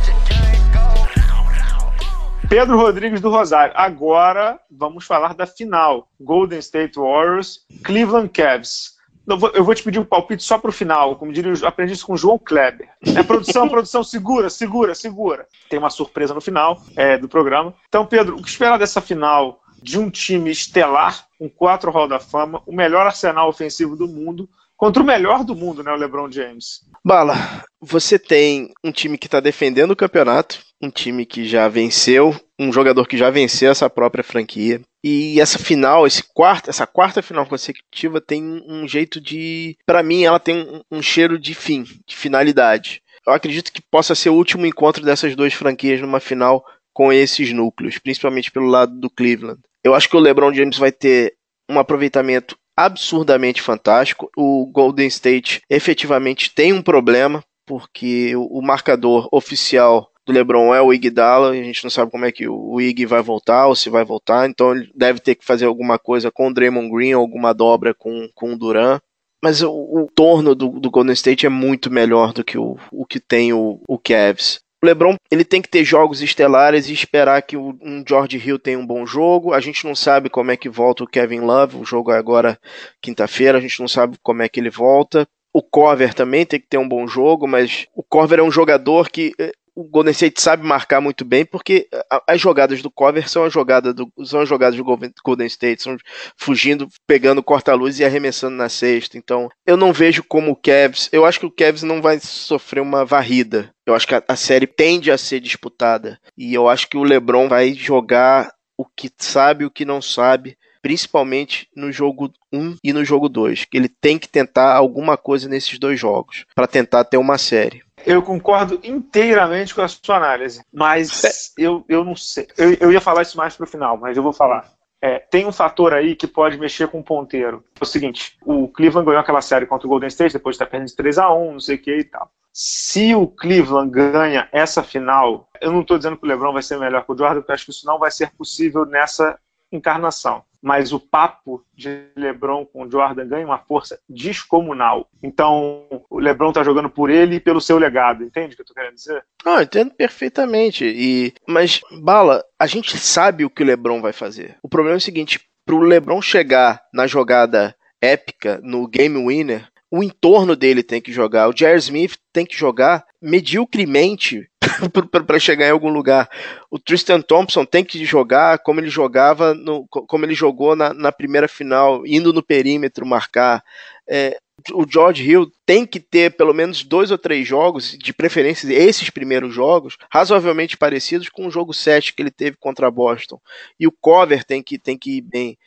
Pedro 2.51 2.75
Rodrigues 2.75 3.21
do 3.21 3.29
Rosário. 3.29 3.73
Agora 3.77 4.59
vamos 4.69 5.05
falar 5.05 5.33
da 5.33 5.47
final. 5.47 6.09
Golden 6.19 6.59
State 6.59 6.99
Warriors, 6.99 7.65
Cleveland 7.81 8.27
Cavs. 8.27 8.97
Eu 9.25 9.63
vou, 9.63 9.73
te 9.73 9.81
pedir 9.81 9.99
um 9.99 10.03
palpite 10.03 10.43
só 10.43 10.57
para 10.57 10.69
o 10.69 10.73
final, 10.73 11.15
como 11.15 11.31
diria, 11.31 11.53
eu 11.53 11.65
aprendi 11.65 11.93
isso 11.93 12.05
com 12.05 12.11
o 12.11 12.17
João 12.17 12.37
Kleber. 12.37 12.89
É 13.15 13.23
produção, 13.23 13.69
produção, 13.69 14.03
segura, 14.03 14.49
segura, 14.49 14.93
segura. 14.93 15.47
Tem 15.69 15.79
uma 15.79 15.89
surpresa 15.89 16.33
no 16.33 16.41
final 16.41 16.83
é, 16.97 17.17
do 17.17 17.29
programa. 17.29 17.73
Então, 17.87 18.05
Pedro, 18.05 18.35
o 18.35 18.41
que 18.41 18.49
esperar 18.49 18.77
dessa 18.77 18.99
final 18.99 19.61
de 19.81 19.97
um 19.97 20.09
time 20.09 20.51
estelar, 20.51 21.25
com 21.39 21.49
quatro 21.49 21.89
Hall 21.89 22.09
da 22.09 22.19
Fama, 22.19 22.61
o 22.65 22.75
melhor 22.75 23.05
arsenal 23.05 23.47
ofensivo 23.47 23.95
do 23.95 24.09
mundo, 24.09 24.49
contra 24.75 25.01
o 25.01 25.05
melhor 25.05 25.45
do 25.45 25.55
mundo, 25.55 25.83
né, 25.83 25.93
o 25.93 25.95
LeBron 25.95 26.29
James? 26.29 26.81
Bala, 27.01 27.35
você 27.79 28.19
tem 28.19 28.73
um 28.83 28.91
time 28.91 29.17
que 29.17 29.27
está 29.27 29.39
defendendo 29.39 29.91
o 29.91 29.95
campeonato, 29.95 30.59
um 30.81 30.89
time 30.89 31.25
que 31.25 31.45
já 31.45 31.67
venceu, 31.67 32.35
um 32.59 32.71
jogador 32.71 33.07
que 33.07 33.17
já 33.17 33.29
venceu 33.29 33.71
essa 33.71 33.89
própria 33.89 34.23
franquia. 34.23 34.81
E 35.03 35.39
essa 35.39 35.57
final, 35.57 36.05
esse 36.05 36.23
quarto, 36.23 36.69
essa 36.69 36.85
quarta 36.85 37.21
final 37.21 37.45
consecutiva 37.45 38.21
tem 38.21 38.61
um 38.67 38.87
jeito 38.87 39.19
de, 39.19 39.75
para 39.85 40.03
mim, 40.03 40.23
ela 40.23 40.39
tem 40.39 40.55
um, 40.55 40.97
um 40.97 41.01
cheiro 41.01 41.39
de 41.39 41.55
fim, 41.55 41.83
de 42.05 42.15
finalidade. 42.15 43.01
Eu 43.25 43.33
acredito 43.33 43.71
que 43.71 43.81
possa 43.81 44.15
ser 44.15 44.29
o 44.29 44.35
último 44.35 44.65
encontro 44.65 45.03
dessas 45.03 45.35
duas 45.35 45.53
franquias 45.53 46.01
numa 46.01 46.19
final 46.19 46.63
com 46.93 47.11
esses 47.11 47.51
núcleos, 47.51 47.97
principalmente 47.97 48.51
pelo 48.51 48.67
lado 48.67 48.99
do 48.99 49.09
Cleveland. 49.09 49.59
Eu 49.83 49.95
acho 49.95 50.09
que 50.09 50.15
o 50.15 50.19
LeBron 50.19 50.53
James 50.53 50.77
vai 50.77 50.91
ter 50.91 51.33
um 51.69 51.79
aproveitamento 51.79 52.55
absurdamente 52.77 53.61
fantástico. 53.61 54.29
O 54.35 54.65
Golden 54.67 55.07
State 55.07 55.61
efetivamente 55.69 56.53
tem 56.53 56.73
um 56.73 56.81
problema 56.81 57.43
porque 57.65 58.35
o 58.35 58.61
marcador 58.61 59.29
oficial 59.31 60.10
do 60.25 60.33
LeBron 60.33 60.73
é 60.73 60.81
o 60.81 60.93
Iguodala, 60.93 61.51
a 61.51 61.55
gente 61.55 61.83
não 61.83 61.89
sabe 61.89 62.11
como 62.11 62.25
é 62.25 62.31
que 62.31 62.47
o 62.47 62.79
Ig 62.79 63.05
vai 63.05 63.21
voltar 63.21 63.67
ou 63.67 63.75
se 63.75 63.89
vai 63.89 64.03
voltar, 64.03 64.47
então 64.47 64.75
ele 64.75 64.91
deve 64.93 65.19
ter 65.19 65.35
que 65.35 65.45
fazer 65.45 65.65
alguma 65.65 65.97
coisa 65.97 66.31
com 66.31 66.47
o 66.47 66.53
Draymond 66.53 66.89
Green, 66.89 67.13
alguma 67.13 67.53
dobra 67.53 67.93
com, 67.93 68.29
com 68.33 68.53
o 68.53 68.57
Duran. 68.57 68.99
Mas 69.43 69.63
o, 69.63 69.71
o 69.71 70.07
torno 70.13 70.53
do, 70.53 70.79
do, 70.79 70.91
Golden 70.91 71.13
State 71.13 71.47
é 71.47 71.49
muito 71.49 71.89
melhor 71.89 72.31
do 72.31 72.43
que 72.43 72.57
o, 72.57 72.77
o 72.91 73.05
que 73.05 73.19
tem 73.19 73.51
o, 73.51 73.81
o 73.87 73.97
Cavs. 73.97 74.59
O 74.83 74.85
LeBron 74.85 75.15
ele 75.31 75.43
tem 75.43 75.61
que 75.61 75.69
ter 75.69 75.83
jogos 75.83 76.21
estelares 76.21 76.89
e 76.89 76.93
esperar 76.93 77.41
que 77.41 77.57
o, 77.57 77.75
um 77.81 78.03
George 78.07 78.37
Hill 78.37 78.59
tenha 78.59 78.77
um 78.77 78.85
bom 78.85 79.03
jogo. 79.05 79.53
A 79.53 79.59
gente 79.59 79.85
não 79.85 79.95
sabe 79.95 80.29
como 80.29 80.51
é 80.51 80.57
que 80.57 80.69
volta 80.69 81.03
o 81.03 81.07
Kevin 81.07 81.39
Love. 81.39 81.77
O 81.77 81.85
jogo 81.85 82.11
é 82.11 82.17
agora 82.17 82.59
quinta-feira. 83.01 83.57
A 83.57 83.61
gente 83.61 83.79
não 83.79 83.87
sabe 83.87 84.17
como 84.21 84.43
é 84.43 84.49
que 84.49 84.59
ele 84.59 84.69
volta. 84.69 85.27
O 85.53 85.61
Cover 85.61 86.13
também 86.13 86.45
tem 86.45 86.59
que 86.59 86.67
ter 86.67 86.77
um 86.77 86.87
bom 86.87 87.05
jogo, 87.07 87.47
mas 87.47 87.85
o 87.93 88.01
Cover 88.01 88.39
é 88.39 88.43
um 88.43 88.51
jogador 88.51 89.09
que 89.09 89.33
eh, 89.37 89.51
o 89.75 89.83
Golden 89.83 90.11
State 90.11 90.41
sabe 90.41 90.65
marcar 90.65 90.99
muito 90.99 91.23
bem, 91.23 91.45
porque 91.45 91.87
as 92.27 92.39
jogadas 92.39 92.81
do 92.81 92.91
cover 92.91 93.29
são 93.29 93.43
as 93.43 93.53
jogadas 93.53 93.93
do, 93.93 94.11
são 94.25 94.41
as 94.41 94.49
jogadas 94.49 94.75
do 94.75 94.83
Golden 94.83 95.47
State, 95.47 95.83
são 95.83 95.97
fugindo, 96.37 96.87
pegando 97.07 97.43
corta-luz 97.43 97.99
e 97.99 98.05
arremessando 98.05 98.55
na 98.55 98.69
cesta. 98.69 99.17
Então, 99.17 99.49
eu 99.65 99.77
não 99.77 99.93
vejo 99.93 100.23
como 100.23 100.51
o 100.51 100.55
Cavs, 100.55 101.09
eu 101.11 101.25
acho 101.25 101.39
que 101.39 101.45
o 101.45 101.51
Cavs 101.51 101.83
não 101.83 102.01
vai 102.01 102.19
sofrer 102.19 102.81
uma 102.81 103.05
varrida. 103.05 103.73
Eu 103.85 103.95
acho 103.95 104.07
que 104.07 104.15
a, 104.15 104.23
a 104.27 104.35
série 104.35 104.67
tende 104.67 105.09
a 105.09 105.17
ser 105.17 105.39
disputada 105.39 106.19
e 106.37 106.53
eu 106.53 106.67
acho 106.69 106.87
que 106.87 106.97
o 106.97 107.03
LeBron 107.03 107.47
vai 107.47 107.73
jogar 107.73 108.51
o 108.77 108.85
que 108.85 109.11
sabe, 109.17 109.65
o 109.65 109.71
que 109.71 109.85
não 109.85 110.01
sabe, 110.01 110.57
principalmente 110.81 111.67
no 111.75 111.91
jogo 111.91 112.33
1 112.51 112.77
e 112.83 112.91
no 112.91 113.05
jogo 113.05 113.29
2, 113.29 113.65
que 113.65 113.77
ele 113.77 113.87
tem 113.87 114.17
que 114.17 114.27
tentar 114.27 114.75
alguma 114.75 115.15
coisa 115.15 115.47
nesses 115.47 115.77
dois 115.77 115.99
jogos 115.99 116.45
para 116.55 116.67
tentar 116.67 117.03
ter 117.05 117.17
uma 117.17 117.37
série. 117.37 117.83
Eu 118.05 118.21
concordo 118.21 118.79
inteiramente 118.83 119.73
com 119.73 119.81
a 119.81 119.87
sua 119.87 120.17
análise, 120.17 120.63
mas 120.73 121.53
eu, 121.57 121.85
eu 121.87 122.03
não 122.03 122.15
sei. 122.15 122.47
Eu, 122.57 122.73
eu 122.79 122.91
ia 122.91 123.01
falar 123.01 123.21
isso 123.21 123.37
mais 123.37 123.55
pro 123.55 123.67
final, 123.67 123.97
mas 123.97 124.17
eu 124.17 124.23
vou 124.23 124.33
falar. 124.33 124.71
É, 125.03 125.17
tem 125.17 125.47
um 125.47 125.51
fator 125.51 125.93
aí 125.93 126.15
que 126.15 126.27
pode 126.27 126.59
mexer 126.59 126.87
com 126.87 126.99
o 126.99 127.03
ponteiro. 127.03 127.63
É 127.79 127.83
o 127.83 127.87
seguinte: 127.87 128.37
o 128.45 128.67
Cleveland 128.67 129.05
ganhou 129.05 129.21
aquela 129.21 129.41
série 129.41 129.65
contra 129.65 129.87
o 129.87 129.89
Golden 129.89 130.07
State, 130.07 130.33
depois 130.33 130.55
de 130.55 130.63
estar 130.63 130.69
perdendo 130.69 130.89
de 130.89 130.95
3 130.95 131.17
a 131.17 131.33
1 131.33 131.51
não 131.53 131.59
sei 131.59 131.75
o 131.75 131.81
que 131.81 131.97
e 131.97 132.03
tal. 132.03 132.31
Se 132.53 133.15
o 133.15 133.27
Cleveland 133.27 133.89
ganha 133.89 134.47
essa 134.51 134.83
final, 134.83 135.49
eu 135.61 135.71
não 135.71 135.81
estou 135.81 135.97
dizendo 135.97 136.17
que 136.17 136.25
o 136.25 136.27
LeBron 136.27 136.53
vai 136.53 136.61
ser 136.61 136.77
melhor 136.77 137.05
que 137.05 137.11
o 137.11 137.17
Jordan, 137.17 137.39
porque 137.39 137.53
acho 137.53 137.65
que 137.65 137.71
isso 137.71 137.85
não 137.85 137.97
vai 137.97 138.11
ser 138.11 138.31
possível 138.31 138.85
nessa 138.85 139.39
encarnação 139.71 140.43
mas 140.61 140.93
o 140.93 140.99
papo 140.99 141.65
de 141.73 142.05
LeBron 142.15 142.65
com 142.65 142.89
Jordan 142.89 143.27
ganha 143.27 143.45
uma 143.45 143.57
força 143.57 143.99
descomunal. 144.07 145.09
Então, 145.23 145.87
o 146.09 146.19
LeBron 146.19 146.49
está 146.49 146.63
jogando 146.63 146.89
por 146.89 147.09
ele 147.09 147.37
e 147.37 147.39
pelo 147.39 147.59
seu 147.59 147.79
legado, 147.79 148.23
entende 148.23 148.53
o 148.53 148.55
que 148.55 148.61
eu 148.61 148.65
tô 148.65 148.73
querendo 148.73 148.93
dizer? 148.93 149.25
Não, 149.43 149.55
eu 149.55 149.63
entendo 149.63 149.91
perfeitamente. 149.95 150.85
E 150.85 151.33
mas 151.47 151.81
Bala, 152.03 152.43
a 152.59 152.67
gente 152.67 152.97
sabe 152.97 153.43
o 153.43 153.49
que 153.49 153.63
o 153.63 153.65
LeBron 153.65 154.01
vai 154.01 154.13
fazer. 154.13 154.57
O 154.61 154.69
problema 154.69 154.97
é 154.97 154.99
o 154.99 155.01
seguinte, 155.01 155.39
para 155.65 155.75
o 155.75 155.79
LeBron 155.79 156.21
chegar 156.21 156.81
na 156.93 157.07
jogada 157.07 157.75
épica, 157.99 158.59
no 158.63 158.87
game 158.87 159.17
winner, 159.27 159.70
o 159.91 160.01
entorno 160.01 160.55
dele 160.55 160.81
tem 160.81 161.01
que 161.01 161.11
jogar. 161.11 161.49
O 161.49 161.55
Jair 161.55 161.77
Smith 161.77 162.17
tem 162.31 162.45
que 162.45 162.57
jogar 162.57 163.05
mediocremente 163.21 164.49
para 165.27 165.39
chegar 165.39 165.67
em 165.67 165.71
algum 165.71 165.89
lugar. 165.89 166.29
O 166.69 166.79
Tristan 166.79 167.21
Thompson 167.21 167.65
tem 167.65 167.83
que 167.83 168.05
jogar 168.05 168.59
como 168.59 168.79
ele 168.79 168.89
jogava, 168.89 169.53
no, 169.53 169.85
como 169.89 170.23
ele 170.25 170.33
jogou 170.33 170.77
na, 170.77 170.93
na 170.93 171.11
primeira 171.11 171.47
final, 171.47 172.07
indo 172.07 172.31
no 172.31 172.41
perímetro 172.41 173.05
marcar. 173.05 173.61
É, 174.09 174.39
o 174.73 174.85
George 174.87 175.29
Hill 175.29 175.51
tem 175.65 175.85
que 175.85 175.99
ter 175.99 176.37
pelo 176.37 176.53
menos 176.53 176.83
dois 176.83 177.11
ou 177.11 177.17
três 177.17 177.45
jogos, 177.45 177.97
de 177.97 178.13
preferência 178.13 178.71
esses 178.71 179.09
primeiros 179.09 179.53
jogos, 179.53 179.97
razoavelmente 180.09 180.77
parecidos 180.77 181.27
com 181.27 181.47
o 181.47 181.51
jogo 181.51 181.73
7 181.73 182.13
que 182.13 182.21
ele 182.21 182.31
teve 182.31 182.55
contra 182.57 182.89
Boston. 182.89 183.41
E 183.77 183.87
o 183.87 183.91
cover 183.91 184.45
tem 184.45 184.63
que, 184.63 184.79
tem 184.79 184.97
que 184.97 185.17
ir 185.17 185.21
bem. 185.21 185.57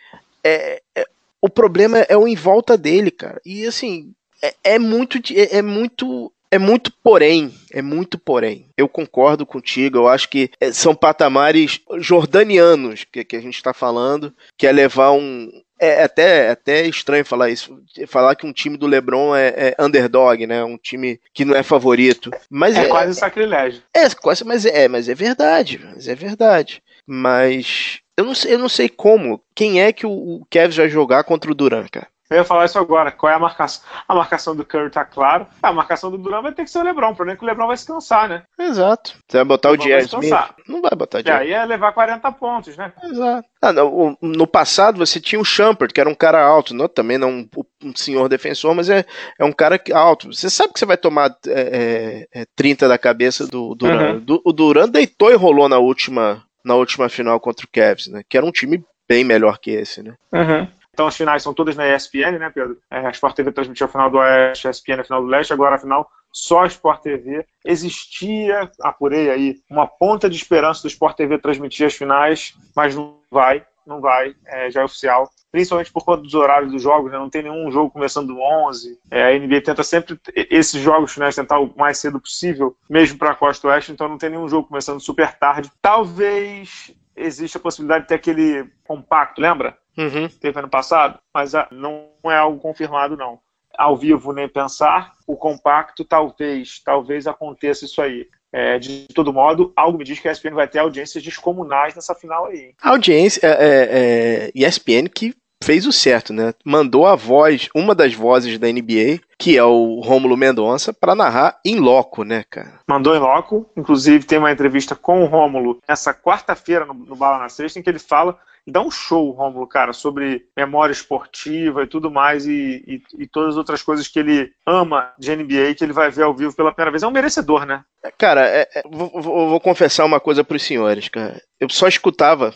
É, 0.43 0.81
é, 0.95 1.05
o 1.45 1.49
problema 1.51 1.99
é 1.99 2.17
o 2.17 2.27
em 2.27 2.35
volta 2.35 2.75
dele, 2.75 3.11
cara. 3.11 3.39
E 3.45 3.67
assim, 3.67 4.15
é, 4.43 4.55
é 4.65 4.79
muito. 4.79 5.19
É, 5.31 5.59
é 5.59 5.63
muito 5.63 6.33
é 6.51 6.59
muito 6.59 6.91
porém, 7.03 7.53
é 7.71 7.83
muito 7.83 8.17
porém. 8.17 8.69
Eu 8.79 8.89
concordo 8.89 9.45
contigo, 9.45 9.99
eu 9.99 10.09
acho 10.09 10.29
que 10.29 10.51
é, 10.61 10.73
são 10.73 10.95
patamares 10.95 11.81
jordanianos 11.99 13.05
que, 13.05 13.25
que 13.25 13.37
a 13.37 13.41
gente 13.41 13.57
está 13.57 13.75
falando, 13.75 14.33
que 14.57 14.67
é 14.67 14.73
levar 14.73 15.11
um. 15.11 15.51
É 15.79 16.05
até, 16.05 16.47
é 16.47 16.51
até 16.51 16.87
estranho 16.87 17.27
falar 17.27 17.51
isso, 17.51 17.79
falar 18.07 18.37
que 18.37 18.47
um 18.47 18.53
time 18.53 18.79
do 18.79 18.87
LeBron 18.87 19.35
é, 19.35 19.75
é 19.79 19.85
underdog, 19.85 20.47
né? 20.47 20.65
Um 20.65 20.79
time 20.79 21.21
que 21.35 21.45
não 21.45 21.57
é 21.57 21.63
favorito. 21.63 22.31
Mas 22.49 22.75
é, 22.77 22.85
é 22.85 22.89
quase 22.89 23.19
sacrilégio. 23.19 23.83
É, 23.93 24.09
quase, 24.11 24.45
mas 24.45 24.65
é, 24.65 24.89
mas 24.89 25.11
é 25.11 25.15
verdade, 25.15 25.79
mas 25.85 26.09
é 26.09 26.15
verdade. 26.15 26.81
Mas 27.07 28.01
eu 28.17 28.25
não 28.25 28.35
sei, 28.35 28.55
eu 28.55 28.59
não 28.59 28.69
sei 28.69 28.89
como. 28.89 29.43
Quem 29.55 29.81
é 29.81 29.93
que 29.93 30.07
o, 30.07 30.11
o 30.11 30.47
Kevs 30.51 30.77
vai 30.77 30.89
jogar 30.89 31.25
contra 31.25 31.51
o 31.51 31.55
Duran, 31.55 31.87
cara? 31.91 32.09
Eu 32.31 32.39
ia 32.39 32.45
falar 32.45 32.65
isso 32.65 32.79
agora. 32.79 33.13
Qual 33.13 33.31
é 33.31 33.35
a 33.35 33.39
marcação? 33.39 33.85
A 34.09 34.15
marcação 34.15 34.57
do 34.57 34.65
Curry 34.65 34.91
tá 34.91 35.05
claro. 35.05 35.47
A 35.63 35.73
marcação 35.73 36.11
do 36.11 36.17
Duran 36.17 36.41
vai 36.41 36.53
ter 36.53 36.65
que 36.65 36.71
ser 36.71 36.79
o 36.79 36.83
Lebron. 36.83 37.11
O 37.11 37.15
problema 37.15 37.37
é 37.37 37.39
que 37.39 37.45
o 37.45 37.47
Lebron 37.47 37.67
vai 37.67 37.77
se 37.77 37.87
cansar, 37.87 38.29
né? 38.29 38.43
Exato. 38.59 39.15
Você 39.29 39.37
vai 39.37 39.45
botar 39.45 39.71
o, 39.71 39.73
o. 39.73 39.77
Smith? 39.77 40.33
Não 40.67 40.81
vai 40.81 40.93
botar 40.93 41.19
o 41.19 41.23
J.R. 41.23 41.49
E 41.49 41.55
aí 41.55 41.63
é 41.63 41.67
levar 41.67 41.93
40 41.93 42.33
pontos, 42.33 42.77
né? 42.77 42.93
Exato. 43.03 43.47
Ah, 43.61 43.73
no, 43.73 44.17
no, 44.21 44.47
passado 44.47 44.99
você 44.99 45.21
tinha 45.21 45.41
o 45.41 45.45
Shumpert, 45.45 45.93
que 45.93 46.01
era 46.01 46.09
um 46.09 46.15
cara 46.15 46.43
alto. 46.43 46.75
Não, 46.75 46.89
também 46.89 47.19
não 47.19 47.31
um, 47.31 47.49
um 47.83 47.95
senhor 47.95 48.29
defensor, 48.29 48.75
mas 48.75 48.89
é, 48.89 49.05
é 49.39 49.45
um 49.45 49.53
cara 49.53 49.81
alto. 49.93 50.33
Você 50.33 50.49
sabe 50.49 50.73
que 50.73 50.79
você 50.79 50.87
vai 50.87 50.97
tomar 50.97 51.35
é, 51.47 52.27
é, 52.35 52.45
30 52.57 52.87
é, 52.87 52.89
da 52.89 52.99
cabeça 52.99 53.47
do 53.47 53.75
Duran. 53.75 54.23
Uhum. 54.27 54.41
o 54.45 54.53
Duran 54.53 54.89
deitou 54.89 55.31
e 55.31 55.37
rolou 55.37 55.69
na 55.69 55.79
última, 55.79 56.43
na 56.65 56.75
última 56.75 57.09
final 57.09 57.39
contra 57.39 57.67
o 57.67 57.69
Cavs, 57.71 58.09
né? 58.09 58.23
Que 58.29 58.37
era 58.37 58.47
um 58.47 58.53
time 58.53 58.85
bem 59.09 59.23
melhor 59.23 59.59
que 59.59 59.71
esse, 59.71 60.03
né? 60.03 60.17
Uhum. 60.33 60.67
Então 60.93 61.07
as 61.09 61.17
finais 61.17 61.43
são 61.43 61.53
todas 61.53 61.77
na 61.77 61.95
ESPN, 61.95 62.39
né, 62.39 62.51
Pedro? 62.55 62.79
É, 62.91 62.99
a 62.99 63.11
Sport 63.11 63.35
TV 63.35 63.53
transmitiu 63.53 63.87
a 63.87 63.89
final 63.89 64.11
do 64.11 64.19
Oeste, 64.19 64.69
a 64.69 64.71
ESPN 64.71 65.01
a 65.01 65.05
final 65.05 65.21
do 65.21 65.27
Leste, 65.27 65.53
agora 65.53 65.75
a 65.75 65.79
final 65.79 66.09
só 66.33 66.63
a 66.63 66.67
Sport 66.67 67.03
TV. 67.03 67.45
Existia, 67.65 68.71
apurei 68.81 69.31
aí, 69.31 69.57
uma 69.69 69.87
ponta 69.87 70.31
de 70.31 70.37
esperança 70.37 70.83
do 70.83 70.89
Sport 70.89 71.17
TV 71.17 71.39
transmitir 71.39 71.87
as 71.87 71.95
finais, 71.95 72.55
mas 72.75 72.95
não 72.95 73.19
vai, 73.31 73.65
não 73.87 74.01
vai, 74.01 74.35
é, 74.47 74.71
já 74.71 74.83
é 74.83 74.85
oficial. 74.85 75.29
Principalmente 75.51 75.93
por 75.93 76.05
conta 76.05 76.23
dos 76.23 76.35
horários 76.35 76.73
dos 76.73 76.83
jogos, 76.83 77.13
né? 77.13 77.19
não 77.19 77.31
tem 77.31 77.43
nenhum 77.43 77.71
jogo 77.71 77.91
começando 77.91 78.37
11. 78.37 78.99
É, 79.11 79.35
a 79.35 79.39
NBA 79.39 79.61
tenta 79.61 79.83
sempre 79.83 80.19
esses 80.35 80.83
jogos 80.83 81.13
finais 81.13 81.37
tentar 81.37 81.61
o 81.61 81.73
mais 81.77 81.99
cedo 81.99 82.21
possível, 82.21 82.77
mesmo 82.91 83.19
para 83.19 83.31
a 83.31 83.37
Costa 83.37 83.69
Oeste, 83.69 83.93
então 83.93 84.09
não 84.09 84.19
tem 84.19 84.31
nenhum 84.31 84.49
jogo 84.49 84.69
começando 84.69 85.01
super 85.01 85.33
tarde. 85.39 85.71
Talvez 85.81 86.93
exista 87.17 87.59
a 87.59 87.61
possibilidade 87.61 88.05
de 88.05 88.09
ter 88.09 88.17
aquele 88.17 88.69
compacto, 88.85 89.41
lembra? 89.41 89.79
Uhum. 89.97 90.29
Teve 90.29 90.59
ano 90.59 90.69
passado, 90.69 91.19
mas 91.33 91.55
ah, 91.55 91.69
não 91.71 92.09
é 92.25 92.37
algo 92.37 92.59
confirmado, 92.59 93.17
não. 93.17 93.39
Ao 93.77 93.97
vivo, 93.97 94.33
nem 94.33 94.49
pensar. 94.49 95.13
O 95.27 95.37
compacto, 95.37 96.05
talvez, 96.05 96.81
talvez 96.81 97.27
aconteça 97.27 97.85
isso 97.85 98.01
aí. 98.01 98.27
É, 98.57 98.79
de 98.79 99.09
todo 99.13 99.33
modo, 99.33 99.73
algo 99.75 99.99
me 99.99 100.05
diz 100.05 100.21
que 100.21 100.29
a 100.29 100.33
ESPN 100.33 100.55
vai 100.55 100.69
ter 100.69 100.79
audiências 100.79 101.25
descomunais 101.25 101.93
nessa 101.97 102.15
final 102.15 102.47
aí. 102.47 102.73
A 102.81 102.91
audiência, 102.91 103.41
é, 103.45 103.51
é, 103.51 104.53
é 104.55 104.69
ESPN 104.69 105.09
que 105.13 105.35
fez 105.61 105.87
o 105.87 105.93
certo, 105.93 106.33
né? 106.33 106.55
Mandou 106.65 107.05
a 107.05 107.17
voz, 107.17 107.69
uma 107.75 107.97
das 107.97 108.15
vozes 108.15 108.57
da 108.57 108.71
NBA, 108.71 109.19
que 109.37 109.57
é 109.57 109.65
o 109.65 110.01
Rômulo 110.01 110.37
Mendonça, 110.37 110.93
para 110.93 111.17
narrar 111.17 111.59
em 111.65 111.81
loco, 111.81 112.23
né, 112.23 112.45
cara? 112.49 112.81
Mandou 112.89 113.17
em 113.17 113.19
loco. 113.19 113.69
Inclusive, 113.77 114.25
tem 114.25 114.39
uma 114.39 114.53
entrevista 114.53 114.95
com 114.95 115.25
o 115.25 115.27
Rômulo 115.27 115.81
essa 115.89 116.15
quarta-feira 116.15 116.85
no, 116.85 116.95
no 116.95 117.17
Bala 117.17 117.39
na 117.39 117.49
Sexta, 117.49 117.81
em 117.81 117.83
que 117.83 117.91
ele 117.91 117.99
fala 117.99 118.39
dá 118.71 118.81
um 118.81 118.91
show, 118.91 119.31
Rômulo, 119.31 119.67
cara, 119.67 119.93
sobre 119.93 120.47
memória 120.57 120.93
esportiva 120.93 121.83
e 121.83 121.87
tudo 121.87 122.11
mais, 122.11 122.47
e, 122.47 122.83
e, 122.87 123.23
e, 123.23 123.27
todas 123.27 123.51
as 123.51 123.57
outras 123.57 123.83
coisas 123.83 124.09
que 124.09 124.19
ele 124.19 124.53
ama 124.67 125.13
de 125.19 125.35
NBA, 125.35 125.75
que 125.77 125.85
ele 125.85 125.93
vai 125.93 126.11
ver 126.11 126.23
ao 126.23 126.35
vivo 126.35 126.55
pela 126.55 126.73
primeira 126.73 126.91
vez. 126.91 127.03
É 127.03 127.07
um 127.07 127.11
merecedor, 127.11 127.67
né? 127.67 127.85
Cara, 128.19 128.47
é, 128.49 128.69
é, 128.75 128.83
vou, 128.91 129.11
vou, 129.11 129.49
vou 129.51 129.61
confessar 129.61 130.05
uma 130.05 130.21
coisa 130.21 130.43
para 130.43 130.57
os 130.57 130.63
senhores, 130.63 131.09
cara. 131.09 131.41
Eu 131.61 131.69
só 131.69 131.87
escutava 131.89 132.55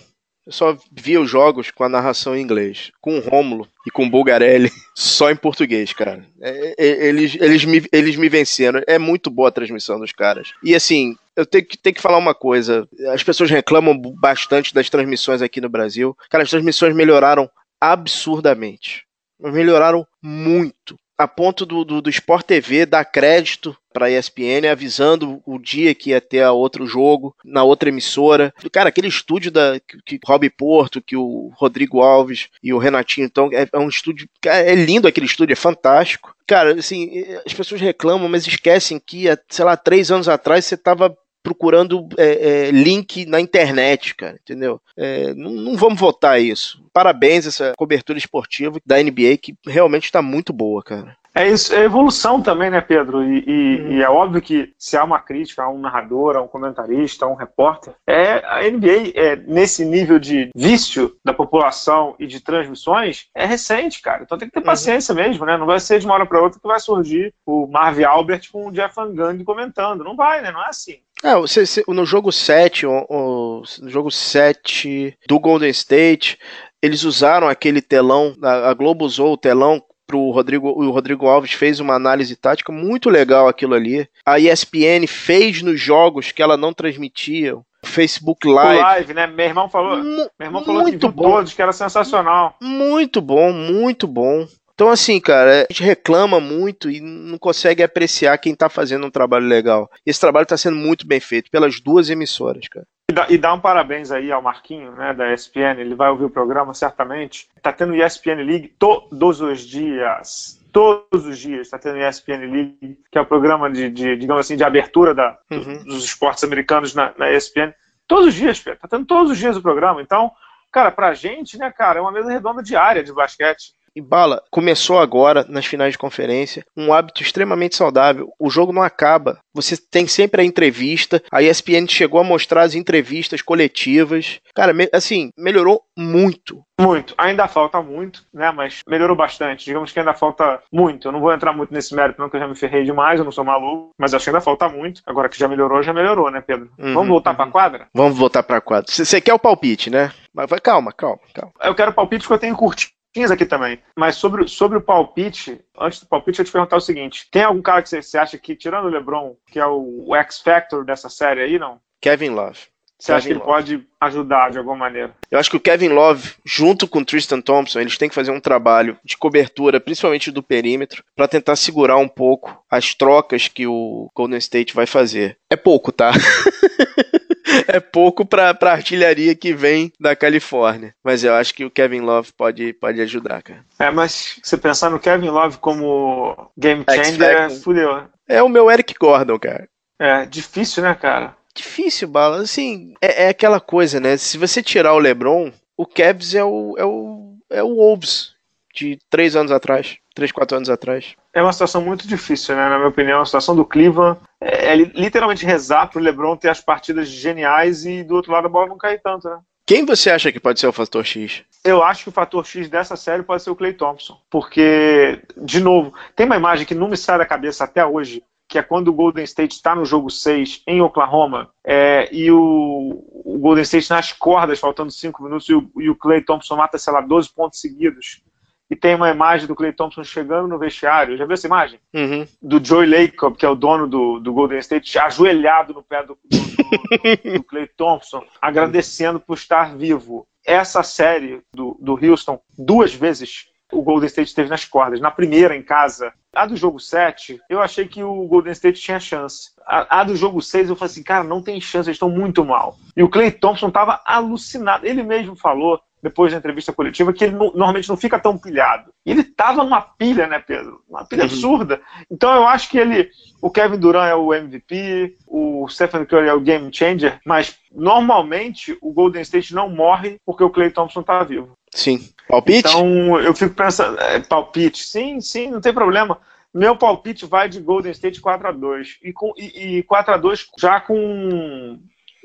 eu 0.49 0.53
só 0.53 0.79
via 0.91 1.21
os 1.21 1.29
jogos 1.29 1.71
com 1.71 1.85
a 1.85 1.91
narração 1.91 2.35
em 2.35 2.41
inglês, 2.41 2.91
com 3.03 3.19
o 3.19 3.21
Rômulo 3.21 3.69
e 3.87 3.91
com 3.91 4.07
o 4.07 4.11
Bulgarelli 4.11 4.73
só 4.97 5.31
em 5.31 5.37
português, 5.37 5.93
cara. 5.93 6.25
É, 6.41 6.75
é, 6.79 7.07
eles, 7.07 7.37
eles, 7.39 7.67
me, 7.67 7.85
eles 7.93 8.17
me 8.17 8.31
venceram. 8.31 8.81
É 8.87 8.99
muito 8.99 9.29
boa 9.29 9.51
a 9.51 9.53
transmissão 9.53 10.01
dos 10.01 10.11
caras. 10.11 10.55
E 10.65 10.75
assim, 10.75 11.15
eu 11.39 11.47
tenho 11.47 11.65
que, 11.65 11.79
tenho 11.79 11.95
que 11.95 12.03
falar 12.03 12.19
uma 12.19 12.35
coisa. 12.35 12.89
As 13.13 13.23
pessoas 13.23 13.49
reclamam 13.49 13.97
bastante 13.97 14.75
das 14.75 14.91
transmissões 14.91 15.41
aqui 15.41 15.61
no 15.61 15.69
Brasil. 15.69 16.17
Cara, 16.29 16.43
as 16.43 16.51
transmissões 16.51 16.95
melhoraram 16.95 17.49
absurdamente. 17.81 19.05
Melhoraram 19.41 20.05
muito 20.21 20.99
a 21.17 21.27
ponto 21.27 21.67
do, 21.67 21.85
do, 21.85 22.01
do 22.01 22.11
Sport 22.11 22.47
TV 22.47 22.87
dar 22.87 23.05
crédito 23.05 23.77
para 23.93 24.07
a 24.07 24.11
ESPN 24.11 24.69
avisando 24.71 25.43
o 25.45 25.59
dia 25.59 25.93
que 25.93 26.11
ia 26.11 26.21
ter 26.21 26.47
outro 26.47 26.87
jogo 26.87 27.35
na 27.45 27.65
outra 27.65 27.89
emissora. 27.89 28.55
Cara, 28.73 28.89
aquele 28.89 29.09
estúdio 29.09 29.51
da 29.51 29.81
que, 29.81 29.99
que 30.05 30.21
Rob 30.25 30.49
Porto, 30.51 31.03
que 31.03 31.17
o 31.17 31.53
Rodrigo 31.57 32.01
Alves 32.01 32.49
e 32.63 32.73
o 32.73 32.79
Renatinho 32.79 33.25
então 33.25 33.51
é, 33.53 33.69
é 33.73 33.79
um 33.79 33.89
estúdio, 33.89 34.29
é 34.45 34.75
lindo 34.77 35.09
aquele 35.09 35.27
estúdio, 35.27 35.53
é 35.53 35.57
fantástico. 35.57 36.33
Cara, 36.47 36.75
assim, 36.75 37.25
as 37.45 37.53
pessoas 37.53 37.81
reclamam, 37.81 38.29
mas 38.29 38.47
esquecem 38.47 39.01
que, 39.05 39.25
sei 39.49 39.65
lá, 39.65 39.77
três 39.77 40.13
anos 40.13 40.29
atrás 40.29 40.65
você 40.65 40.77
estava 40.77 41.17
procurando 41.49 42.07
é, 42.19 42.67
é, 42.67 42.71
link 42.71 43.25
na 43.25 43.41
internet, 43.41 44.15
cara, 44.15 44.39
entendeu? 44.43 44.79
É, 44.95 45.33
não, 45.33 45.51
não, 45.51 45.77
vamos 45.77 45.99
votar 45.99 46.39
isso. 46.39 46.79
Parabéns 46.93 47.47
essa 47.47 47.73
cobertura 47.75 48.19
esportiva 48.19 48.79
da 48.85 49.03
NBA 49.03 49.39
que 49.41 49.55
realmente 49.67 50.05
está 50.05 50.21
muito 50.21 50.53
boa, 50.53 50.83
cara. 50.83 51.17
É 51.35 51.47
isso, 51.47 51.73
é 51.73 51.85
evolução 51.85 52.43
também, 52.43 52.69
né, 52.69 52.81
Pedro? 52.81 53.23
E, 53.23 53.45
e, 53.47 53.81
hum. 53.81 53.93
e, 53.93 54.03
é 54.03 54.11
óbvio 54.11 54.43
que 54.43 54.73
se 54.77 54.97
há 54.97 55.05
uma 55.05 55.21
crítica 55.21 55.63
a 55.63 55.69
um 55.69 55.79
narrador, 55.79 56.37
a 56.37 56.43
um 56.43 56.49
comentarista, 56.49 57.25
a 57.27 57.29
um 57.29 57.35
repórter, 57.35 57.95
é 58.05 58.45
a 58.45 58.69
NBA 58.69 59.13
é, 59.15 59.37
nesse 59.37 59.85
nível 59.85 60.19
de 60.19 60.51
vício 60.53 61.15
da 61.25 61.33
população 61.33 62.17
e 62.19 62.27
de 62.27 62.41
transmissões 62.41 63.27
é 63.35 63.47
recente, 63.47 64.03
cara. 64.03 64.25
Então 64.25 64.37
tem 64.37 64.49
que 64.49 64.55
ter 64.55 64.61
uhum. 64.61 64.67
paciência 64.67 65.15
uhum. 65.15 65.21
mesmo, 65.21 65.47
né? 65.47 65.57
Não 65.57 65.67
vai 65.67 65.79
ser 65.79 66.01
de 66.01 66.07
uma 66.07 66.15
hora 66.15 66.27
para 66.27 66.43
outra 66.43 66.59
que 66.59 66.67
vai 66.67 66.81
surgir 66.81 67.33
o 67.47 67.69
Marv 67.69 68.03
Albert 68.03 68.51
com 68.51 68.67
o 68.67 68.73
Jeff 68.73 68.97
Van 68.97 69.15
Gundy 69.15 69.45
comentando. 69.45 70.03
Não 70.03 70.17
vai, 70.17 70.43
né? 70.43 70.51
Não 70.51 70.65
é 70.65 70.69
assim. 70.69 70.99
É, 71.23 71.35
você, 71.35 71.67
você, 71.67 71.83
no 71.89 72.07
jogo 72.07 72.31
7, 72.31 72.87
o, 72.87 73.07
o, 73.09 73.63
no 73.81 73.89
jogo 73.89 74.11
7 74.11 75.17
do 75.27 75.39
Golden 75.41 75.71
State, 75.71 76.39
eles 76.81 77.03
usaram 77.03 77.49
aquele 77.49 77.83
telão, 77.83 78.35
a 78.43 78.73
Globo 78.75 79.05
usou 79.05 79.33
o 79.33 79.39
telão 79.39 79.83
pro 80.07 80.31
Rodrigo, 80.31 80.69
o 80.69 80.91
Rodrigo 80.91 81.27
Alves 81.27 81.53
fez 81.53 81.81
uma 81.81 81.95
análise 81.95 82.35
tática 82.35 82.73
muito 82.73 83.11
legal 83.11 83.47
aquilo 83.47 83.75
ali. 83.75 84.09
A 84.25 84.39
ESPN 84.39 85.07
fez 85.07 85.61
nos 85.61 85.79
jogos 85.79 86.33
que 86.33 86.43
ela 86.43 86.57
não 86.57 86.73
transmitia. 86.73 87.57
Facebook 87.85 88.49
Live. 88.49 88.81
O 88.81 88.83
live, 88.83 89.15
né? 89.15 89.27
Meu 89.27 89.47
irmão 89.47 89.69
falou, 89.69 90.03
meu 90.03 90.31
irmão 90.41 90.65
falou 90.65 90.83
muito 90.83 90.99
que 90.99 91.07
viu 91.07 91.13
bom. 91.13 91.31
todos, 91.31 91.55
que 91.55 91.63
era 91.63 91.73
sensacional. 91.73 92.57
Muito 92.61 93.21
bom, 93.21 93.53
muito 93.53 94.07
bom. 94.07 94.47
Então, 94.79 94.91
assim, 94.91 95.21
cara, 95.21 95.67
a 95.69 95.73
gente 95.73 95.83
reclama 95.83 96.39
muito 96.39 96.89
e 96.89 97.01
não 97.01 97.37
consegue 97.37 97.83
apreciar 97.83 98.39
quem 98.39 98.55
tá 98.55 98.69
fazendo 98.69 99.09
um 99.09 99.11
trabalho 99.11 99.45
legal. 99.45 99.91
Esse 100.07 100.21
trabalho 100.21 100.47
tá 100.47 100.57
sendo 100.57 100.77
muito 100.77 101.05
bem 101.05 101.19
feito 101.19 101.51
pelas 101.51 101.81
duas 101.81 102.09
emissoras, 102.11 102.69
cara. 102.69 102.87
E 103.11 103.13
dá, 103.13 103.27
e 103.29 103.37
dá, 103.37 103.53
um 103.53 103.59
parabéns 103.59 104.13
aí 104.13 104.31
ao 104.31 104.41
Marquinho, 104.41 104.93
né, 104.93 105.13
da 105.13 105.35
ESPN, 105.35 105.81
ele 105.81 105.97
vai 105.97 106.09
ouvir 106.11 106.27
o 106.27 106.31
programa 106.31 106.73
certamente. 106.75 107.49
Tá 107.61 107.73
tendo 107.73 107.97
ESPN 107.97 108.45
League 108.45 108.73
todos 108.79 109.41
os 109.41 109.63
dias. 109.63 110.61
Todos 110.73 111.27
os 111.27 111.37
dias 111.37 111.63
está 111.63 111.77
tendo 111.77 111.99
ESPN 111.99 112.47
League, 112.49 113.01
que 113.11 113.19
é 113.19 113.21
o 113.21 113.27
programa 113.27 113.69
de, 113.69 113.91
de 113.91 114.15
digamos 114.15 114.47
assim, 114.47 114.57
de 114.57 114.63
abertura 114.63 115.13
da, 115.13 115.37
uhum. 115.51 115.83
dos 115.87 116.05
esportes 116.05 116.45
americanos 116.45 116.95
na, 116.95 117.13
na 117.19 117.33
ESPN. 117.33 117.75
Todos 118.07 118.29
os 118.29 118.35
dias, 118.35 118.61
Pedro. 118.61 118.79
Tá 118.79 118.87
tendo 118.87 119.07
todos 119.07 119.33
os 119.33 119.39
dias 119.39 119.57
o 119.57 119.63
programa. 119.63 120.01
Então, 120.01 120.31
cara, 120.71 120.93
pra 120.93 121.15
gente, 121.15 121.59
né, 121.59 121.69
cara, 121.73 121.99
é 121.99 122.01
uma 122.01 122.13
mesa 122.13 122.31
redonda 122.31 122.63
diária 122.63 123.03
de 123.03 123.13
basquete. 123.13 123.77
E 123.99 124.01
Bala, 124.01 124.41
começou 124.49 125.01
agora 125.01 125.45
nas 125.49 125.67
finais 125.67 125.95
de 125.95 125.99
conferência, 125.99 126.65
um 126.77 126.93
hábito 126.93 127.21
extremamente 127.21 127.75
saudável. 127.75 128.29
O 128.39 128.49
jogo 128.49 128.73
não 128.73 128.81
acaba. 128.81 129.41
Você 129.53 129.77
tem 129.77 130.07
sempre 130.07 130.41
a 130.41 130.45
entrevista. 130.45 131.21
A 131.33 131.43
ESPN 131.43 131.85
chegou 131.89 132.21
a 132.21 132.25
mostrar 132.25 132.63
as 132.63 132.77
entrevistas 132.77 133.43
coletivas. 133.43 134.39
Cara, 134.55 134.73
assim, 134.93 135.33
melhorou 135.37 135.83
muito. 135.99 136.63
Muito. 136.81 137.13
Ainda 137.19 137.49
falta 137.49 137.83
muito, 137.83 138.25
né? 138.33 138.53
Mas 138.53 138.83
melhorou 138.89 139.17
bastante. 139.17 139.65
Digamos 139.65 139.91
que 139.91 139.99
ainda 139.99 140.15
falta 140.15 140.63
muito. 140.73 141.09
Eu 141.09 141.13
não 141.13 141.21
vou 141.21 141.33
entrar 141.33 141.53
muito 141.53 141.75
nesse 141.75 141.93
mérito, 141.93 142.21
não, 142.21 142.31
que 142.31 142.37
eu 142.37 142.41
já 142.41 142.47
me 142.47 142.55
ferrei 142.55 142.85
demais, 142.85 143.19
eu 143.19 143.25
não 143.25 143.33
sou 143.33 143.43
maluco. 143.43 143.91
Mas 143.99 144.15
acho 144.15 144.23
que 144.23 144.31
ainda 144.31 144.41
falta 144.41 144.69
muito. 144.69 145.03
Agora 145.05 145.29
que 145.29 145.37
já 145.37 145.49
melhorou, 145.49 145.83
já 145.83 145.93
melhorou, 145.93 146.31
né, 146.31 146.41
Pedro? 146.41 146.71
Uhum, 146.79 146.95
Vamos 146.95 147.09
voltar 147.09 147.31
uhum. 147.31 147.37
pra 147.37 147.47
quadra? 147.47 147.89
Vamos 147.93 148.17
voltar 148.17 148.45
pra 148.45 148.61
quadra. 148.61 148.89
Você 148.89 149.21
quer 149.21 149.35
o 149.35 149.41
palpite, 149.41 149.91
né? 149.91 150.13
Mas 150.33 150.49
vai, 150.49 150.61
calma, 150.61 150.93
calma, 150.93 151.19
calma. 151.35 151.53
Eu 151.61 151.75
quero 151.75 151.91
o 151.91 151.95
palpite 151.95 152.23
porque 152.23 152.35
eu 152.35 152.39
tenho 152.39 152.55
curtido 152.55 152.93
aqui 153.31 153.47
também. 153.47 153.79
Mas 153.97 154.17
sobre, 154.17 154.47
sobre 154.49 154.79
o 154.79 154.83
palpite, 154.83 155.61
antes 155.79 156.01
do 156.01 156.07
palpite, 156.07 156.39
eu 156.39 156.45
te 156.45 156.53
perguntar 156.53 156.77
o 156.77 156.81
seguinte: 156.81 157.29
tem 157.31 157.43
algum 157.43 157.63
cara 157.63 157.83
que 157.83 157.89
você, 157.89 158.19
acha 158.19 158.39
que, 158.39 158.55
tirando 158.55 158.87
o 158.87 158.91
LeBron, 158.91 159.35
que 159.51 159.59
é 159.59 159.67
o, 159.67 160.05
o 160.07 160.17
X-Factor 160.17 160.85
dessa 160.85 161.09
série 161.09 161.43
aí, 161.43 161.59
não? 161.59 161.81
Kevin 162.01 162.31
Love. 162.31 162.59
Você 162.99 163.13
acha 163.13 163.29
que 163.29 163.33
ele 163.33 163.41
pode 163.41 163.87
ajudar 164.01 164.51
de 164.51 164.59
alguma 164.59 164.77
maneira? 164.77 165.15
Eu 165.31 165.39
acho 165.39 165.49
que 165.49 165.57
o 165.57 165.61
Kevin 165.61 165.91
Love, 165.91 166.35
junto 166.45 166.89
com 166.89 166.99
o 166.99 167.05
Tristan 167.05 167.41
Thompson, 167.41 167.79
eles 167.79 167.97
têm 167.97 168.09
que 168.09 168.15
fazer 168.15 168.33
um 168.33 168.41
trabalho 168.41 168.99
de 169.05 169.17
cobertura, 169.17 169.79
principalmente 169.79 170.33
do 170.33 170.43
perímetro, 170.43 171.05
para 171.15 171.29
tentar 171.29 171.55
segurar 171.55 171.97
um 171.97 172.09
pouco 172.09 172.61
as 172.69 172.95
trocas 172.95 173.47
que 173.47 173.69
o 173.69 174.11
Golden 174.13 174.39
State 174.39 174.75
vai 174.75 174.85
fazer. 174.85 175.39
É 175.49 175.55
pouco, 175.55 175.93
tá? 175.93 176.11
é 177.67 177.81
pouco 177.81 178.25
pra, 178.25 178.55
pra 178.55 178.73
artilharia 178.73 179.35
que 179.35 179.53
vem 179.53 179.93
da 179.99 180.15
Califórnia. 180.15 180.95
Mas 181.03 181.25
eu 181.25 181.35
acho 181.35 181.55
que 181.55 181.65
o 181.65 181.71
Kevin 181.71 182.01
Love 182.01 182.33
pode, 182.37 182.73
pode 182.75 183.01
ajudar, 183.01 183.43
cara. 183.43 183.65
É, 183.79 183.91
mas 183.91 184.39
você 184.43 184.57
pensar 184.57 184.91
no 184.91 185.01
Kevin 185.01 185.29
Love 185.29 185.59
como 185.59 186.51
game 186.57 186.85
changer, 186.89 187.51
fudeu. 187.63 188.05
É 188.29 188.43
o 188.43 188.49
meu 188.49 188.71
Eric 188.71 188.95
Gordon, 188.99 189.39
cara. 189.39 189.69
É, 189.99 190.27
difícil, 190.27 190.83
né, 190.83 190.95
cara? 190.95 191.37
Difícil, 191.55 192.07
Bala. 192.07 192.43
Assim, 192.43 192.95
é, 193.01 193.25
é 193.25 193.29
aquela 193.29 193.61
coisa, 193.61 193.99
né? 193.99 194.17
Se 194.17 194.39
você 194.39 194.63
tirar 194.63 194.95
o 194.95 194.99
LeBron, 194.99 195.51
o 195.77 195.87
Cavs 195.87 196.35
é 196.35 196.45
o, 196.45 196.75
é 196.79 196.85
o, 196.85 197.37
é 197.51 197.63
o 197.63 197.75
Wolves 197.75 198.33
de 198.75 198.99
três 199.11 199.35
anos 199.35 199.51
atrás, 199.51 199.97
três, 200.15 200.31
quatro 200.31 200.57
anos 200.57 200.71
atrás. 200.71 201.17
É 201.39 201.43
uma 201.43 201.53
situação 201.53 201.81
muito 201.81 202.05
difícil, 202.09 202.57
né? 202.57 202.69
Na 202.69 202.79
minha 202.79 202.89
opinião, 202.89 203.21
a 203.21 203.25
situação 203.25 203.55
do 203.55 203.65
Cleveland 203.65 204.19
é, 204.41 204.73
é 204.73 204.75
literalmente 204.75 205.47
rezar 205.47 205.87
pro 205.87 206.01
LeBron 206.01 206.37
ter 206.37 206.49
as 206.49 206.61
partidas 206.61 207.07
geniais 207.07 207.87
e 207.87 208.03
do 208.03 208.17
outro 208.17 208.33
lado 208.33 208.47
a 208.47 208.51
bola 208.51 208.67
não 208.67 208.77
cair 208.77 209.01
tanto, 209.01 209.29
né? 209.29 209.39
Quem 209.65 209.85
você 209.85 210.11
acha 210.11 210.33
que 210.33 210.41
pode 210.41 210.59
ser 210.59 210.67
o 210.67 210.73
fator 210.73 211.07
X? 211.07 211.45
Eu 211.63 211.81
acho 211.85 212.03
que 212.03 212.09
o 212.09 212.13
fator 212.13 212.45
X 212.45 212.69
dessa 212.69 212.97
série 212.97 213.23
pode 213.23 213.45
ser 213.45 213.51
o 213.51 213.55
Clay 213.55 213.73
Thompson. 213.73 214.19
Porque, 214.29 215.23
de 215.37 215.61
novo, 215.61 215.95
tem 216.17 216.27
uma 216.27 216.35
imagem 216.35 216.67
que 216.67 216.75
não 216.75 216.89
me 216.89 216.97
sai 216.97 217.19
da 217.19 217.25
cabeça 217.25 217.63
até 217.63 217.87
hoje, 217.87 218.21
que 218.49 218.59
é 218.59 218.63
quando 218.63 218.89
o 218.89 218.93
Golden 218.93 219.23
State 219.23 219.55
está 219.55 219.77
no 219.77 219.85
jogo 219.85 220.11
6 220.11 220.63
em 220.67 220.81
Oklahoma 220.81 221.51
é, 221.65 222.09
e 222.11 222.33
o, 222.33 223.05
o, 223.25 223.39
Golden 223.39 223.63
State 223.63 223.91
nas 223.91 224.11
cordas, 224.11 224.59
faltando 224.59 224.91
5 224.91 225.23
minutos, 225.23 225.49
e 225.49 225.55
o, 225.55 225.71
e 225.77 225.89
o 225.89 225.95
Clay 225.95 226.21
Thompson 226.21 226.57
mata, 226.57 226.79
sei 226.79 226.93
lá, 226.93 227.01
12 227.01 227.33
pontos 227.33 227.61
seguidos 227.61 228.23
e 228.71 228.77
tem 228.77 228.95
uma 228.95 229.11
imagem 229.11 229.47
do 229.47 229.55
Clay 229.55 229.73
Thompson 229.73 230.05
chegando 230.05 230.49
no 230.49 230.59
vestiário. 230.59 231.17
Já 231.17 231.25
viu 231.25 231.35
essa 231.35 231.47
imagem? 231.47 231.81
Uhum. 231.95 232.27
Do 232.43 232.65
Joey 232.65 232.87
Lacob, 232.87 233.37
que 233.37 233.47
é 233.47 233.49
o 233.49 233.55
dono 233.55 233.87
do, 233.87 234.21
do 234.21 234.33
Golden 234.33 234.59
State, 234.59 234.99
ajoelhado 234.99 235.73
no 235.73 235.83
pé 235.83 236.03
do, 236.03 236.19
do, 236.25 236.39
do, 236.39 237.33
do 237.39 237.45
Clay 237.45 237.67
Thompson, 237.77 238.25
agradecendo 238.41 239.19
por 239.19 239.35
estar 239.35 239.77
vivo. 239.77 240.27
Essa 240.45 240.83
série 240.83 241.43
do, 241.53 241.77
do 241.81 241.93
Houston, 241.93 242.41
duas 242.57 242.95
vezes 242.95 243.49
o 243.73 243.83
Golden 243.83 244.07
State 244.07 244.29
esteve 244.29 244.49
nas 244.49 244.65
cordas. 244.65 245.01
Na 245.01 245.11
primeira, 245.11 245.57
em 245.57 245.63
casa. 245.63 246.13
A 246.35 246.47
do 246.47 246.57
jogo 246.57 246.79
7, 246.79 247.41
eu 247.49 247.61
achei 247.61 247.87
que 247.87 248.03
o 248.03 248.27
Golden 248.27 248.53
State 248.53 248.81
tinha 248.81 249.01
chance. 249.01 249.51
A, 249.67 250.01
a 250.01 250.05
do 250.05 250.17
jogo 250.17 250.41
6, 250.41 250.69
eu 250.69 250.77
falei 250.77 250.93
assim, 250.93 251.03
cara, 251.03 251.25
não 251.25 251.43
tem 251.43 251.61
chance, 251.61 251.89
eles 251.89 251.97
estão 251.97 252.09
muito 252.09 252.45
mal. 252.45 252.77
E 252.97 253.03
o 253.03 253.09
Clay 253.09 253.31
Thompson 253.31 253.69
estava 253.69 254.01
alucinado. 254.05 254.87
Ele 254.87 255.03
mesmo 255.03 255.37
falou 255.37 255.81
depois 256.03 256.33
da 256.33 256.39
entrevista 256.39 256.73
coletiva, 256.73 257.13
que 257.13 257.25
ele 257.25 257.35
não, 257.35 257.47
normalmente 257.47 257.89
não 257.89 257.97
fica 257.97 258.19
tão 258.19 258.39
pilhado. 258.39 258.93
E 259.05 259.11
ele 259.11 259.25
tava 259.25 259.63
numa 259.63 259.81
pilha, 259.81 260.27
né, 260.27 260.39
Pedro? 260.39 260.81
Uma 260.89 261.05
pilha 261.05 261.23
uhum. 261.23 261.29
absurda. 261.29 261.81
Então 262.11 262.33
eu 262.35 262.47
acho 262.47 262.69
que 262.69 262.79
ele. 262.79 263.11
O 263.41 263.51
Kevin 263.51 263.79
Durant 263.79 264.11
é 264.11 264.15
o 264.15 264.35
MVP, 264.35 265.17
o 265.27 265.69
Stephen 265.69 266.05
Curry 266.05 266.29
é 266.29 266.35
o 266.35 266.41
game 266.41 266.71
changer, 266.73 267.21
mas 267.25 267.57
normalmente 267.73 268.77
o 268.81 268.93
Golden 268.93 269.23
State 269.23 269.55
não 269.55 269.69
morre 269.69 270.19
porque 270.27 270.43
o 270.43 270.51
Clay 270.51 270.71
Thompson 270.71 271.03
tá 271.03 271.23
vivo. 271.23 271.57
Sim. 271.73 272.09
Palpite? 272.29 272.69
Então 272.69 273.21
eu 273.21 273.35
fico 273.35 273.55
pensando. 273.55 273.99
É, 274.01 274.21
palpite, 274.21 274.85
sim, 274.85 275.21
sim, 275.21 275.51
não 275.51 275.61
tem 275.61 275.73
problema. 275.73 276.19
Meu 276.53 276.77
palpite 276.77 277.27
vai 277.27 277.49
de 277.49 277.61
Golden 277.61 277.93
State 277.93 278.21
4 278.21 278.49
a 278.49 278.53
2 278.53 278.99
e, 279.03 279.13
com, 279.13 279.33
e, 279.37 279.79
e 279.79 279.83
4 279.83 280.15
a 280.15 280.17
2 280.17 280.47
já 280.59 280.81
com 280.81 281.79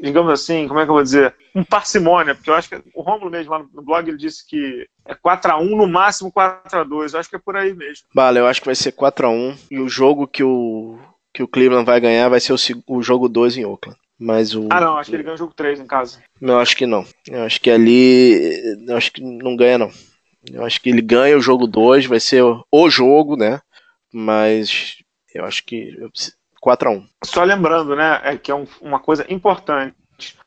digamos 0.04 0.32
assim, 0.34 0.68
como 0.68 0.80
é 0.82 0.84
que 0.84 0.90
eu 0.90 0.96
vou 0.96 1.04
dizer, 1.04 1.34
um 1.56 1.64
parcimônia, 1.64 2.36
porque 2.36 2.50
eu 2.50 2.56
acho 2.56 2.68
que 2.68 2.76
o 2.94 3.02
Romulo 3.02 3.32
mesmo 3.32 3.52
lá 3.52 3.60
no 3.60 3.82
blog 3.82 4.08
ele 4.08 4.18
disse 4.18 4.46
que 4.46 4.86
é 5.06 5.16
4x1, 5.16 5.70
no 5.70 5.88
máximo 5.88 6.32
4x2, 6.32 7.14
eu 7.14 7.20
acho 7.20 7.30
que 7.30 7.38
é 7.38 7.40
por 7.40 7.56
aí 7.56 7.74
mesmo. 7.74 8.06
Vale, 8.14 8.40
eu 8.40 8.48
acho 8.48 8.60
que 8.60 8.66
vai 8.66 8.76
ser 8.76 8.92
4x1 8.92 9.58
e 9.72 9.80
o 9.80 9.88
jogo 9.88 10.28
que 10.28 10.44
o, 10.44 11.00
que 11.34 11.42
o 11.42 11.48
Cleveland 11.48 11.86
vai 11.86 12.02
ganhar 12.02 12.28
vai 12.28 12.42
ser 12.42 12.52
o, 12.52 12.58
o 12.88 13.02
jogo 13.02 13.30
2 13.30 13.58
em 13.58 13.66
Oakland. 13.66 13.98
Mas 14.20 14.54
o. 14.54 14.68
Ah, 14.70 14.80
não, 14.80 14.98
acho 14.98 15.10
que 15.10 15.16
ele 15.16 15.24
ganha 15.24 15.36
o 15.36 15.38
jogo 15.38 15.54
3 15.54 15.80
em 15.80 15.88
casa. 15.88 16.22
Eu 16.40 16.60
acho 16.60 16.78
que 16.78 16.86
não. 16.86 17.06
Eu 17.28 17.44
acho 17.44 17.60
que 17.60 17.70
ali. 17.70 18.62
Eu 18.88 18.96
acho 18.96 19.12
que 19.12 19.22
não 19.22 19.56
ganha, 19.56 19.78
não. 19.78 19.92
Eu 20.52 20.64
acho 20.64 20.80
que 20.80 20.90
ele 20.90 21.02
ganha 21.02 21.38
o 21.38 21.42
jogo 21.42 21.66
2, 21.66 22.06
vai 22.06 22.20
ser 22.20 22.44
o 22.44 22.90
jogo, 22.90 23.36
né? 23.36 23.60
Mas 24.14 24.98
eu 25.34 25.44
acho 25.46 25.64
que 25.66 25.98
4 26.64 26.90
a 26.90 26.92
1 26.94 27.06
Só 27.26 27.44
lembrando, 27.44 27.94
né, 27.94 28.22
é 28.24 28.38
que 28.38 28.50
é 28.50 28.56
um, 28.56 28.66
uma 28.82 28.98
coisa 28.98 29.26
importante. 29.32 29.94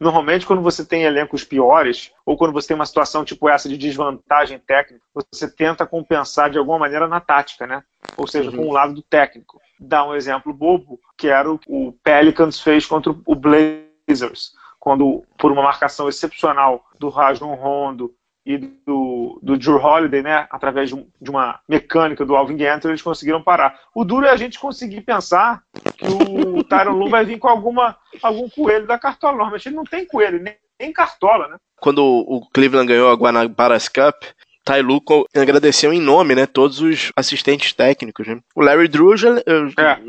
Normalmente, 0.01 0.47
quando 0.47 0.63
você 0.63 0.83
tem 0.83 1.03
elencos 1.03 1.45
piores, 1.45 2.11
ou 2.25 2.39
quando 2.39 2.55
você 2.55 2.69
tem 2.69 2.75
uma 2.75 2.87
situação 2.87 3.23
tipo 3.23 3.47
essa 3.51 3.69
de 3.69 3.77
desvantagem 3.77 4.59
técnica, 4.59 5.05
você 5.15 5.47
tenta 5.51 5.87
compensar 5.87 6.49
de 6.49 6.57
alguma 6.57 6.79
maneira 6.79 7.07
na 7.07 7.21
tática, 7.21 7.67
né? 7.67 7.83
Ou 8.17 8.27
seja, 8.27 8.51
uhum. 8.51 8.57
com 8.57 8.69
o 8.69 8.73
lado 8.73 8.95
do 8.95 9.03
técnico. 9.03 9.61
Dá 9.79 10.07
um 10.07 10.15
exemplo 10.15 10.55
bobo, 10.55 10.99
que 11.19 11.29
era 11.29 11.51
o, 11.53 11.61
o 11.67 11.93
Pelicans 12.03 12.61
fez 12.61 12.87
contra 12.87 13.15
o 13.27 13.35
Blazers, 13.35 14.53
quando, 14.81 15.23
por 15.37 15.53
uma 15.53 15.63
marcação 15.63 16.09
excepcional 16.09 16.83
do 16.99 17.11
Rajon 17.11 17.55
Rondo 17.55 18.15
e 18.47 18.57
do, 18.57 19.41
do 19.43 19.59
Drew 19.59 19.77
Holiday, 19.77 20.23
né, 20.23 20.47
através 20.51 20.89
de, 20.89 21.07
de, 21.21 21.31
uma 21.31 21.59
mecânica 21.69 22.25
do 22.25 22.37
Alvin 22.37 22.57
Gentry, 22.57 22.91
eles 22.91 23.03
conseguiram 23.03 23.43
parar. 23.43 23.77
O 23.93 24.05
duro 24.05 24.25
é 24.25 24.31
a 24.31 24.37
gente 24.37 24.61
conseguir 24.61 25.01
pensar 25.01 25.65
que 25.97 26.07
o 26.07 26.63
Tyron 26.65 26.93
Lu 26.93 27.09
vai 27.09 27.25
vir 27.25 27.39
com 27.39 27.49
alguma, 27.49 27.97
algum 28.23 28.49
coelho 28.49 28.87
da 28.87 28.99
cartola. 28.99 29.37
Normalmente 29.37 29.69
ele 29.69 29.77
não 29.77 29.85
tem 29.85 30.07
coelho, 30.07 30.43
nem, 30.43 30.55
nem 30.79 30.93
cartola, 30.93 31.49
né? 31.49 31.57
Quando 31.81 32.05
o 32.05 32.47
Cleveland 32.53 32.89
ganhou 32.89 33.11
a 33.11 33.15
Guanabaras 33.15 33.89
Cup, 33.89 34.25
Ty 34.65 34.83
Luco 34.83 35.27
agradeceu 35.35 35.93
em 35.93 36.01
nome, 36.01 36.35
né, 36.35 36.45
todos 36.45 36.81
os 36.81 37.13
assistentes 37.15 37.73
técnicos, 37.73 38.27
né? 38.27 38.39
O 38.55 38.61
Larry 38.61 38.89
Drew, 38.89 39.17
já, 39.17 39.29
eu, 39.47 39.69
é. 39.79 40.01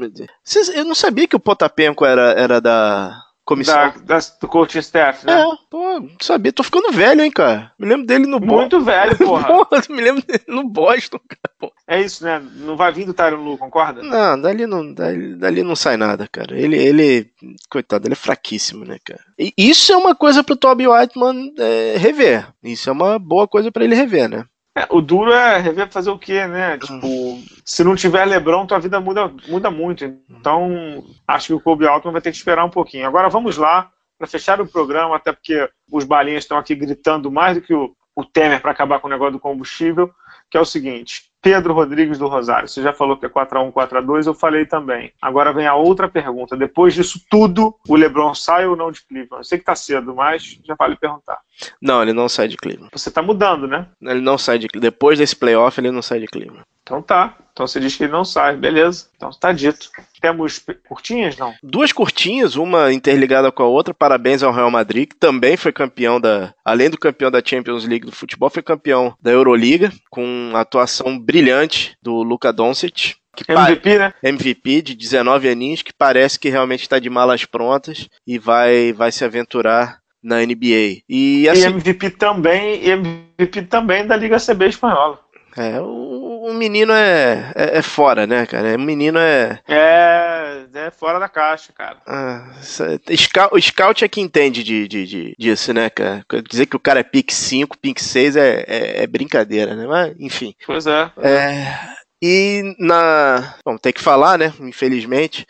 eu 0.74 0.86
não 0.86 0.96
sabia 0.96 1.28
que 1.28 1.36
o 1.36 1.40
Potapenko 1.40 2.04
era, 2.04 2.32
era 2.32 2.60
da 2.60 3.27
comissão. 3.48 3.94
Da, 4.04 4.18
da, 4.18 4.20
do 4.42 4.48
coaching 4.48 4.80
staff, 4.80 5.26
né? 5.26 5.42
É, 5.42 5.46
pô, 5.70 6.00
não 6.02 6.10
sabia. 6.22 6.52
Tô 6.52 6.62
ficando 6.62 6.92
velho, 6.92 7.22
hein, 7.22 7.32
cara. 7.32 7.72
Me 7.80 7.88
lembro 7.88 8.06
dele 8.06 8.28
no 8.28 8.40
Muito 8.40 8.82
velho, 8.82 9.18
porra. 9.18 9.48
porra. 9.48 9.84
Me 9.90 10.02
lembro 10.02 10.22
dele 10.22 10.44
no 10.48 10.70
Boston, 10.70 11.20
cara. 11.28 11.56
Pô. 11.58 11.72
É 11.88 12.02
isso, 12.02 12.24
né? 12.24 12.44
Não 12.58 12.76
vai 12.76 12.92
vir 12.92 13.06
do 13.06 13.14
Tyron 13.14 13.42
Lu, 13.42 13.58
concorda? 13.58 14.04
Não, 14.04 14.40
dali 14.40 14.68
não, 14.68 14.94
dali, 14.94 15.36
dali 15.36 15.64
não 15.64 15.76
sai 15.76 15.96
nada, 15.96 16.28
cara. 16.30 16.60
Ele, 16.60 16.78
ele, 16.78 17.32
coitado, 17.70 18.06
ele 18.06 18.14
é 18.14 18.18
fraquíssimo, 18.18 18.84
né, 18.84 18.98
cara? 19.04 19.24
E 19.40 19.54
isso 19.58 19.94
é 19.94 19.98
uma 19.98 20.14
coisa 20.14 20.44
pro 20.44 20.58
Toby 20.58 20.88
Whiteman 20.88 21.54
é, 21.58 21.96
rever. 21.98 22.48
Isso 22.62 22.90
é 22.90 22.94
uma 22.94 23.18
boa 23.18 23.48
coisa 23.48 23.72
para 23.72 23.86
ele 23.86 23.96
rever, 23.96 24.30
né? 24.30 24.46
É, 24.78 24.86
o 24.92 25.02
duro 25.02 25.34
é 25.34 25.58
rever 25.58 25.90
fazer 25.90 26.12
o 26.12 26.20
quê, 26.20 26.46
né? 26.46 26.78
Tipo, 26.78 27.42
se 27.66 27.84
não 27.84 27.96
tiver 27.96 28.24
Lebron, 28.26 28.68
tua 28.68 28.78
vida 28.78 29.00
muda, 29.00 29.34
muda 29.48 29.72
muito. 29.72 30.06
Então, 30.30 31.04
acho 31.28 31.48
que 31.48 31.54
o 31.56 31.60
Kobe 31.60 31.88
Altman 31.88 32.12
vai 32.12 32.22
ter 32.22 32.30
que 32.30 32.38
esperar 32.38 32.64
um 32.64 32.70
pouquinho. 32.70 33.08
Agora 33.08 33.28
vamos 33.28 33.58
lá, 33.58 33.90
para 34.20 34.28
fechar 34.28 34.62
o 34.62 34.68
programa, 34.68 35.16
até 35.16 35.32
porque 35.32 35.68
os 35.92 36.04
balinhas 36.04 36.44
estão 36.44 36.60
aqui 36.60 36.76
gritando 36.76 37.32
mais 37.32 37.58
do 37.58 37.62
que 37.64 37.74
o, 37.74 37.92
o 38.16 38.24
Temer 38.24 38.62
para 38.62 38.70
acabar 38.70 39.00
com 39.00 39.08
o 39.08 39.10
negócio 39.10 39.34
do 39.34 39.40
combustível, 39.40 40.12
que 40.48 40.56
é 40.56 40.62
o 40.62 40.66
seguinte: 40.66 41.24
Pedro 41.42 41.74
Rodrigues 41.74 42.20
do 42.20 42.28
Rosário, 42.28 42.68
você 42.68 42.84
já 42.84 42.94
falou 42.94 43.18
que 43.18 43.26
é 43.26 43.30
4x1, 43.30 43.74
4x2, 43.74 44.28
eu 44.28 44.36
falei 44.36 44.68
também. 44.68 45.12
Agora 45.20 45.54
vem 45.54 45.66
a 45.66 45.74
outra 45.74 46.08
pergunta. 46.08 46.56
Depois 46.56 46.94
disso 46.94 47.20
tudo, 47.32 47.76
o 47.88 47.96
LeBron 47.96 48.36
sai 48.36 48.68
ou 48.68 48.76
não 48.76 48.92
de 48.92 49.04
Cleveland? 49.08 49.40
Eu 49.40 49.44
sei 49.44 49.58
que 49.58 49.66
tá 49.66 49.76
cedo, 49.76 50.14
mas 50.14 50.60
já 50.64 50.76
vale 50.78 50.96
perguntar. 50.96 51.40
Não, 51.82 52.02
ele 52.02 52.14
não 52.14 52.30
sai 52.30 52.48
de 52.48 52.58
Cleveland. 52.58 52.90
Você 52.94 53.12
tá 53.12 53.22
mudando, 53.22 53.68
né? 53.68 53.88
Ele 54.02 54.22
não 54.22 54.38
sai 54.38 54.60
de 54.60 54.68
Depois 54.68 55.18
desse 55.18 55.36
playoff, 55.36 55.80
ele 55.80 55.92
não 55.92 56.02
sai 56.02 56.20
de 56.20 56.28
Cleveland. 56.28 56.64
Então 56.84 57.02
tá. 57.02 57.36
Então 57.52 57.68
você 57.68 57.80
diz 57.80 57.96
que 57.96 58.04
ele 58.04 58.12
não 58.12 58.24
sai, 58.24 58.56
beleza. 58.56 59.08
Então 59.16 59.30
está 59.30 59.52
dito. 59.52 59.90
Temos 60.22 60.64
curtinhas, 60.88 61.36
não? 61.38 61.54
Duas 61.62 61.92
curtinhas, 61.92 62.56
uma 62.56 62.94
interligada 62.94 63.52
com 63.52 63.64
a 63.64 63.68
outra. 63.68 63.94
Parabéns 63.94 64.42
ao 64.42 64.54
Real 64.54 64.72
Madrid, 64.72 65.10
que 65.10 65.16
também 65.16 65.58
foi 65.58 65.74
campeão 65.74 66.22
da. 66.22 66.54
Além 66.64 66.90
do 66.90 66.98
campeão 66.98 67.30
da 67.30 67.42
Champions 67.44 67.86
League 67.86 68.06
do 68.06 68.12
futebol, 68.12 68.50
foi 68.50 68.64
campeão 68.64 69.16
da 69.22 69.32
Euroliga, 69.32 69.92
com 70.10 70.52
atuação 70.54 71.20
brilhante 71.20 71.98
do 72.02 72.24
Luka 72.24 72.54
Doncic. 72.54 73.16
MVP, 73.48 74.00
né? 74.00 74.14
MVP 74.24 74.82
de 74.82 74.96
19 74.96 75.50
aninhos, 75.50 75.82
que 75.82 75.94
parece 75.94 76.40
que 76.40 76.50
realmente 76.50 76.82
está 76.82 76.98
de 76.98 77.10
malas 77.10 77.46
prontas 77.46 78.08
e 78.26 78.40
vai, 78.40 78.94
vai 78.94 79.12
se 79.12 79.24
aventurar 79.24 80.00
na 80.24 80.38
NBA. 80.46 81.02
E, 81.08 81.48
assim, 81.50 81.62
e 81.62 81.66
MVP 81.66 82.10
também, 82.12 82.88
MVP 82.88 83.62
também 83.64 84.06
da 84.06 84.16
Liga 84.16 84.38
CB 84.38 84.68
espanhola. 84.68 85.20
É, 85.58 85.82
o, 85.82 86.46
o 86.50 86.54
menino 86.54 86.94
é, 86.94 87.52
é, 87.56 87.78
é, 87.80 87.82
fora, 87.82 88.28
né, 88.28 88.46
cara? 88.46 88.76
O 88.76 88.80
menino 88.80 89.18
é. 89.18 89.60
É, 89.68 90.68
é 90.72 90.92
fora 90.92 91.18
da 91.20 91.28
caixa, 91.28 91.74
cara. 91.74 91.98
Ah, 92.06 92.52
scout, 92.62 93.56
o 93.56 93.60
scout 93.60 94.06
é 94.06 94.08
que 94.08 94.22
entende 94.22 94.64
de, 94.64 94.88
de, 94.88 95.08
de, 95.08 95.36
disso, 95.38 95.74
né, 95.74 95.90
cara? 95.90 96.24
Dizer 96.48 96.68
que 96.68 96.76
o 96.76 96.80
cara 96.80 97.00
é 97.00 97.04
pick 97.04 97.32
5, 97.32 97.78
pick 97.80 98.00
6 98.00 98.36
é, 98.36 98.66
é, 98.68 99.04
é, 99.04 99.08
brincadeira, 99.08 99.76
né? 99.76 99.88
Mas, 99.88 100.16
enfim. 100.20 100.54
Pois 100.66 100.86
é. 100.86 101.12
é. 101.24 101.80
E 102.22 102.76
na. 102.80 103.56
Bom, 103.66 103.78
tem 103.78 103.92
que 103.92 104.02
falar, 104.02 104.38
né? 104.38 104.54
Infelizmente 104.60 105.46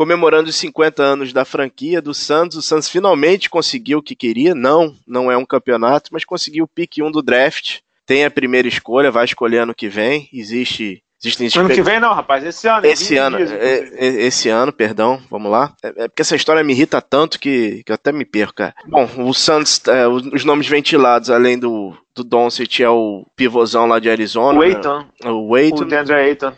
comemorando 0.00 0.48
os 0.48 0.56
50 0.56 1.02
anos 1.02 1.30
da 1.30 1.44
franquia 1.44 2.00
do 2.00 2.14
Santos. 2.14 2.56
O 2.56 2.62
Santos 2.62 2.88
finalmente 2.88 3.50
conseguiu 3.50 3.98
o 3.98 4.02
que 4.02 4.16
queria. 4.16 4.54
Não, 4.54 4.96
não 5.06 5.30
é 5.30 5.36
um 5.36 5.44
campeonato, 5.44 6.08
mas 6.10 6.24
conseguiu 6.24 6.64
o 6.64 6.68
pick 6.68 6.96
1 7.02 7.10
do 7.10 7.20
draft 7.20 7.80
tem 8.06 8.24
a 8.24 8.30
primeira 8.30 8.66
escolha, 8.66 9.08
vai 9.08 9.24
escolher 9.24 9.58
ano 9.58 9.72
que 9.72 9.88
vem. 9.88 10.28
Existe. 10.32 11.00
Existem 11.22 11.48
Ano 11.54 11.68
que 11.68 11.82
vem 11.82 12.00
não, 12.00 12.14
rapaz, 12.14 12.42
esse 12.42 12.66
ano. 12.66 12.86
Esse 12.86 13.16
ano, 13.18 13.36
dias, 13.36 13.52
é, 13.52 13.90
é, 13.92 14.06
esse 14.22 14.48
ano, 14.48 14.72
perdão, 14.72 15.20
vamos 15.30 15.48
lá. 15.48 15.74
É, 15.80 15.88
é, 15.88 16.08
porque 16.08 16.22
essa 16.22 16.34
história 16.34 16.64
me 16.64 16.72
irrita 16.72 17.00
tanto 17.02 17.38
que, 17.38 17.84
que 17.84 17.92
eu 17.92 17.94
até 17.94 18.10
me 18.10 18.24
perco, 18.24 18.54
cara. 18.54 18.74
Bom, 18.86 19.06
o 19.18 19.34
Santos, 19.34 19.80
é, 19.86 20.08
os 20.08 20.44
nomes 20.44 20.66
ventilados, 20.66 21.30
além 21.30 21.56
do, 21.56 21.94
do 22.14 22.24
Doncic, 22.24 22.80
é 22.80 22.88
o 22.88 23.26
pivôzão 23.36 23.86
lá 23.86 24.00
de 24.00 24.10
Arizona. 24.10 24.58
O 24.58 24.62
Aiton. 24.62 25.06
Né? 25.22 25.30
O 25.30 25.54
Aiton. 25.54 25.82
O 25.82 25.84
DeAndre 25.84 26.14
Aiton. 26.14 26.52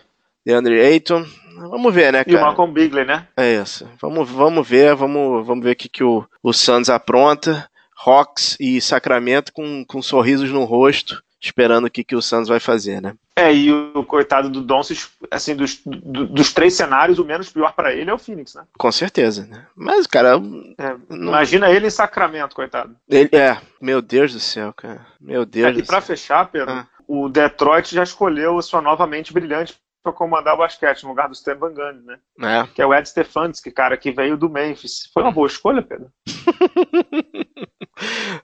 DeAndre 0.46 0.80
Aiton. 0.80 1.26
Vamos 1.68 1.94
ver, 1.94 2.12
né, 2.12 2.24
cara? 2.24 2.36
E 2.36 2.40
o 2.40 2.40
Malcolm 2.40 2.72
Bigley, 2.72 3.04
né? 3.04 3.26
É 3.36 3.54
isso. 3.54 3.88
Vamos, 4.00 4.28
vamos 4.30 4.68
ver, 4.68 4.94
vamos, 4.94 5.46
vamos 5.46 5.64
ver 5.64 5.72
o 5.72 5.76
que, 5.76 5.88
que 5.88 6.04
o, 6.04 6.24
o 6.42 6.52
Santos 6.52 6.90
apronta. 6.90 7.68
Hawks 8.04 8.56
e 8.58 8.80
Sacramento 8.80 9.52
com, 9.52 9.84
com 9.84 10.02
sorrisos 10.02 10.50
no 10.50 10.64
rosto 10.64 11.22
esperando 11.42 11.86
o 11.86 11.90
que, 11.90 12.04
que 12.04 12.14
o 12.14 12.22
Santos 12.22 12.48
vai 12.48 12.60
fazer, 12.60 13.02
né? 13.02 13.14
É, 13.34 13.52
e 13.52 13.72
o 13.72 14.04
coitado 14.04 14.48
do 14.48 14.60
Doncic, 14.60 15.08
assim, 15.30 15.56
dos, 15.56 15.80
do, 15.84 16.26
dos 16.26 16.52
três 16.52 16.74
cenários, 16.74 17.18
o 17.18 17.24
menos 17.24 17.50
pior 17.50 17.72
para 17.72 17.92
ele 17.92 18.08
é 18.08 18.14
o 18.14 18.18
Phoenix, 18.18 18.54
né? 18.54 18.62
Com 18.78 18.92
certeza, 18.92 19.46
né? 19.46 19.66
Mas, 19.74 20.06
cara... 20.06 20.40
É, 20.78 20.96
não... 21.08 21.28
Imagina 21.28 21.70
ele 21.70 21.88
em 21.88 21.90
Sacramento, 21.90 22.54
coitado. 22.54 22.94
Ele, 23.08 23.30
é, 23.32 23.58
meu 23.80 24.00
Deus 24.00 24.32
do 24.32 24.38
céu, 24.38 24.72
cara. 24.72 25.04
Meu 25.20 25.44
Deus 25.44 25.76
é, 25.76 25.80
E 25.80 25.82
pra 25.82 26.00
céu. 26.00 26.16
fechar, 26.16 26.46
Pedro, 26.46 26.70
ah. 26.72 26.86
o 27.08 27.28
Detroit 27.28 27.92
já 27.92 28.04
escolheu 28.04 28.58
a 28.58 28.62
sua 28.62 28.80
nova 28.80 29.06
mente 29.06 29.32
brilhante 29.32 29.74
para 30.02 30.12
comandar 30.12 30.54
o 30.54 30.58
basquete 30.58 31.04
no 31.04 31.10
lugar 31.10 31.28
do 31.28 31.34
Stan 31.34 31.56
Van 31.56 31.72
Gundy, 31.72 32.04
né? 32.04 32.18
É. 32.40 32.66
Que 32.74 32.82
é 32.82 32.86
o 32.86 32.92
Ed 32.92 33.08
Stefanski, 33.08 33.70
cara, 33.70 33.96
que 33.96 34.10
veio 34.10 34.36
do 34.36 34.50
Memphis. 34.50 35.08
Foi 35.14 35.22
uma 35.22 35.30
boa 35.30 35.46
escolha, 35.46 35.82
Pedro? 35.82 36.10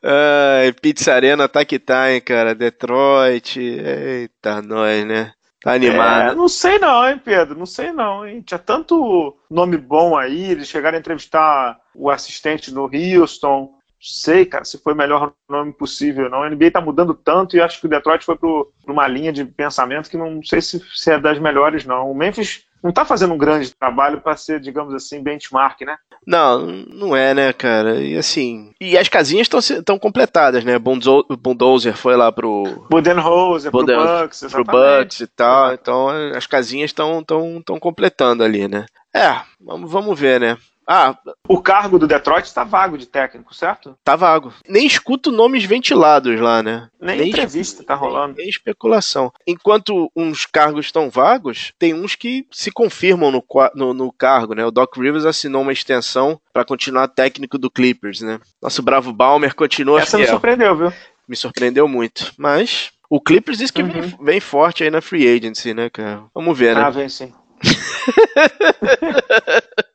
Ai, 0.03 0.73
Pizza 0.81 1.13
Arena 1.13 1.49
tá 1.49 1.65
que 1.65 1.79
tá, 1.79 2.13
hein, 2.13 2.21
cara. 2.21 2.55
Detroit. 2.55 3.59
Eita, 3.59 4.63
nós, 4.63 5.05
né? 5.05 5.33
Tá 5.61 5.73
animado. 5.73 6.33
É, 6.33 6.35
não 6.37 6.49
sei 6.49 6.79
não, 6.79 7.09
hein, 7.09 7.21
Pedro? 7.23 7.59
Não 7.59 7.67
sei 7.67 7.91
não, 7.91 8.27
hein? 8.27 8.41
Tinha 8.43 8.59
tanto 8.59 9.37
nome 9.51 9.77
bom 9.77 10.17
aí, 10.17 10.53
eles 10.53 10.69
chegaram 10.69 10.97
a 10.97 11.01
entrevistar 11.01 11.79
o 11.95 12.09
assistente 12.09 12.73
no 12.73 12.89
Houston. 12.89 13.75
Sei, 14.01 14.47
cara, 14.47 14.65
se 14.65 14.79
foi 14.79 14.93
o 14.93 14.97
melhor 14.97 15.33
nome 15.49 15.73
possível 15.73 16.31
não. 16.31 16.43
A 16.43 16.51
NBA 16.51 16.71
tá 16.71 16.81
mudando 16.81 17.15
tanto 17.15 17.57
e 17.57 17.61
acho 17.61 17.81
que 17.81 17.87
o 17.87 17.91
Detroit 17.91 18.25
foi 18.25 18.37
para 18.37 18.93
uma 18.93 19.09
linha 19.09 19.33
de 19.33 19.45
pensamento 19.45 20.09
que 20.09 20.17
não 20.17 20.43
sei 20.43 20.61
se, 20.61 20.81
se 20.95 21.11
é 21.11 21.19
das 21.19 21.39
melhores, 21.39 21.85
não. 21.85 22.11
O 22.11 22.15
Memphis 22.15 22.65
não 22.83 22.91
está 22.91 23.05
fazendo 23.05 23.35
um 23.35 23.39
grande 23.39 23.75
trabalho 23.75 24.21
para 24.21 24.37
ser, 24.37 24.61
digamos 24.61 24.95
assim, 24.95 25.23
benchmark, 25.23 25.81
né? 25.83 25.97
Não, 26.27 26.67
não 26.67 27.17
é, 27.17 27.35
né, 27.35 27.53
cara? 27.53 28.01
E 28.01 28.17
assim. 28.17 28.73
E 28.81 28.97
as 28.97 29.09
casinhas 29.09 29.49
estão 29.49 29.99
completadas, 29.99 30.65
né? 30.65 30.79
Bulldozer 30.79 31.97
foi 31.97 32.17
lá 32.17 32.31
pro. 32.31 32.87
Budenholzer, 32.91 33.73
Buden, 33.73 33.97
pro 33.97 34.21
Bucks, 34.21 34.43
exatamente. 34.43 34.71
pro 34.71 35.01
Bucks 35.01 35.21
e 35.21 35.27
tal. 35.27 35.75
Então 35.75 36.09
as 36.37 36.47
casinhas 36.47 36.91
estão 36.91 37.23
tão, 37.25 37.63
tão 37.63 37.81
completando 37.81 38.45
ali, 38.45 38.69
né? 38.69 38.87
É, 39.15 39.41
vamos, 39.61 39.91
vamos 39.91 40.19
ver, 40.19 40.41
né? 40.41 40.57
Ah, 40.91 41.15
o 41.47 41.61
cargo 41.61 41.99
do 41.99 42.07
Detroit 42.07 42.47
está 42.47 42.65
vago 42.65 42.97
de 42.97 43.05
técnico, 43.05 43.55
certo? 43.55 43.95
Tá 44.03 44.17
vago. 44.17 44.55
Nem 44.67 44.87
escuto 44.87 45.31
nomes 45.31 45.65
ventilados 45.65 46.41
lá, 46.41 46.63
né? 46.63 46.89
Nem, 46.99 47.19
nem 47.19 47.29
entrevista 47.29 47.85
tá 47.85 47.95
rolando. 47.95 48.37
Nem 48.39 48.49
especulação. 48.49 49.31
Enquanto 49.47 50.11
uns 50.17 50.47
cargos 50.47 50.87
estão 50.87 51.11
vagos, 51.11 51.75
tem 51.79 51.93
uns 51.93 52.15
que 52.15 52.47
se 52.51 52.71
confirmam 52.71 53.31
no, 53.31 53.45
no, 53.75 53.93
no 53.93 54.11
cargo, 54.11 54.55
né? 54.55 54.65
O 54.65 54.71
Doc 54.71 54.97
Rivers 54.97 55.27
assinou 55.27 55.61
uma 55.61 55.75
extensão 55.75 56.41
para 56.55 56.65
continuar 56.65 57.09
técnico 57.09 57.59
do 57.59 57.71
Clippers, 57.71 58.23
né? 58.23 58.41
Nosso 58.63 58.83
bravo 58.83 59.13
Balmer 59.13 59.55
continua 59.55 60.01
Essa 60.01 60.17
fiel. 60.17 60.21
me 60.21 60.27
surpreendeu, 60.29 60.75
viu? 60.75 60.91
Me 61.29 61.37
surpreendeu 61.37 61.87
muito. 61.87 62.33
Mas 62.39 62.93
o 63.11 63.21
Clippers 63.21 63.59
diz 63.59 63.71
que 63.71 63.83
uhum. 63.83 63.91
vem, 63.91 64.17
vem, 64.23 64.41
forte 64.41 64.85
aí 64.85 64.91
na 64.91 65.03
free 65.03 65.29
agency, 65.29 65.75
né, 65.75 65.91
cara? 65.91 66.23
Vamos 66.35 66.59
ver, 66.59 66.75
né? 66.75 66.81
Ah, 66.81 66.89
vem 66.89 67.11
sim. 67.11 67.31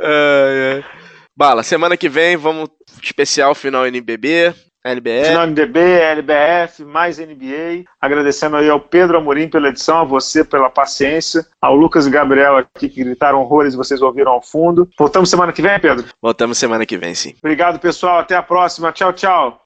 é, 0.00 0.80
é. 0.80 0.84
Bala, 1.36 1.62
semana 1.62 1.96
que 1.96 2.08
vem 2.08 2.36
vamos 2.36 2.68
especial 3.02 3.54
final 3.54 3.86
NBB. 3.86 4.54
LBF. 4.84 5.28
Final 5.28 5.46
NDB, 5.46 5.78
LBF, 5.80 6.84
mais 6.84 7.18
NBA. 7.18 7.84
Agradecendo 8.00 8.56
aí 8.56 8.68
ao 8.68 8.80
Pedro 8.80 9.16
Amorim 9.16 9.48
pela 9.48 9.68
edição, 9.68 9.98
a 9.98 10.04
você 10.04 10.44
pela 10.44 10.68
paciência, 10.68 11.46
ao 11.60 11.76
Lucas 11.76 12.06
e 12.06 12.10
Gabriel 12.10 12.56
aqui 12.56 12.88
que 12.88 13.04
gritaram 13.04 13.40
horrores 13.40 13.74
e 13.74 13.76
vocês 13.76 14.02
ouviram 14.02 14.32
ao 14.32 14.42
fundo. 14.42 14.88
Voltamos 14.98 15.30
semana 15.30 15.52
que 15.52 15.62
vem, 15.62 15.78
Pedro? 15.78 16.06
Voltamos 16.20 16.58
semana 16.58 16.84
que 16.84 16.98
vem, 16.98 17.14
sim. 17.14 17.34
Obrigado, 17.38 17.78
pessoal. 17.78 18.18
Até 18.18 18.34
a 18.34 18.42
próxima. 18.42 18.90
Tchau, 18.90 19.12
tchau. 19.12 19.61